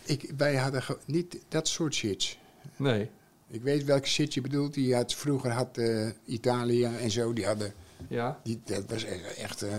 ik, 0.05 0.33
wij 0.37 0.57
hadden 0.57 0.83
niet 1.07 1.39
dat 1.49 1.69
soort 1.69 1.95
shirts. 1.95 2.39
nee, 2.77 3.11
Ik 3.51 3.63
weet 3.63 3.85
welke 3.85 4.07
shit 4.09 4.35
je 4.35 4.41
bedoelt. 4.41 4.75
Die 4.75 4.95
had, 4.95 5.15
vroeger 5.15 5.51
had 5.51 5.79
eh, 5.79 6.09
Italië 6.25 6.85
en 6.85 7.11
zo, 7.11 7.33
die 7.33 7.47
hadden... 7.47 7.73
ja. 8.09 8.41
Die, 8.43 8.61
dat 8.65 8.85
was 8.89 9.03
e- 9.05 9.21
echt... 9.43 9.63
eh, 9.63 9.73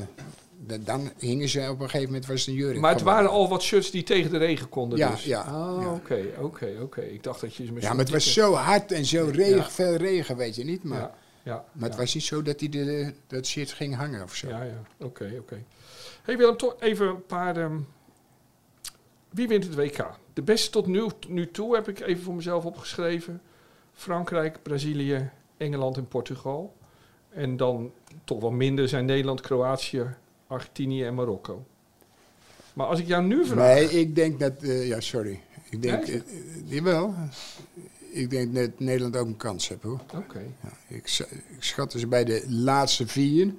da- 0.66 0.78
dan 0.78 1.12
hingen 1.18 1.50
ze 1.50 1.60
op 1.70 1.80
een 1.80 1.86
gegeven 1.90 2.06
moment, 2.06 2.26
was 2.26 2.40
het 2.40 2.50
een 2.50 2.54
jurk. 2.54 2.80
Maar 2.80 2.94
het 2.94 3.02
waren 3.02 3.30
al 3.30 3.50
wat 3.50 3.62
shirts 3.62 3.92
die 3.92 4.04
tegen 4.04 4.32
de 4.32 4.38
regen 4.38 4.70
konden 4.70 4.98
Ja, 4.98 5.12
dus. 5.12 5.24
ja, 5.24 5.44
ja. 5.46 5.94
oké, 5.94 6.26
oké, 6.40 6.78
oké. 6.82 7.02
Ik 7.02 7.24
dacht 7.24 7.42
dat 7.42 7.56
je 7.56 7.66
ze 7.66 7.74
Ja, 7.80 7.90
maar 7.90 7.98
het 8.00 8.10
was 8.10 8.34
zo 8.34 8.54
hard 8.54 8.92
en 8.92 9.06
zo 9.06 9.30
regen, 9.34 9.56
Ja. 9.56 9.70
veel 9.70 9.96
regen, 9.96 10.38
weet 10.38 10.56
je 10.56 10.64
niet. 10.64 10.84
Maar, 10.84 11.00
Ja, 11.00 11.16
ja. 11.44 11.66
maar 11.72 11.90
het 11.90 11.98
was 11.98 12.14
niet 12.14 12.24
zo 12.24 12.42
dat 12.42 12.60
hij 12.60 12.70
de, 12.70 13.14
dat 13.28 13.46
shit 13.46 13.72
ging 13.72 13.96
hangen 13.96 14.24
of 14.24 14.36
zo. 14.36 14.48
Ja, 14.48 14.64
ja, 14.64 14.82
oké, 15.00 15.36
oké. 15.40 15.64
hey 16.24 16.38
Willem, 16.38 16.58
toch 16.58 16.76
even 16.80 17.08
een 17.08 17.26
paar... 17.26 17.58
ehm, 17.58 17.78
wie 19.30 19.48
wint 19.48 19.64
het 19.64 19.76
WK? 19.76 20.10
De 20.34 20.42
beste 20.42 20.70
tot 20.70 20.88
nu, 20.88 21.06
nu 21.28 21.52
toe 21.52 21.76
heb 21.76 21.88
ik 21.90 22.00
even 22.00 22.24
voor 22.24 22.36
mezelf 22.36 22.66
opgeschreven. 22.66 23.42
Frankrijk, 23.94 24.64
Brazilië, 24.64 25.30
Engeland 25.58 25.98
en 25.98 26.08
Portugal. 26.08 26.74
En 27.30 27.58
dan 27.58 27.92
toch 28.24 28.40
wel 28.40 28.52
minder 28.52 28.88
zijn 28.90 29.06
Nederland, 29.06 29.42
Kroatië, 29.42 30.06
Argentinië 30.48 31.04
en 31.04 31.14
Marokko. 31.16 31.66
Maar 32.74 32.88
als 32.88 33.00
ik 33.00 33.08
jou 33.08 33.24
nu 33.24 33.46
vraag... 33.46 33.74
Nee, 33.74 33.90
ik 34.00 34.16
denk 34.16 34.40
dat... 34.40 34.62
eh, 34.62 34.88
ja, 34.88 35.00
sorry. 35.00 35.42
Ik 35.70 35.82
denk... 35.82 36.08
Nee? 36.08 36.16
eh, 36.16 36.38
eh, 36.38 36.72
jawel. 36.72 37.14
Ik 38.12 38.30
denk 38.30 38.56
dat 38.56 38.70
Nederland 38.80 39.18
ook 39.18 39.28
een 39.28 39.38
kans 39.38 39.68
heeft, 39.68 39.84
hoor. 39.84 40.00
Oké, 40.16 40.40
Ja, 40.62 40.70
ik, 40.88 41.20
ik 41.50 41.64
schat 41.64 41.92
ze 41.92 42.08
bij 42.08 42.24
de 42.24 42.46
laatste 42.50 43.08
vier. 43.08 43.54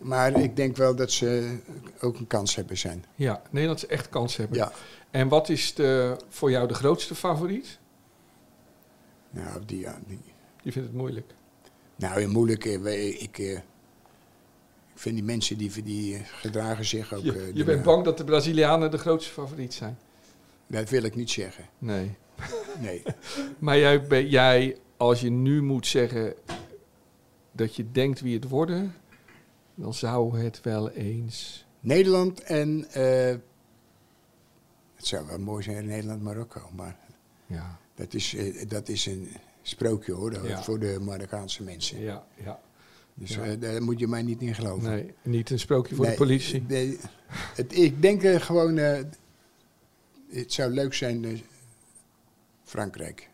Maar 0.00 0.40
ik 0.40 0.56
denk 0.56 0.76
wel 0.76 0.94
dat 0.96 1.10
ze 1.12 1.56
ook 2.00 2.18
een 2.18 2.26
kans 2.26 2.54
hebben 2.54 2.78
zijn. 2.78 3.04
ja, 3.14 3.42
Nederland 3.50 3.82
is 3.82 3.88
echt 3.88 4.08
kans 4.08 4.36
hebben. 4.36 4.56
Ja. 4.58 4.72
En 5.10 5.28
wat 5.28 5.48
is 5.48 5.74
de, 5.74 6.16
voor 6.28 6.50
jou 6.50 6.68
de 6.68 6.74
grootste 6.74 7.14
favoriet? 7.14 7.78
Nou, 9.30 9.64
die, 9.64 9.80
ja, 9.80 9.98
die, 10.06 10.18
Je 10.62 10.72
vindt 10.72 10.88
het 10.88 10.96
moeilijk. 10.96 11.34
nou 11.96 12.26
moeilijk. 12.26 12.64
eh, 12.64 12.78
wij- 12.80 13.08
Ik, 13.08 13.38
eh, 13.38 13.52
ik 13.52 15.04
vind 15.04 15.14
die 15.14 15.24
mensen 15.24 15.58
die, 15.58 15.82
die 15.82 16.14
eh, 16.16 16.20
gedragen 16.24 16.84
zich 16.84 17.12
ook... 17.14 17.22
Je, 17.24 17.32
eh, 17.32 17.54
je 17.54 17.64
bent 17.64 17.82
bang 17.82 18.04
dat 18.04 18.18
de 18.18 18.24
Brazilianen 18.24 18.90
de 18.90 18.98
grootste 18.98 19.32
favoriet 19.32 19.74
zijn. 19.74 19.98
Dat 20.66 20.88
wil 20.90 21.02
ik 21.02 21.14
niet 21.14 21.30
zeggen. 21.30 21.64
Nee. 21.78 22.16
Nee. 22.80 23.02
Maar 23.58 23.78
jij, 23.78 24.02
ben- 24.06 24.28
jij, 24.28 24.78
als 24.96 25.20
je 25.20 25.30
nu 25.30 25.62
moet 25.62 25.86
zeggen 25.86 26.34
dat 27.52 27.74
je 27.76 27.90
denkt 27.92 28.20
wie 28.20 28.34
het 28.34 28.48
worden, 28.48 28.94
dan 29.74 29.94
zou 29.94 30.38
het 30.40 30.60
wel 30.60 30.90
eens. 30.90 31.66
Nederland 31.80 32.40
en... 32.42 32.86
eh, 32.90 33.36
het 34.96 35.06
zou 35.06 35.26
wel 35.26 35.38
mooi 35.38 35.62
zijn, 35.62 35.86
Nederland-Marokko. 35.86 36.60
Maar 36.76 36.98
Ja, 37.46 37.78
dat 37.98 38.14
is, 38.14 38.34
eh, 38.34 38.68
dat 38.68 38.88
is 38.88 39.06
een 39.06 39.28
sprookje 39.62 40.12
hoor, 40.12 40.46
Ja. 40.46 40.62
voor 40.62 40.78
de 40.78 40.98
Marokkaanse 41.00 41.62
mensen. 41.62 42.00
ja, 42.00 42.26
ja. 42.44 42.60
Dus 43.14 43.34
Ja. 43.34 43.42
eh, 43.44 43.60
daar 43.60 43.82
moet 43.82 43.98
je 43.98 44.06
mij 44.08 44.22
niet 44.22 44.40
in 44.42 44.54
geloven. 44.54 44.90
Nee, 44.90 45.14
niet 45.22 45.50
een 45.50 45.58
sprookje 45.58 45.94
voor 45.94 46.04
Nee, 46.04 46.14
de 46.14 46.20
politie. 46.20 46.64
nee, 46.68 46.98
het, 47.54 47.76
ik 47.78 48.02
denk 48.02 48.22
eh, 48.22 48.40
gewoon, 48.40 48.76
het 48.76 49.16
zou 50.52 50.70
leuk 50.70 50.94
zijn, 50.94 51.40
Frankrijk. 52.64 53.28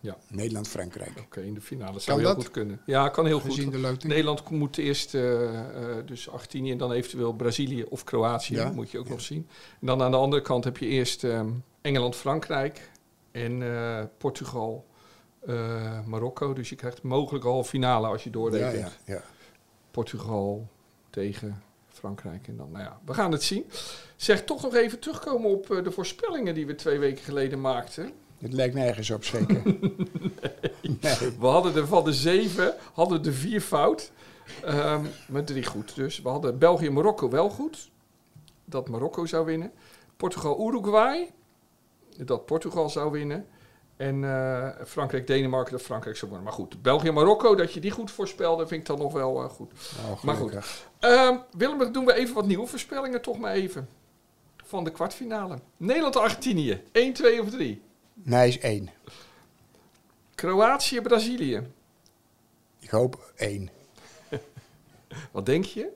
Ja. 0.00 0.16
Nederland-Frankrijk. 0.28 1.18
Oké, 1.18 1.40
in 1.40 1.54
de 1.54 1.60
finale 1.60 1.90
Kan 1.92 2.00
zou 2.00 2.18
heel 2.18 2.28
dat? 2.28 2.36
goed 2.36 2.50
kunnen. 2.50 2.80
Ja, 2.86 3.08
kan 3.08 3.26
heel 3.26 3.40
Gezien 3.40 3.84
goed. 3.84 4.04
Nederland 4.04 4.50
moet 4.50 4.78
eerst 4.78 5.12
dus 6.06 6.28
Argentinië 6.28 6.70
en 6.70 6.78
dan 6.78 6.92
eventueel 6.92 7.32
Brazilië 7.32 7.82
of 7.82 8.04
Kroatië. 8.04 8.54
Ja. 8.54 8.70
Moet 8.70 8.90
je 8.90 8.98
ook 8.98 9.08
nog 9.08 9.20
zien. 9.20 9.46
En 9.80 9.86
dan 9.86 10.02
aan 10.02 10.10
de 10.10 10.16
andere 10.16 10.42
kant 10.42 10.64
heb 10.64 10.76
je 10.76 10.86
eerst 10.86 11.24
ehm, 11.24 11.48
Engeland, 11.80 12.16
Frankrijk 12.16 12.90
en 13.44 13.62
eh, 13.62 14.04
Portugal, 14.18 14.86
eh, 15.46 16.04
Marokko. 16.06 16.52
Dus 16.52 16.68
je 16.68 16.76
krijgt 16.76 17.02
mogelijk 17.02 17.44
halve 17.44 17.68
finale 17.68 18.06
als 18.06 18.22
je 18.22 18.30
ja, 18.30 18.34
doorrekent. 18.34 18.98
ja, 19.04 19.14
ja. 19.14 19.22
Portugal 19.90 20.68
tegen 21.10 21.62
Frankrijk. 21.88 22.48
En 22.48 22.56
dan, 22.56 22.70
nou 22.70 22.84
ja, 22.84 23.00
we 23.04 23.14
gaan 23.14 23.32
het 23.32 23.42
zien. 23.42 23.64
Zeg 24.16 24.44
toch 24.44 24.62
nog 24.62 24.74
even 24.74 24.98
terugkomen 24.98 25.50
op 25.50 25.70
eh, 25.70 25.84
de 25.84 25.90
voorspellingen 25.90 26.54
die 26.54 26.66
we 26.66 26.74
twee 26.74 26.98
weken 26.98 27.24
geleden 27.24 27.60
maakten. 27.60 28.12
Het 28.38 28.52
lijkt 28.52 28.74
nergens 28.74 29.10
op, 29.10 29.24
zeker. 29.24 29.62
nee. 31.00 31.36
We 31.40 31.46
hadden 31.46 31.74
er 31.74 31.86
van 31.86 32.04
de 32.04 32.12
zeven, 32.12 32.74
hadden 32.92 33.22
de 33.22 33.32
vier 33.32 33.60
fout. 33.60 34.12
Ehm 34.64 35.04
met 35.28 35.46
drie 35.46 35.64
goed. 35.64 35.94
Dus 35.94 36.22
we 36.22 36.28
hadden 36.28 36.58
België-Marokko 36.58 37.30
wel 37.30 37.50
goed. 37.50 37.90
Dat 38.64 38.88
Marokko 38.88 39.26
zou 39.26 39.44
winnen. 39.44 39.72
Portugal-Uruguay. 40.16 41.30
Dat 42.26 42.46
Portugal 42.46 42.90
zou 42.90 43.10
winnen. 43.10 43.46
En 43.96 44.24
eh, 44.24 44.84
Frankrijk, 44.86 45.26
Denemarken, 45.26 45.72
dat 45.72 45.82
Frankrijk 45.82 46.16
zou 46.16 46.30
worden. 46.30 46.48
Maar 46.48 46.56
goed, 46.56 46.82
België, 46.82 47.10
Marokko, 47.10 47.54
dat 47.54 47.72
je 47.72 47.80
die 47.80 47.90
goed 47.90 48.10
voorspelde, 48.10 48.66
vind 48.66 48.80
ik 48.80 48.86
dan 48.86 48.98
nog 48.98 49.12
wel 49.12 49.42
eh, 49.42 49.48
goed. 49.48 49.72
Oh, 50.10 50.22
Maar 50.22 50.34
goed. 50.36 50.54
Ehm, 50.98 51.36
Willem, 51.56 51.78
dan 51.78 51.92
doen 51.92 52.04
we 52.04 52.14
even 52.14 52.34
wat 52.34 52.46
nieuwe 52.46 52.66
voorspellingen, 52.66 53.22
toch 53.22 53.38
maar 53.38 53.52
even. 53.52 53.88
Van 54.64 54.84
de 54.84 54.90
kwartfinale. 54.90 55.58
Nederland-Argentinië. 55.76 56.82
1, 56.92 57.12
2 57.12 57.40
of 57.40 57.50
3. 57.50 57.82
Nee, 58.14 58.48
is 58.48 58.58
één. 58.58 58.90
Kroatië-Brazilië. 60.34 61.66
Ik 62.78 62.90
hoop 62.90 63.32
één. 63.36 63.70
Wat 65.32 65.46
denk 65.46 65.64
je? 65.64 65.88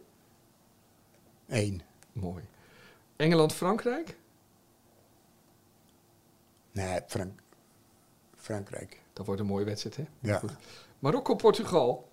Eén. 1.49 1.83
Mooi. 2.12 2.43
Engeland-Frankrijk. 3.16 4.16
Nee, 6.73 7.01
Frank 7.07 7.41
Frankrijk. 8.37 9.01
Dat 9.12 9.27
wordt 9.27 9.41
een 9.41 9.47
mooie 9.47 9.64
wedstrijd, 9.64 9.97
hè? 9.97 10.05
Ja. 10.18 10.39
Goed. 10.39 10.53
Marokko-Portugal. 10.99 12.11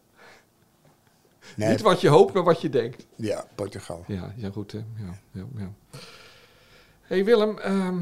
Nee, 1.56 1.70
Niet 1.70 1.82
wat 1.82 2.02
je 2.02 2.08
hoopt, 2.08 2.34
maar 2.34 2.44
wat 2.44 2.62
je 2.62 2.70
denkt. 2.70 3.06
ja, 3.16 3.46
Portugal. 3.56 4.04
Ja, 4.08 4.34
ja 4.36 4.50
goed. 4.52 4.72
Hè? 4.72 4.78
Ja, 4.78 5.20
ja, 5.32 5.46
ja. 5.58 5.72
hey 7.02 7.26
Willem, 7.26 7.58
ehm, 7.60 7.98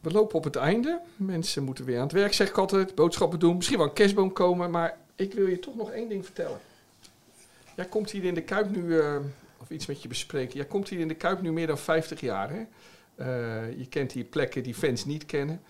we 0.00 0.10
lopen 0.10 0.34
op 0.36 0.44
het 0.44 0.56
einde. 0.56 1.00
Mensen 1.16 1.62
moeten 1.64 1.84
weer 1.84 1.96
aan 1.96 2.02
het 2.02 2.12
werk, 2.12 2.32
zeg 2.32 2.48
ik 2.48 2.58
altijd. 2.58 2.94
Boodschappen 2.94 3.38
doen, 3.38 3.56
misschien 3.56 3.78
wel 3.78 3.86
een 3.86 3.92
kerstboom 3.92 4.32
komen. 4.32 4.70
Maar 4.70 4.96
ik 5.16 5.34
wil 5.34 5.46
je 5.46 5.58
toch 5.58 5.76
nog 5.76 5.90
één 5.90 6.08
ding 6.08 6.24
vertellen. 6.24 6.58
Jij 7.76 7.84
komt 7.86 8.10
hier 8.10 8.24
in 8.24 8.34
de 8.34 8.42
Kuip 8.42 8.70
nu, 8.70 8.98
eh, 9.00 9.16
of 9.58 9.70
iets 9.70 9.86
met 9.86 10.02
je 10.02 10.08
bespreken. 10.08 10.56
Jij 10.56 10.66
komt 10.66 10.88
hier 10.88 11.00
in 11.00 11.08
de 11.08 11.14
Kuip 11.14 11.40
nu 11.40 11.52
meer 11.52 11.66
dan 11.66 11.78
50 11.78 12.20
jaar. 12.20 12.50
Hè? 12.50 12.62
Eh, 13.20 13.78
je 13.78 13.86
kent 13.88 14.12
hier 14.12 14.24
plekken 14.24 14.62
die 14.62 14.74
fans 14.74 15.04
niet 15.04 15.26
kennen. 15.26 15.60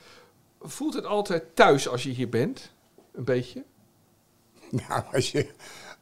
Voelt 0.61 0.95
het 0.95 1.05
altijd 1.05 1.43
thuis 1.55 1.89
als 1.89 2.03
je 2.03 2.11
hier 2.11 2.29
bent? 2.29 2.73
Een 3.15 3.25
beetje? 3.25 3.65
Nou, 4.89 5.03
als 5.13 5.31
je... 5.33 5.47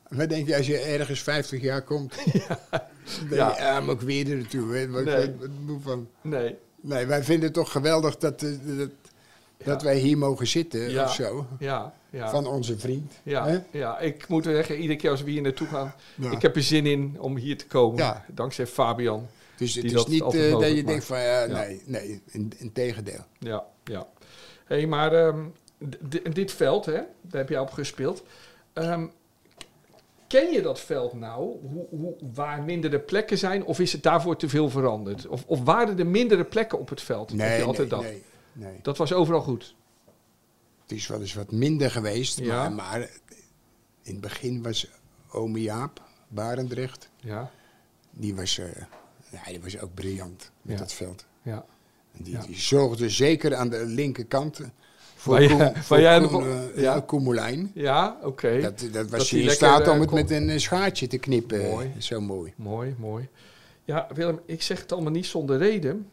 Wat 0.09 0.28
denk 0.28 0.46
je 0.46 0.57
als 0.57 0.66
je 0.66 0.78
ergens 0.78 1.20
50 1.22 1.61
jaar 1.62 1.82
komt? 1.82 2.14
Ja. 3.30 3.55
Ja, 3.59 3.80
maar 3.80 3.94
ook 3.94 4.01
weer 4.01 4.30
er 4.30 4.36
naartoe. 4.36 4.74
hè. 4.74 4.86
Nee. 5.03 5.34
van... 5.80 6.09
Nee. 6.20 6.57
Nee, 6.80 7.07
wij 7.07 7.22
vinden 7.24 7.44
het 7.44 7.55
toch 7.55 7.72
geweldig 7.72 8.16
dat, 8.16 8.42
eh, 8.42 8.51
dat, 8.78 8.90
dat 9.64 9.82
wij 9.82 9.99
hier 9.99 10.18
mogen 10.18 10.46
zitten 10.46 10.90
Ja. 10.90 11.05
of 11.05 11.12
zo. 11.14 11.46
Ja, 11.59 11.94
ja. 12.11 12.30
Van 12.30 12.46
onze 12.46 12.78
vriend. 12.78 13.12
Ja, 13.22 13.46
Hè? 13.46 13.59
ja, 13.70 13.99
ik 13.99 14.28
moet 14.28 14.44
zeggen, 14.44 14.76
iedere 14.80 14.99
keer 14.99 15.11
als 15.11 15.22
we 15.22 15.30
hier 15.30 15.42
naartoe 15.42 15.66
gaan, 15.66 15.94
ik 16.30 16.42
heb 16.42 16.57
er 16.57 16.62
zin 16.62 16.86
in 16.86 17.16
om 17.18 17.36
hier 17.36 17.59
te 17.59 17.66
komen. 17.66 18.22
Dankzij 18.28 18.66
Fabian. 18.66 19.26
Dus 19.59 19.75
het 19.75 19.85
is 19.85 19.93
dat 19.93 20.09
niet 20.09 20.23
eh, 20.35 20.51
dat 20.61 20.71
je 20.77 20.85
denkt 20.85 21.05
van, 21.05 21.21
ja, 21.21 21.47
nee, 21.47 21.83
nee, 21.87 22.23
in, 22.27 22.53
in 22.57 22.73
tegendeel. 22.73 23.25
Ja, 23.39 23.65
ja. 23.85 24.07
Hé, 24.65 24.77
hey, 24.77 24.87
maar 24.87 25.13
ehm, 25.13 25.45
dit 26.33 26.53
veld, 26.53 26.87
hè, 26.87 26.93
daar 27.21 27.41
heb 27.41 27.49
jij 27.49 27.59
op 27.59 27.71
gespeeld. 27.71 28.23
Ehm, 28.73 29.07
ken 30.27 30.51
je 30.53 30.63
dat 30.63 30.81
veld 30.81 31.13
nou? 31.13 31.57
Hoe, 31.61 31.87
hoe, 31.91 32.15
waar 32.35 32.63
mindere 32.63 32.99
plekken 33.01 33.39
zijn? 33.39 33.65
Of 33.65 33.81
is 33.81 33.93
het 33.93 34.03
daarvoor 34.03 34.37
te 34.37 34.49
veel 34.49 34.71
veranderd? 34.71 35.27
Of, 35.27 35.45
of 35.47 35.63
waren 35.63 35.99
er 35.99 36.07
mindere 36.07 36.45
plekken 36.45 36.79
op 36.79 36.89
het 36.89 37.03
veld? 37.03 37.29
Dat 37.29 37.37
Nee, 37.39 37.51
je 37.51 37.57
nee, 37.57 37.65
altijd 37.67 37.91
dacht. 37.91 38.03
nee, 38.03 38.23
nee. 38.53 38.79
Dat 38.83 38.97
was 38.97 39.13
overal 39.13 39.41
goed. 39.41 39.75
Het 40.83 40.93
is 40.93 41.07
wel 41.07 41.21
eens 41.21 41.35
wat 41.35 41.51
minder 41.53 41.91
geweest, 41.91 42.39
Ja. 42.41 42.69
maar, 42.69 42.73
maar 42.73 43.01
in 44.03 44.13
het 44.13 44.21
begin 44.21 44.63
was 44.63 44.91
ome 45.31 45.61
Jaap, 45.63 46.03
Barendrecht, 46.29 47.11
Ja, 47.17 47.51
die 48.11 48.35
was, 48.35 48.59
eh, 48.59 48.67
ja, 49.31 49.41
die 49.47 49.61
was 49.61 49.81
ook 49.81 49.95
briljant 49.95 50.51
met 50.62 50.72
Ja. 50.72 50.79
dat 50.83 50.93
veld. 50.93 51.24
ja. 51.43 51.64
En 52.12 52.24
die, 52.24 52.39
die 52.47 52.57
zorgde 52.59 53.09
zeker 53.09 53.55
aan 53.55 53.68
de 53.68 53.87
linkerkant 53.87 54.61
voor, 55.16 55.39
jij- 55.39 55.49
Koen, 55.49 55.59
waar 55.59 55.85
voor 55.85 56.01
jij 56.01 56.20
Koen, 56.20 56.33
nog- 56.33 56.72
eh, 56.74 56.83
ja. 56.83 57.05
Moulijn. 57.11 57.70
Ja, 57.74 58.18
oké. 58.22 58.61
Dat, 58.61 58.79
dat 58.79 58.93
Dat 58.93 59.11
was 59.11 59.31
hij 59.31 59.41
in 59.41 59.51
staat 59.51 59.89
om 59.89 59.95
eh, 59.95 60.01
het 60.01 60.09
kon- 60.09 60.18
met 60.18 60.31
een 60.31 60.49
eh, 60.49 60.59
schaartje 60.59 61.07
te 61.07 61.18
knippen. 61.18 61.61
Mooi. 61.70 61.93
Zo 61.99 62.20
mooi. 62.20 62.53
Mooi, 62.57 62.95
mooi. 62.99 63.29
Ja, 63.85 64.07
Willem, 64.14 64.41
ik 64.47 64.62
zeg 64.62 64.81
het 64.81 64.93
allemaal 64.93 65.12
niet 65.12 65.26
zonder 65.26 65.59
reden. 65.59 66.09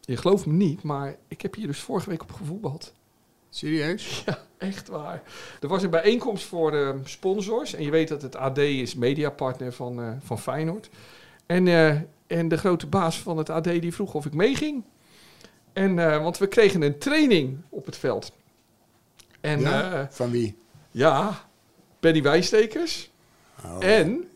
Je 0.00 0.16
gelooft 0.16 0.46
me 0.46 0.52
niet, 0.52 0.82
maar 0.82 1.16
ik 1.28 1.42
heb 1.42 1.54
hier 1.54 1.66
dus 1.66 1.78
vorige 1.80 2.10
week 2.10 2.22
op 2.22 2.32
gevoetbald. 2.32 2.92
Serieus? 3.50 4.22
Ja, 4.26 4.38
echt 4.58 4.88
waar. 4.88 5.22
Er 5.60 5.68
was 5.68 5.82
een 5.82 5.90
bijeenkomst 5.90 6.44
voor 6.44 7.00
sponsors. 7.04 7.74
En 7.74 7.82
je 7.84 7.90
weet 7.90 8.08
dat 8.08 8.22
het 8.22 8.36
AD 8.36 8.58
is 8.58 8.94
mediapartner 8.94 9.72
van, 9.72 10.00
eh, 10.02 10.08
van 10.22 10.38
Feyenoord. 10.38 10.88
En, 11.52 11.68
eh, 11.68 11.96
en 12.26 12.48
de 12.48 12.56
grote 12.56 12.86
baas 12.86 13.20
van 13.20 13.38
het 13.38 13.50
AD 13.50 13.64
die 13.64 13.94
vroeg 13.94 14.14
of 14.14 14.26
ik 14.26 14.34
meeging. 14.34 14.84
En, 15.72 15.98
eh, 15.98 16.22
want 16.22 16.38
we 16.38 16.46
kregen 16.46 16.82
een 16.82 16.98
training 16.98 17.58
op 17.68 17.86
het 17.86 17.96
veld. 17.96 18.32
En 19.40 19.60
ja, 19.60 19.92
ja? 19.92 20.08
Van 20.10 20.30
wie? 20.30 20.56
ja 20.90 21.44
Benny 22.00 22.22
Wijstekers 22.22 23.10
Oh. 23.64 23.84
en 23.84 24.30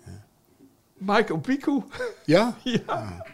Michael 0.95 1.39
Piku. 1.39 1.83
Ja? 2.25 2.57
ja. 2.63 3.27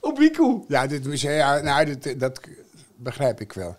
Obiku. 0.00 0.64
Ja, 0.68 0.86
dit 0.86 1.20
ja 1.20 1.60
nou, 1.60 1.96
dat, 1.96 2.20
dat 2.20 2.40
begrijp 2.96 3.40
ik 3.40 3.52
wel. 3.52 3.76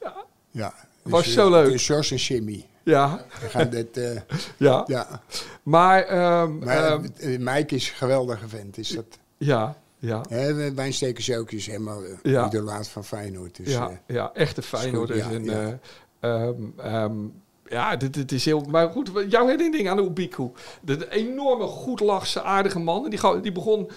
Ja. 0.00 0.14
Ja. 0.50 0.74
Was 1.02 1.26
eh, 1.26 1.32
zo 1.32 1.50
leuk. 1.50 1.70
Dus 1.70 1.86
Jos 1.86 2.10
en 2.10 2.16
Jimmy. 2.16 2.66
Ja, 2.86 3.24
We 3.40 3.48
gaan 3.48 3.70
dit, 3.70 3.96
eh, 3.96 4.20
ja. 4.66 4.84
ja. 4.86 5.22
Maar, 5.62 6.02
ehm, 6.02 6.58
Maar 6.58 6.76
ehm, 6.92 7.04
eh, 7.16 7.38
Mike 7.38 7.74
is 7.74 7.88
een 7.90 7.96
geweldige 7.96 8.48
vent. 8.48 8.78
Is 8.78 8.88
dat, 8.88 9.04
ja, 9.36 9.76
ja. 9.98 10.24
hè, 10.28 10.74
Wijnstekers 10.74 11.32
ook 11.32 11.50
is 11.50 11.66
helemaal 11.66 12.02
eh, 12.04 12.10
Ja. 12.32 12.46
idolaat 12.46 12.88
van 12.88 13.04
Feyenoord. 13.04 13.56
Dus, 13.56 13.72
ja, 13.72 13.88
eh, 13.90 14.16
ja, 14.16 14.30
echte 14.34 14.62
Feyenoord. 14.62 15.10
goed, 15.10 15.18
ja, 15.20 15.30
een, 15.30 15.44
ja. 15.44 15.78
eh, 16.20 16.48
ehm, 16.76 17.14
ja, 17.68 17.96
dit, 17.96 18.14
dit 18.14 18.32
is 18.32 18.44
heel... 18.44 18.60
Maar 18.60 18.90
goed, 18.90 19.10
jouw 19.28 19.46
herinnering 19.46 19.88
aan 19.88 19.96
de 19.96 20.02
Obiku. 20.02 20.50
De, 20.82 20.96
de 20.96 21.10
enorme, 21.10 21.64
goed 21.66 22.00
lachse, 22.00 22.42
aardige 22.42 22.78
man. 22.78 23.04
En 23.04 23.10
die, 23.10 23.40
die 23.40 23.52
begon 23.52 23.90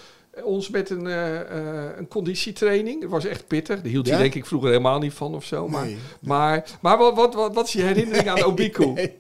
ons 0.44 0.70
met 0.70 0.90
een, 0.90 1.08
eh, 1.08 1.40
eh, 1.40 1.98
een 1.98 2.08
conditietraining. 2.08 3.02
Dat 3.02 3.10
was 3.10 3.26
echt 3.26 3.48
pittig. 3.48 3.82
Daar 3.82 3.92
hield 3.92 4.06
hij 4.06 4.16
Ja? 4.16 4.22
denk 4.22 4.36
ik 4.36 4.46
vroeger 4.46 4.70
helemaal 4.70 5.00
niet 5.00 5.14
van 5.14 5.36
of 5.36 5.44
zo. 5.46 5.68
Maar, 5.68 5.86
Nee. 5.86 5.98
maar, 6.22 6.66
maar 6.82 6.98
wat, 6.98 7.16
wat, 7.16 7.34
wat, 7.34 7.54
wat 7.54 7.66
is 7.66 7.74
je 7.74 7.82
herinnering 7.82 8.30
aan 8.30 8.44
Obiku? 8.52 8.86
nee. 8.86 9.20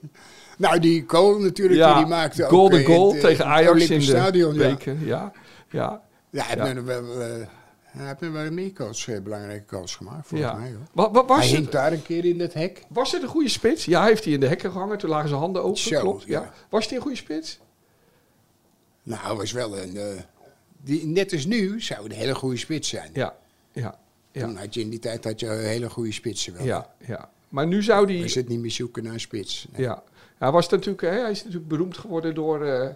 Nou, 0.57 0.79
die 0.79 1.03
goal 1.07 1.39
natuurlijk, 1.39 1.79
Ja, 1.79 1.93
die 1.93 2.03
die 2.03 2.13
maakte 2.13 2.43
ook, 2.43 2.49
golden 2.49 2.79
eh, 2.79 2.85
goal 2.85 3.11
het, 3.11 3.21
tegen 3.21 3.45
het 3.45 3.53
Ajax 3.55 3.89
in 3.89 3.99
de 3.99 4.05
Stadion. 4.05 4.53
Ja, 4.53 4.69
beker. 4.69 4.97
Ja, 5.05 5.31
ja, 5.69 6.01
ja 6.29 6.43
hij 6.43 6.73
Ja. 6.73 6.83
wel, 6.83 7.21
eh, 7.21 7.27
hij 7.83 8.07
heeft 8.07 8.31
wel 8.33 8.51
meer 8.51 9.21
belangrijke 9.23 9.75
goals 9.75 9.95
gemaakt, 9.95 10.27
volgens 10.27 10.51
ja. 10.51 10.57
mij. 10.57 10.69
Hoor. 10.69 10.79
Wat, 10.93 11.11
wat, 11.11 11.27
Hij 11.27 11.37
was, 11.37 11.45
hing 11.45 11.61
het, 11.63 11.71
daar 11.71 11.91
een 11.91 12.01
keer 12.03 12.25
in 12.25 12.39
het 12.39 12.53
hek. 12.53 12.83
was 12.89 13.11
het 13.11 13.21
een 13.21 13.27
goede 13.27 13.49
spits? 13.49 13.85
Ja, 13.85 14.05
heeft 14.05 14.23
hij 14.23 14.33
in 14.33 14.39
de 14.39 14.47
hekken 14.47 14.71
gehangen. 14.71 14.97
Toen 14.97 15.09
lagen 15.09 15.27
zijn 15.29 15.39
handen 15.41 15.63
open. 15.63 15.77
Zo, 15.77 15.99
klopt. 15.99 16.23
Ja. 16.23 16.41
ja. 16.41 16.51
Was 16.69 16.85
hij 16.87 16.95
een 16.95 17.01
goede 17.01 17.17
spits? 17.17 17.59
Nou, 19.03 19.21
hij 19.25 19.35
was 19.35 19.51
wel 19.51 19.77
een... 19.77 19.97
die, 20.83 21.05
net 21.05 21.33
als 21.33 21.45
nu 21.45 21.81
zou 21.81 22.03
het 22.03 22.11
een 22.11 22.17
hele 22.17 22.35
goede 22.35 22.57
spits 22.57 22.89
zijn. 22.89 23.09
Ja, 23.13 23.35
ja, 23.73 23.99
ja. 24.31 24.45
Toen 24.45 24.57
had 24.57 24.73
je 24.73 24.81
in 24.81 24.89
die 24.89 24.99
tijd 24.99 25.23
had 25.23 25.39
je 25.39 25.47
hele 25.49 25.89
goede 25.89 26.11
spitsen 26.11 26.53
wel. 26.53 26.65
Ja, 26.65 26.89
ja. 27.07 27.29
Maar 27.49 27.67
nu 27.67 27.83
zou 27.83 28.05
die... 28.07 28.27
zitten 28.27 28.51
niet 28.53 28.61
meer 28.61 28.71
zoeken 28.71 29.03
naar 29.03 29.13
een 29.13 29.19
spits. 29.19 29.67
Nee. 29.71 29.81
Ja. 29.81 30.03
Hij, 30.37 30.51
was 30.51 30.69
natuurlijk, 30.69 31.01
hè, 31.01 31.09
hij 31.21 31.31
is 31.31 31.39
natuurlijk 31.43 31.67
beroemd 31.67 31.97
geworden 31.97 32.35
door... 32.35 32.65
eh, 32.65 32.89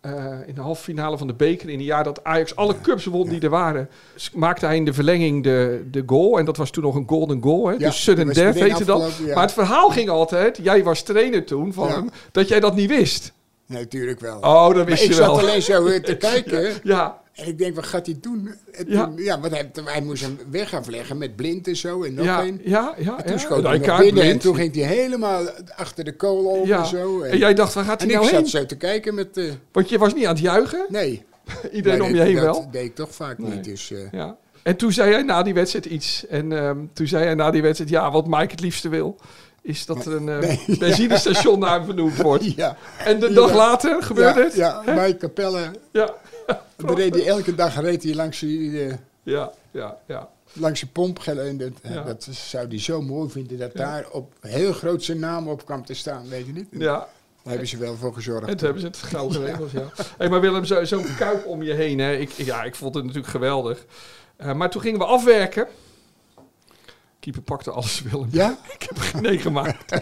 eh, 0.00 0.48
in 0.48 0.54
de 0.54 0.60
halve 0.60 0.82
finale 0.82 1.18
van 1.18 1.26
de 1.26 1.34
beker, 1.34 1.68
in 1.68 1.78
het 1.78 1.86
jaar 1.86 2.04
dat 2.04 2.24
Ajax 2.24 2.56
alle 2.56 2.80
cups 2.80 3.04
won 3.04 3.28
die 3.28 3.40
er 3.40 3.50
waren, 3.50 3.88
maakte 4.34 4.66
hij 4.66 4.76
in 4.76 4.84
de 4.84 4.92
verlenging 4.92 5.42
de, 5.42 5.86
de 5.90 6.02
goal. 6.06 6.38
En 6.38 6.44
dat 6.44 6.56
was 6.56 6.70
toen 6.70 6.82
nog 6.82 6.94
een 6.94 7.08
golden 7.08 7.42
goal. 7.42 7.66
Hè? 7.66 7.72
Ja, 7.72 7.78
dus 7.78 8.02
sudden 8.02 8.32
death 8.32 8.54
heette 8.54 8.84
dat. 8.84 9.20
ja. 9.24 9.34
Maar 9.34 9.42
het 9.42 9.52
verhaal 9.52 9.88
ging 9.90 10.08
altijd, 10.08 10.58
jij 10.62 10.84
was 10.84 11.02
trainer 11.02 11.44
toen 11.44 11.72
van 11.72 11.88
Ja. 11.88 11.94
hem, 11.94 12.10
dat 12.32 12.48
jij 12.48 12.60
dat 12.60 12.74
niet 12.74 12.88
wist. 12.88 13.32
Natuurlijk 13.66 14.20
wel. 14.20 14.36
Oh, 14.38 14.66
dat 14.66 14.74
maar 14.74 14.84
wist 14.84 15.02
ik 15.02 15.08
je 15.08 15.14
zat 15.14 15.26
wel. 15.26 15.38
alleen 15.38 15.62
zo 15.62 15.86
eh, 15.86 16.00
te 16.02 16.16
kijken. 16.28 16.74
Ja, 16.82 17.20
En 17.32 17.46
ik 17.46 17.58
denk, 17.58 17.74
wat 17.74 17.86
gaat 17.86 18.06
hij 18.06 18.16
doen? 18.20 18.50
En 18.72 18.84
Ja. 18.88 19.04
toen- 19.04 19.16
ja, 19.16 19.40
want 19.40 19.52
hij, 19.52 19.70
hij 19.84 20.00
moest 20.02 20.22
hem 20.22 20.38
weg 20.50 20.74
afleggen 20.74 21.18
met 21.18 21.36
blind 21.36 21.68
en 21.68 21.76
zo. 21.76 22.02
En 22.02 22.14
nog 22.14 22.24
ja, 22.24 22.42
een. 22.42 22.60
ja, 22.64 22.94
ja. 22.98 23.16
En 23.18 23.24
toen 23.24 23.32
ja. 23.32 23.38
schoot 23.38 23.62
hij 23.62 23.76
ik 23.76 23.96
binnen 23.98 24.24
en 24.24 24.38
toen 24.38 24.54
ging 24.54 24.74
hij 24.74 24.84
helemaal 24.84 25.42
achter 25.76 26.04
de 26.04 26.16
kool 26.16 26.66
ja. 26.66 26.78
en 26.78 26.86
zo. 26.86 27.20
En, 27.20 27.30
En 27.30 27.38
jij 27.38 27.54
dacht, 27.54 27.74
waar 27.74 27.84
gaat 27.84 28.02
en 28.02 28.06
hij 28.08 28.14
ik 28.16 28.20
nou 28.22 28.32
zat 28.34 28.40
heen? 28.40 28.50
zo 28.60 28.66
te 28.66 28.76
kijken 28.76 29.14
met... 29.14 29.36
eh, 29.36 29.44
Want 29.72 29.88
je 29.88 29.98
was 29.98 30.14
niet 30.14 30.24
aan 30.26 30.34
het 30.34 30.42
juichen. 30.42 30.86
nee. 30.88 31.24
Iedereen 31.72 32.02
om 32.02 32.08
je 32.08 32.14
dat- 32.16 32.26
heen 32.26 32.34
dat 32.34 32.44
wel. 32.44 32.68
deed 32.70 32.84
ik 32.84 32.94
toch 32.94 33.14
vaak 33.14 33.38
Nee. 33.38 33.50
niet. 33.50 33.64
Dus, 33.64 33.90
eh, 33.90 33.98
Ja. 34.12 34.36
En 34.62 34.76
toen 34.76 34.92
zei 34.92 35.12
hij 35.12 35.22
na 35.22 35.42
die 35.42 35.54
wedstrijd 35.54 35.84
iets. 35.86 36.26
En 36.26 36.52
ehm, 36.52 36.78
toen 36.92 37.06
zei 37.06 37.24
hij 37.24 37.34
na 37.34 37.50
die 37.50 37.62
wedstrijd, 37.62 37.90
ja, 37.90 38.10
wat 38.10 38.26
Mike 38.26 38.50
het 38.50 38.60
liefste 38.60 38.88
wil, 38.88 39.16
is 39.66 39.86
dat 39.86 40.06
er 40.06 40.12
een 40.12 40.28
eh, 40.28 40.38
Nee, 40.38 40.78
benzinestation 40.78 41.58
naar 41.58 41.84
vernoemd 41.84 42.16
wordt. 42.22 42.44
ja. 42.62 42.76
En 42.98 43.20
de 43.20 43.28
Ja. 43.28 43.34
dag 43.34 43.54
later 43.54 44.02
gebeurde 44.02 44.40
ja, 44.40 44.44
het. 44.46 44.54
Ja, 44.54 44.82
Mike 44.86 45.16
Capelle. 45.16 45.70
Ja. 45.92 46.14
Reed 46.76 47.14
hij 47.14 47.26
elke 47.26 47.54
dag 47.54 47.80
reed 47.80 48.02
hij 48.02 48.14
langs 48.14 48.38
die, 48.38 48.84
eh, 48.84 48.94
ja, 49.22 49.52
ja, 49.70 49.96
ja. 50.06 50.28
langs 50.52 50.80
de 50.80 50.86
pomp. 50.86 51.18
En 51.24 51.56
dat, 51.56 51.70
Ja. 51.82 52.02
dat 52.02 52.28
zou 52.30 52.68
hij 52.68 52.80
zo 52.80 53.02
mooi 53.02 53.30
vinden 53.30 53.58
dat 53.58 53.74
daar 53.76 54.06
op 54.10 54.32
heel 54.40 54.72
groot 54.72 55.04
zijn 55.04 55.18
naam 55.18 55.48
op 55.48 55.64
kwam 55.64 55.84
te 55.84 55.94
staan. 55.94 56.28
Weet 56.28 56.46
je 56.46 56.52
niet? 56.52 56.66
ja. 56.70 57.08
Daar 57.42 57.54
hebben 57.54 57.66
ze 57.68 57.76
wel 57.76 57.96
voor 57.96 58.14
gezorgd. 58.14 58.48
En 58.48 58.56
toen 58.56 58.64
hebben 58.64 58.80
ze 58.80 58.86
het 58.86 58.96
gauw 58.96 59.28
geregeld, 59.28 59.70
ja. 59.70 59.90
Hey, 60.18 60.28
maar 60.28 60.40
Willem, 60.40 60.64
zo- 60.64 60.84
zo'n 60.84 61.06
kuip 61.18 61.46
om 61.46 61.62
je 61.62 61.72
heen, 61.72 61.98
hè. 61.98 62.16
Ik, 62.16 62.30
ja, 62.30 62.62
ik 62.64 62.74
vond 62.74 62.94
het 62.94 63.04
natuurlijk 63.04 63.30
geweldig. 63.32 63.84
Eh, 64.36 64.52
maar 64.54 64.70
toen 64.70 64.80
gingen 64.80 64.98
we 64.98 65.04
afwerken. 65.04 65.66
Keeper 67.26 67.44
pakte 67.44 67.70
alles, 67.70 68.02
Willem. 68.10 68.28
Ja? 68.30 68.58
Ik 68.78 68.82
heb 68.82 68.96
er 68.96 69.02
geen 69.02 69.38
gemaakt. 69.38 69.92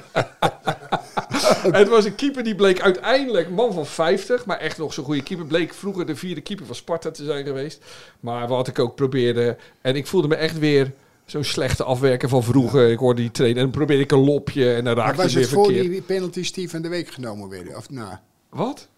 het 1.80 1.88
was 1.88 2.04
een 2.04 2.14
keeper 2.14 2.44
die 2.44 2.54
bleek 2.54 2.80
uiteindelijk 2.80 3.50
man 3.50 3.72
van 3.72 3.86
50, 3.86 4.46
maar 4.46 4.58
echt 4.58 4.78
nog 4.78 4.92
zo'n 4.92 5.04
goede 5.04 5.22
keeper. 5.22 5.46
Bleek 5.46 5.74
vroeger 5.74 6.06
de 6.06 6.16
vierde 6.16 6.40
keeper 6.40 6.66
van 6.66 6.74
Sparta 6.74 7.10
te 7.10 7.24
zijn 7.24 7.44
geweest. 7.44 7.84
Maar 8.20 8.48
wat 8.48 8.68
ik 8.68 8.78
ook 8.78 8.94
probeerde, 8.94 9.56
en 9.80 9.96
ik 9.96 10.06
voelde 10.06 10.28
me 10.28 10.34
echt 10.34 10.58
weer 10.58 10.92
zo'n 11.24 11.44
slechte 11.44 11.84
afwerker 11.84 12.28
van 12.28 12.42
vroeger. 12.42 12.90
Ik 12.90 12.98
hoorde 12.98 13.20
die 13.20 13.30
trainen 13.30 13.58
en 13.58 13.64
dan 13.64 13.76
probeerde 13.78 14.02
ik 14.02 14.12
een 14.12 14.24
lopje 14.24 14.74
en 14.74 14.84
dan 14.84 14.96
raakte 14.96 15.22
was 15.22 15.32
hij 15.32 15.40
het 15.42 15.50
weer 15.50 15.58
voor 15.58 15.72
verkeerd. 15.72 15.92
die 15.92 16.02
penalties 16.02 16.52
die 16.52 16.70
van 16.70 16.82
de 16.82 16.88
week 16.88 17.08
genomen 17.08 17.48
werden? 17.48 17.76
Of 17.76 17.90
na? 17.90 18.22
Wat? 18.48 18.88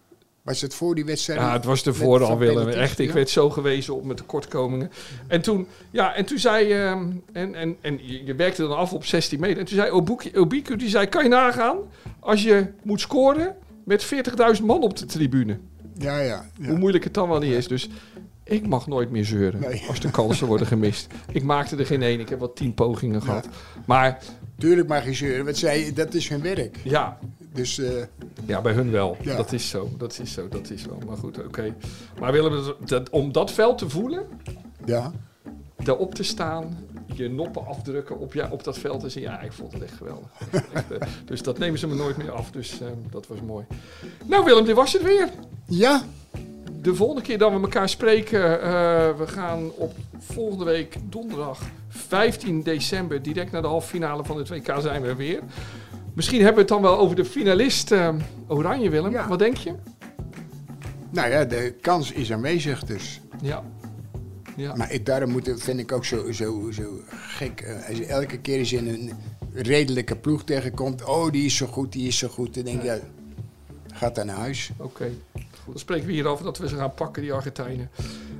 Was 0.47 0.61
het 0.61 0.73
voor 0.73 0.95
die 0.95 1.05
wedstrijd? 1.05 1.39
Ja, 1.39 1.53
het 1.53 1.65
was 1.65 1.85
ervoor 1.85 2.23
al, 2.23 2.37
Willem. 2.37 2.67
Echt, 2.67 2.99
ik 2.99 3.07
Ja? 3.07 3.13
werd 3.13 3.29
zo 3.29 3.49
gewezen 3.49 3.95
op 3.95 4.03
mijn 4.03 4.17
tekortkomingen. 4.17 4.91
En 5.27 5.41
toen, 5.41 5.67
ja, 5.91 6.13
en 6.15 6.25
toen 6.25 6.37
zei... 6.37 6.71
ehm, 6.73 7.05
en, 7.33 7.55
en, 7.55 7.75
en 7.81 7.99
je 8.25 8.35
werkte 8.35 8.61
dan 8.61 8.77
af 8.77 8.93
op 8.93 9.05
16 9.05 9.39
meter. 9.39 9.57
En 9.57 9.65
toen 9.65 9.77
zei 9.77 9.91
Obuki- 9.91 10.37
Obiku, 10.37 10.75
die 10.75 10.89
zei... 10.89 11.05
Kan 11.07 11.23
je 11.23 11.29
nagaan 11.29 11.77
als 12.19 12.43
je 12.43 12.65
moet 12.83 13.01
scoren 13.01 13.55
met 13.83 14.05
40.000 14.59 14.63
man 14.63 14.81
op 14.83 14.97
de 14.97 15.05
tribune? 15.05 15.57
Ja, 15.97 16.19
ja. 16.19 16.45
ja. 16.59 16.67
Hoe 16.67 16.77
moeilijk 16.77 17.03
het 17.03 17.13
dan 17.13 17.29
wel 17.29 17.39
niet 17.39 17.53
is. 17.53 17.67
Dus 17.67 17.89
ik 18.43 18.67
mag 18.67 18.87
nooit 18.87 19.11
meer 19.11 19.25
zeuren 19.25 19.59
Nee. 19.59 19.83
als 19.87 19.99
de 19.99 20.11
kansen 20.11 20.47
worden 20.47 20.67
gemist. 20.67 21.07
Ik 21.31 21.43
maakte 21.43 21.75
er 21.75 21.85
geen 21.85 22.01
één. 22.01 22.19
Ik 22.19 22.29
heb 22.29 22.39
wel 22.39 22.53
tien 22.53 22.73
pogingen 22.73 23.21
gehad. 23.21 23.47
Maar 23.85 24.19
Tuurlijk 24.57 24.87
mag 24.87 25.05
je 25.05 25.13
zeuren, 25.13 25.45
want 25.45 25.57
zij, 25.57 25.91
dat 25.95 26.13
is 26.13 26.29
hun 26.29 26.41
werk. 26.41 26.77
ja, 26.83 27.17
Dus 27.57 27.77
eh, 27.77 28.03
Ja, 28.45 28.61
bij 28.61 28.73
hun 28.73 28.91
wel. 28.91 29.17
Ja. 29.21 29.35
Dat 29.35 29.51
is 29.53 29.69
zo. 29.69 29.89
Dat 29.97 30.19
is 30.21 30.33
zo. 30.33 30.47
Dat 30.47 30.69
is 30.69 30.85
wel. 30.85 30.97
Maar 31.07 31.17
goed, 31.17 31.43
oké. 31.45 31.75
Maar 32.19 32.31
Willem, 32.31 32.51
dat- 32.51 32.75
dat, 32.89 33.09
om 33.09 33.31
dat 33.31 33.51
veld 33.51 33.77
te 33.77 33.89
voelen, 33.89 34.27
ja. 34.85 35.11
daarop 35.83 36.15
te 36.15 36.23
staan, 36.23 36.77
je 37.13 37.29
noppen 37.29 37.65
afdrukken 37.67 38.19
op, 38.19 38.33
ja, 38.33 38.47
op 38.51 38.63
dat 38.63 38.77
veld 38.77 38.99
te 38.99 39.09
zien. 39.09 39.23
Ja, 39.23 39.41
ik 39.41 39.51
vond 39.51 39.73
het 39.73 39.83
echt 39.83 39.93
geweldig. 39.97 40.27
Echt, 40.73 40.91
eh, 40.91 41.07
dus 41.25 41.41
dat 41.41 41.57
nemen 41.57 41.79
ze 41.79 41.87
me 41.87 41.95
nooit 41.95 42.17
meer 42.17 42.31
af. 42.31 42.51
Dus 42.51 42.79
eh, 42.81 42.87
dat 43.11 43.27
was 43.27 43.41
mooi. 43.41 43.65
Nou 44.25 44.43
Willem, 44.45 44.65
dit 44.65 44.75
was 44.75 44.93
het 44.93 45.01
weer. 45.03 45.29
Ja, 45.67 46.01
De 46.81 46.95
volgende 46.95 47.21
keer 47.21 47.37
dat 47.37 47.51
we 47.53 47.59
elkaar 47.59 47.89
spreken, 47.89 48.61
eh, 48.61 48.69
we 49.17 49.27
gaan 49.27 49.71
op 49.75 49.93
volgende 50.19 50.65
week 50.65 50.97
donderdag 51.09 51.59
15 51.89 52.63
december, 52.63 53.21
direct 53.21 53.51
naar 53.51 53.61
de 53.61 53.67
halve 53.67 53.87
finale 53.87 54.23
van 54.23 54.37
het 54.37 54.49
WK 54.49 54.73
zijn 54.79 55.01
we 55.01 55.07
er 55.07 55.15
weer. 55.15 55.39
Misschien 56.17 56.41
hebben 56.41 56.55
we 56.55 56.73
het 56.73 56.81
dan 56.81 56.81
wel 56.81 56.97
over 56.99 57.15
de 57.15 57.25
finalist 57.25 57.91
eh, 57.91 58.15
Oranje, 58.47 58.89
Willem. 58.89 59.11
Ja. 59.11 59.27
Wat 59.27 59.39
denk 59.39 59.57
je? 59.57 59.73
nou 61.09 61.29
ja, 61.29 61.45
de 61.45 61.73
kans 61.81 62.11
is 62.11 62.31
aanwezig 62.31 62.83
dus. 62.83 63.21
Ja. 63.41 63.63
Ja. 64.55 64.75
Maar 64.75 64.91
ik, 64.91 65.05
daarom 65.05 65.31
moet, 65.31 65.53
vind 65.55 65.79
ik 65.79 65.91
ook 65.91 66.05
zo, 66.05 66.31
zo, 66.31 66.71
zo 66.71 67.01
gek. 67.09 67.61
eh, 67.61 67.87
als 67.89 67.97
je 67.97 68.05
elke 68.05 68.37
keer 68.39 68.57
eens 68.57 68.73
in 68.73 68.87
een 68.87 69.11
redelijke 69.53 70.15
ploeg 70.15 70.43
tegenkomt. 70.43 71.03
Oh, 71.03 71.31
die 71.31 71.45
is 71.45 71.55
zo 71.55 71.65
goed, 71.65 71.91
die 71.91 72.07
is 72.07 72.17
zo 72.17 72.27
goed. 72.27 72.53
Dan 72.55 72.63
denk 72.63 72.81
je, 72.81 72.87
ja, 72.87 72.99
gaat 73.93 74.15
dan 74.15 74.25
naar 74.25 74.35
huis. 74.35 74.69
Oké. 74.77 75.11
Dan 75.67 75.79
spreken 75.79 76.07
we 76.07 76.13
hierover 76.13 76.45
dat 76.45 76.57
we 76.57 76.67
ze 76.67 76.75
gaan 76.75 76.93
pakken, 76.93 77.21
die 77.21 77.33
Argentijnen. 77.33 77.89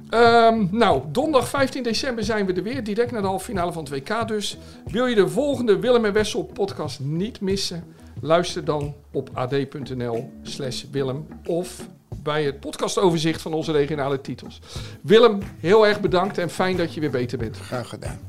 Ehm, 0.09 0.67
nou, 0.71 1.01
donderdag 1.11 1.49
15 1.49 1.84
december 1.84 2.23
zijn 2.23 2.45
we 2.45 2.53
er 2.53 2.63
weer. 2.63 2.84
Direct 2.84 3.11
naar 3.11 3.21
de 3.21 3.28
halve 3.28 3.45
finale 3.45 3.71
van 3.71 3.84
het 3.84 3.93
WK 3.93 4.28
dus. 4.28 4.57
Wil 4.86 5.05
je 5.05 5.15
de 5.15 5.28
volgende 5.28 5.80
Willem 5.80 6.05
en 6.05 6.13
Wessel 6.13 6.43
podcast 6.43 6.99
niet 6.99 7.41
missen? 7.41 7.84
Luister 8.21 8.65
dan 8.65 8.95
op 9.11 9.30
ad.nl 9.34 10.32
slash 10.41 10.84
Willem 10.91 11.28
of 11.45 11.88
bij 12.23 12.43
het 12.43 12.59
podcastoverzicht 12.59 13.41
van 13.41 13.53
onze 13.53 13.71
regionale 13.71 14.21
titels. 14.21 14.61
Willem, 15.01 15.39
heel 15.59 15.88
erg 15.88 15.99
bedankt 15.99 16.38
en 16.38 16.49
fijn 16.49 16.78
dat 16.78 16.93
je 16.93 16.99
weer 16.99 17.11
beter 17.11 17.38
bent. 17.38 17.57
Graag 17.57 17.89
gedaan. 17.89 18.19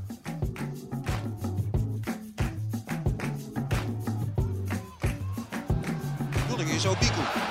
bedoeling 6.59 6.71
is 6.71 6.87
Obiku. 6.87 7.48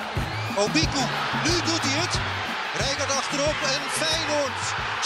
Obiku, 0.65 1.03
nu 1.45 1.53
doet 1.69 1.85
hij 1.87 1.97
het. 2.03 2.15
Rijkaard 2.83 3.13
achterop 3.21 3.59
en 3.73 3.81
Feyenoord 4.01 4.59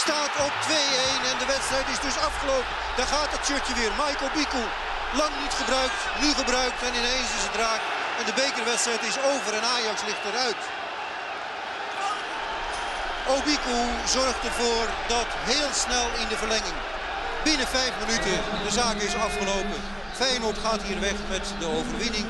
staat 0.04 0.34
op 0.46 0.54
2-1 0.66 1.30
en 1.30 1.36
de 1.42 1.48
wedstrijd 1.54 1.88
is 1.94 2.02
dus 2.06 2.18
afgelopen. 2.28 2.72
Daar 2.96 3.10
gaat 3.14 3.32
het 3.34 3.46
shirtje 3.46 3.74
weer. 3.80 3.92
Mike 4.02 4.24
Obiku, 4.28 4.62
lang 5.20 5.34
niet 5.42 5.54
gebruikt, 5.60 6.00
nu 6.22 6.28
gebruikt 6.40 6.80
en 6.86 6.94
ineens 7.00 7.30
is 7.38 7.44
het 7.48 7.56
raak. 7.64 7.82
En 8.18 8.24
de 8.28 8.36
bekerwedstrijd 8.42 9.02
is 9.10 9.18
over 9.32 9.50
en 9.58 9.64
Ajax 9.74 9.98
ligt 10.08 10.24
eruit. 10.30 10.62
Obiku 13.36 13.78
zorgt 14.16 14.42
ervoor 14.48 14.86
dat 15.14 15.28
heel 15.50 15.72
snel 15.84 16.06
in 16.22 16.28
de 16.32 16.38
verlenging, 16.42 16.78
binnen 17.46 17.68
vijf 17.78 17.92
minuten, 18.02 18.36
de 18.66 18.72
zaak 18.80 18.98
is 19.08 19.14
afgelopen. 19.28 19.80
Feyenoord 20.20 20.58
gaat 20.64 20.82
hier 20.88 21.00
weg 21.08 21.18
met 21.34 21.44
de 21.62 21.68
overwinning. 21.78 22.26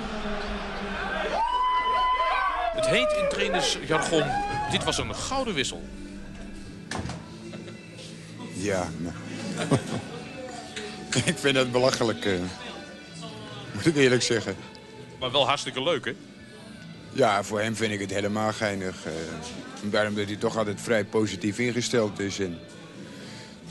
Het 2.82 2.90
heet 2.90 3.12
in 3.22 3.28
trainersjargon, 3.28 4.24
dit 4.70 4.84
was 4.84 4.98
een 4.98 5.14
gouden 5.14 5.54
wissel. 5.54 5.82
Ja, 8.54 8.88
nou. 8.98 9.14
ik 11.24 11.38
vind 11.38 11.56
het 11.56 11.72
belachelijk. 11.72 12.24
eh. 12.24 12.32
moet 13.72 13.86
ik 13.86 13.96
eerlijk 13.96 14.22
zeggen. 14.22 14.56
Maar 15.20 15.30
wel 15.32 15.46
hartstikke 15.46 15.82
leuk, 15.82 16.04
hè? 16.04 16.12
Ja, 17.12 17.42
voor 17.42 17.60
hem 17.60 17.76
vind 17.76 17.92
ik 17.92 18.00
het 18.00 18.10
helemaal 18.10 18.52
geinig. 18.52 18.96
eh. 19.06 19.12
daarom 19.90 20.14
dat 20.14 20.26
hij 20.26 20.36
toch 20.36 20.56
altijd 20.56 20.80
vrij 20.80 21.04
positief 21.04 21.58
ingesteld 21.58 22.18
is. 22.20 22.38
En 22.38 22.58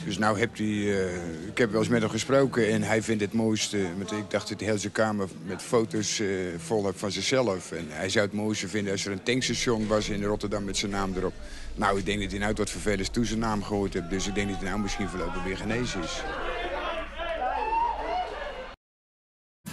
dus 0.06 0.18
nou 0.18 0.40
hebt 0.40 0.58
hij... 0.58 0.68
eh, 0.68 1.48
ik 1.48 1.58
heb 1.58 1.72
wel 1.72 1.80
eens 1.80 1.90
met 1.90 2.02
hem 2.02 2.10
gesproken 2.10 2.68
en 2.68 2.84
hij 2.84 3.02
vindt 3.02 3.22
het 3.22 3.34
mooiste... 3.34 3.78
Ik 3.78 4.30
dacht 4.30 4.50
dat 4.50 4.60
hij 4.60 4.70
heel 4.70 4.78
zijn 4.78 4.92
kamer 4.92 5.28
met 5.46 5.62
foto's 5.62 6.20
eh, 6.20 6.28
vol 6.58 6.86
heeft 6.86 7.00
van 7.00 7.12
zichzelf. 7.12 7.72
En 7.72 7.86
hij 7.90 8.10
zou 8.10 8.26
het 8.26 8.36
mooiste 8.36 8.68
vinden 8.68 8.92
als 8.92 9.06
er 9.06 9.12
een 9.12 9.24
tankstation 9.24 9.88
was 9.88 10.10
in 10.10 10.24
Rotterdam 10.24 10.64
met 10.64 10.78
zijn 10.78 10.92
naam 10.92 11.14
erop. 11.16 11.34
Nou, 11.76 11.98
ik 11.98 12.06
denk 12.06 12.22
dat 12.22 12.32
hij 12.32 12.40
nou 12.40 12.54
tot 12.54 12.70
vervelens 12.70 13.10
toe 13.10 13.26
zijn 13.26 13.40
naam 13.40 13.64
gehoord 13.64 13.94
heeft. 13.94 14.10
Dus 14.10 14.28
ik 14.28 14.36
denk 14.36 14.50
dat 14.50 14.60
hij 14.60 14.70
nou 14.70 14.82
misschien 14.82 15.10
voorlopig 15.10 15.44
weer 15.44 15.58
genezen 15.58 16.04
is. 16.04 16.22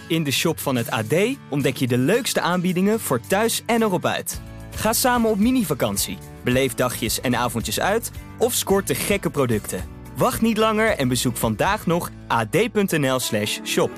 In 0.08 0.24
de 0.24 0.30
shop 0.30 0.58
van 0.58 0.76
het 0.76 0.90
AD 0.90 1.14
ontdek 1.50 1.76
je 1.76 1.86
de 1.86 1.98
leukste 1.98 2.40
aanbiedingen 2.40 3.00
voor 3.00 3.20
thuis 3.20 3.62
en 3.66 3.82
erop 3.82 4.04
uit. 4.04 4.40
Ga 4.74 4.92
samen 4.92 5.30
op 5.30 5.38
mini-vakantie, 5.38 6.18
beleef 6.44 6.74
dagjes 6.74 7.20
en 7.20 7.36
avondjes 7.36 7.80
uit 7.80 8.10
of 8.38 8.52
scoort 8.52 8.86
de 8.86 8.94
gekke 8.94 9.30
producten. 9.30 9.97
Wacht 10.18 10.40
niet 10.40 10.56
langer 10.56 10.88
en 10.88 11.08
bezoek 11.08 11.36
vandaag 11.36 11.86
nog 11.86 12.10
ad.nl/shop. 12.26 13.90